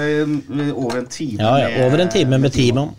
[0.72, 1.36] over en time.
[1.42, 2.94] Ja, ja, over en time med ti mann.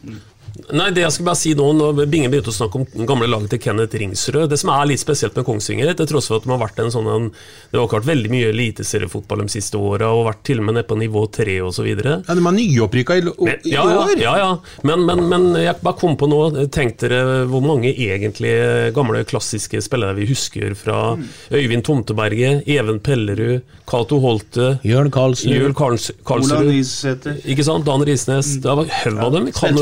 [0.74, 3.56] Nei, det jeg skal bare si nå, når Bingen begynte å snakke om gamle laget
[3.56, 6.52] til Kenneth Ringsrød Det som er litt spesielt med Kongsvinger, til tross for at de
[6.54, 7.26] har vært en sånn en,
[7.72, 10.78] Det har ikke vært veldig mye eliteseriefotball de siste åra, og vært til og med
[10.78, 11.88] nede på nivå tre osv.
[11.90, 14.14] Ja, de er nyopprykka i, i Ja, ja, år.
[14.22, 14.52] ja, ja.
[14.86, 16.42] Men, men, men jeg bare kom på nå
[16.74, 18.54] Tenk dere hvor mange egentlig
[18.96, 21.16] gamle klassiske spillere vi husker fra
[21.50, 26.70] Øyvind Tomteberget, Even Pellerud, Cato Holte, Jørn Karlsrud, Karls Karls, Olav Karlsrud.
[26.72, 27.42] Nysæter.
[27.50, 27.86] Ikke sant?
[27.90, 28.54] Dan Risnes.
[28.64, 29.50] Det var haug av dem.
[29.56, 29.78] Kan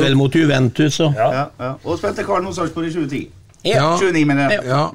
[0.61, 1.71] Vel Juventus og Ja, ja.
[1.83, 3.23] Og spilte Karl mot Sarpsborg i 2010.
[3.67, 3.95] Ja.
[3.97, 4.65] 29, mener jeg.
[4.65, 4.89] Ja.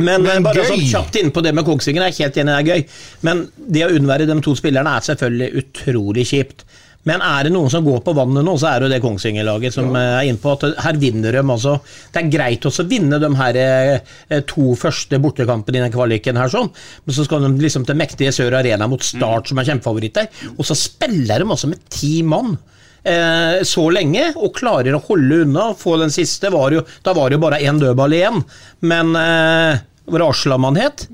[0.00, 0.70] Men, Men bare gøy!
[0.70, 3.00] sånn kjapt inn på det med Kongsvinger, jeg er helt enig, det er gøy.
[3.26, 6.64] Men det å unnvære de to spillerne er selvfølgelig utrolig kjipt.
[7.08, 9.72] Men er det noen som går på vannet nå, så er det jo det Kongsvinger-laget
[9.72, 10.02] som ja.
[10.20, 11.78] er inne på at her vinner de altså.
[12.12, 16.40] Det er greit også å vinne de her eh, to første bortekampene i den kvaliken
[16.40, 16.68] her, sånn.
[17.06, 20.28] Men så skal de liksom til mektige Sør Arena mot Start, som er kjempefavoritter.
[20.58, 22.58] Og så spiller de altså med ti mann.
[23.02, 25.70] Eh, så lenge, og klarer å holde unna.
[25.78, 28.42] Få den siste, var jo, da var det jo bare én dødball igjen.
[28.84, 31.06] Men eh, var det Aslam han het?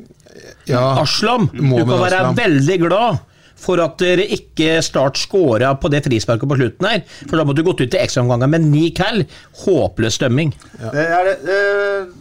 [0.67, 0.97] Ja.
[1.03, 2.39] Aslam, du kan være Aslam.
[2.41, 3.23] veldig glad
[3.57, 7.03] for at dere ikke Start scora på det frisparket på slutten her.
[7.25, 9.23] For da måtte du gått ut til ekstraomganger med ni cal.
[9.63, 10.53] Håpløs dømming.
[10.93, 11.37] Det er det.
[11.57, 12.15] Eh,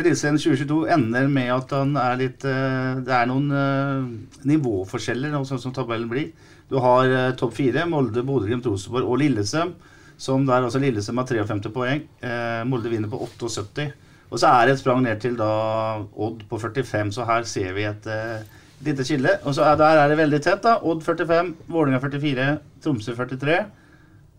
[0.00, 4.04] Eliteserien 2022 ender med at han er litt eh, Det er noen eh,
[4.46, 6.28] nivåforskjeller, sånn som tabellen blir.
[6.70, 9.74] Du har eh, topp fire, Molde, Bodø-Glimt, Rosenborg og Lillesøm.
[10.20, 12.04] Som der altså Lillesøm har 53 poeng.
[12.22, 13.90] Eh, Molde vinner på 78.
[14.30, 15.50] Og så er det et sprang ned til da
[15.98, 18.44] Odd på 45, så her ser vi et eh,
[18.86, 19.38] lite skille.
[19.42, 20.76] Og så er, der er det veldig tett, da.
[20.86, 22.52] Odd 45, Vålerenga 44,
[22.84, 23.58] Tromsø 43.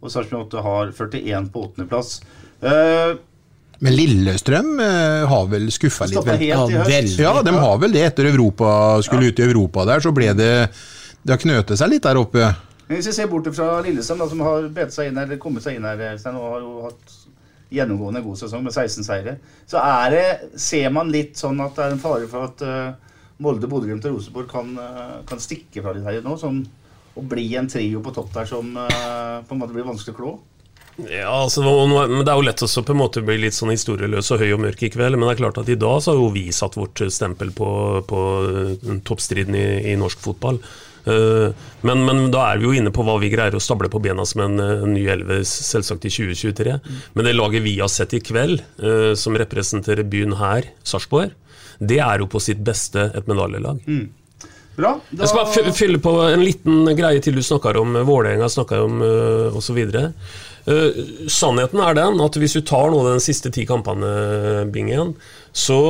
[0.02, 2.16] Og Sarpsborg 8 har 41 på åttendeplass.
[2.62, 3.20] Uh,
[3.82, 6.24] Men Lillestrøm eh, har vel skuffa litt?
[6.26, 6.48] Vel?
[7.20, 8.08] Ja, de har vel det.
[8.14, 8.72] Etter Europa
[9.06, 10.54] skulle ut i Europa der, så ble det
[11.22, 12.52] Det har knøtet seg litt der oppe.
[12.92, 15.88] Hvis vi ser bort fra Lillesand, som har bedt seg inn her, kommet seg inn
[15.88, 17.18] her Øystein, og har jo hatt
[17.72, 19.38] gjennomgående god sesong med 16 seire,
[19.70, 20.26] så er det,
[20.60, 24.18] ser man litt sånn at det er en fare for at uh, Molde, Bodø-Glimt og
[24.18, 26.36] Rosenborg kan, uh, kan stikke fra litt her nå.
[26.42, 26.66] Sånn,
[27.16, 30.20] og bli en trio på topp der som uh, på en måte blir vanskelig å
[30.20, 30.34] klå.
[31.08, 34.34] Ja, altså, men Det er jo lett også på en måte bli litt sånn historieløs
[34.36, 36.20] og høy og mørk i kveld, men det er klart at i dag så har
[36.20, 37.70] jo vi satt vårt stempel på,
[38.08, 38.22] på
[38.52, 40.60] eh, toppstriden i, i norsk fotball.
[41.06, 44.02] Eh, men, men da er vi jo inne på hva vi greier å stable på
[44.04, 46.78] bena som en, en ny elve, selvsagt i 2023.
[47.18, 51.36] Men det laget vi har sett i kveld, eh, som representerer byen her, Sarpsborg,
[51.82, 53.82] det er jo på sitt beste et medaljelag.
[54.78, 54.96] Bra.
[55.12, 58.48] Da, Jeg skal bare fylle på en liten greie til du snakker om eh, Vålerenga
[58.50, 59.80] snakka om uh, osv.
[59.92, 61.02] Uh,
[61.32, 65.16] sannheten er den at hvis du tar nå den siste ti kampene, Bingen,
[65.52, 65.82] så,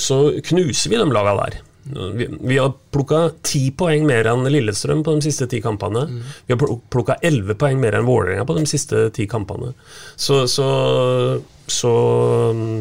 [0.00, 1.60] så knuser vi de laga der.
[1.84, 6.04] Vi, vi har plukka ti poeng mer enn Lillestrøm på de siste ti kampene.
[6.46, 6.60] Vi har
[6.92, 9.72] plukka elleve poeng mer enn Vålerenga på de siste ti kampene.
[10.20, 10.68] Så, så,
[11.70, 11.92] så
[12.54, 12.78] mm,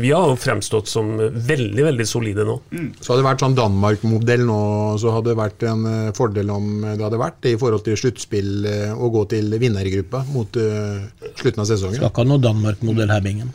[0.00, 2.58] vi har jo fremstått som veldig, veldig solide nå.
[3.00, 4.60] Så hadde det vært sånn Danmark-modell nå,
[5.02, 7.98] så hadde det vært en eh, fordel om det hadde vært det i forhold til
[8.00, 11.02] sluttspill eh, å gå til vinnergruppa mot uh,
[11.36, 12.00] slutten av sesongen.
[12.00, 13.52] Skal ikke ha noe Danmark-modell her, Bingen.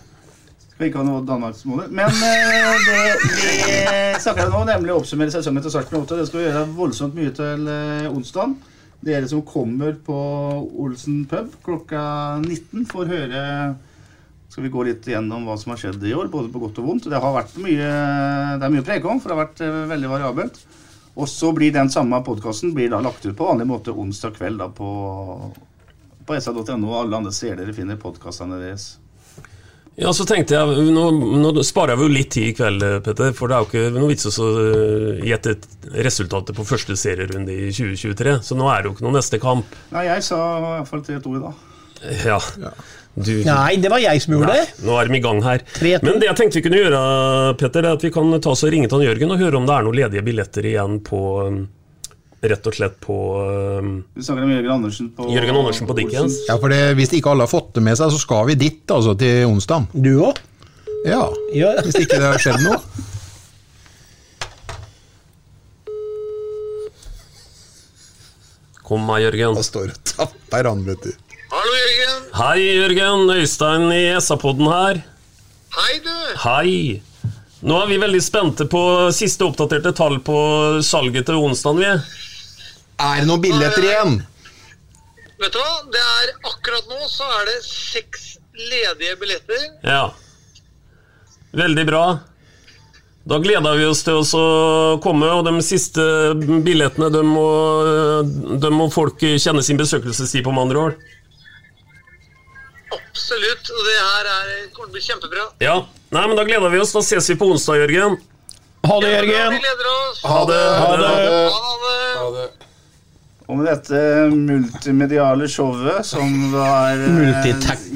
[0.78, 1.88] Ha noe danmarksmodig.
[1.90, 2.98] Men eh, det
[3.34, 6.66] vi snakker om nå, nemlig å oppsummere sesongen til Sarpsborg 8, det skal vi gjøre
[6.78, 8.54] voldsomt mye til eh, onsdag.
[9.08, 10.18] Dere som kommer på
[10.84, 12.02] Olsen pub klokka
[12.44, 13.42] 19, får høre
[14.50, 16.92] Skal vi gå litt gjennom hva som har skjedd i år, både på godt og
[16.92, 17.10] vondt.
[17.10, 17.90] Det har vært mye
[18.62, 20.62] Det er mye preg om, for det har vært eh, veldig variabelt.
[21.18, 25.50] Og så blir den samme podkasten lagt ut på vanlig måte onsdag kveld da, på,
[26.22, 29.00] på sa.no alle andre steder dere finner podkastene deres.
[29.98, 31.06] Ja, så tenkte jeg, Nå,
[31.42, 33.32] nå sparer vi jo litt tid i kveld, Petter.
[33.34, 35.66] For det er jo ikke noe vits å øh, gjette et-
[36.06, 38.36] resultatet på første serierunde i 2023.
[38.46, 39.74] Så nå er det jo ikke noe neste kamp.
[39.96, 41.66] Nei, jeg sa i hvert fall tre ord i dag.
[42.28, 42.38] Ja.
[43.18, 44.66] Du, Nei, det var jeg som gjorde det.
[44.86, 45.64] nå er de i gang her.
[45.80, 46.04] 3-2.
[46.06, 47.00] Men det jeg tenkte vi kunne gjøre,
[47.58, 49.66] Petter, er at vi kan ta oss og ringe til han Jørgen og høre om
[49.66, 51.58] det er noen ledige billetter igjen på um,
[52.42, 53.16] Rett og slett på
[53.82, 56.36] um, Du snakker om Jørgen Andersen på Jørgen Andersen på Dickens.
[56.46, 58.94] Ja, for det, Hvis ikke alle har fått det med seg, så skal vi dit
[58.94, 59.88] altså til onsdag.
[59.94, 60.38] Du òg?
[61.08, 61.24] Ja,
[61.56, 61.72] Ja.
[61.82, 62.78] hvis ikke det har skjedd noe.
[68.88, 69.58] Kom meg, Jørgen.
[69.58, 71.12] Da står det og tapper han, vet du.
[71.52, 72.22] Hallo, Jørgen.
[72.38, 73.26] Hei, Jørgen.
[73.36, 75.02] Øystein i SA-podden her.
[75.78, 76.14] Hei, du.
[76.44, 76.72] Hei.
[77.68, 78.82] Nå er vi veldig spente på
[79.16, 80.38] siste oppdaterte tall på
[80.86, 81.92] salget til onsdag, vi.
[82.98, 84.16] Er det noen billetter igjen?
[85.38, 85.74] Vet du hva?
[85.94, 88.24] Det er akkurat nå så er det seks
[88.58, 89.68] ledige billetter.
[89.86, 90.08] Ja.
[91.58, 92.06] Veldig bra.
[93.28, 96.02] Da gleder vi oss til å komme, og de siste
[96.66, 97.46] billettene de må,
[98.64, 100.98] de må folk kjenne sin besøkelsestid på, med andre ord.
[102.96, 103.68] Absolutt.
[103.76, 105.46] Og det her er, kommer til å bli kjempebra.
[105.64, 105.76] Ja.
[106.16, 106.96] Nei, men da gleder vi oss.
[106.96, 108.16] Da ses vi på onsdag, Jørgen.
[108.88, 109.58] Ha det, Vi Jørgen.
[109.60, 110.22] gleder oss.
[110.24, 110.62] Ha det.
[110.80, 111.12] Ha det.
[111.52, 112.48] Ha det.
[113.48, 114.00] Og med dette
[114.36, 117.46] multimediale showet som var eh,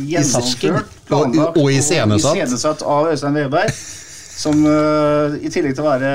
[0.07, 2.81] gjennomført, planlagt Og- og iscenesatt.
[2.87, 3.73] av Øystein Weberg,
[4.41, 6.11] som uh, i tillegg til å være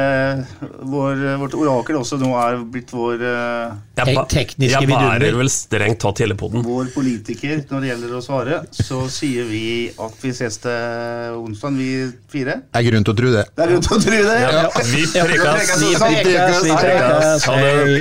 [0.88, 5.20] vår, vårt orakel også nå er blitt vår, uh, Jeg, tekniske tekniske jeg vidunder.
[5.20, 6.64] bærer vel strengt tatt hele poden.
[6.66, 11.76] vår politiker når det gjelder å svare, så sier vi at vi ses til onsdag,
[11.76, 11.90] vi
[12.32, 12.62] fire.
[12.72, 13.44] Det er grunn til å tro det.
[13.54, 14.38] Det er rundt å tro det.
[14.42, 15.76] Ja, vi prekas.
[15.84, 17.44] Vi prekes, vi prekes.
[17.46, 17.74] Ha det.
[17.84, 18.00] Hei.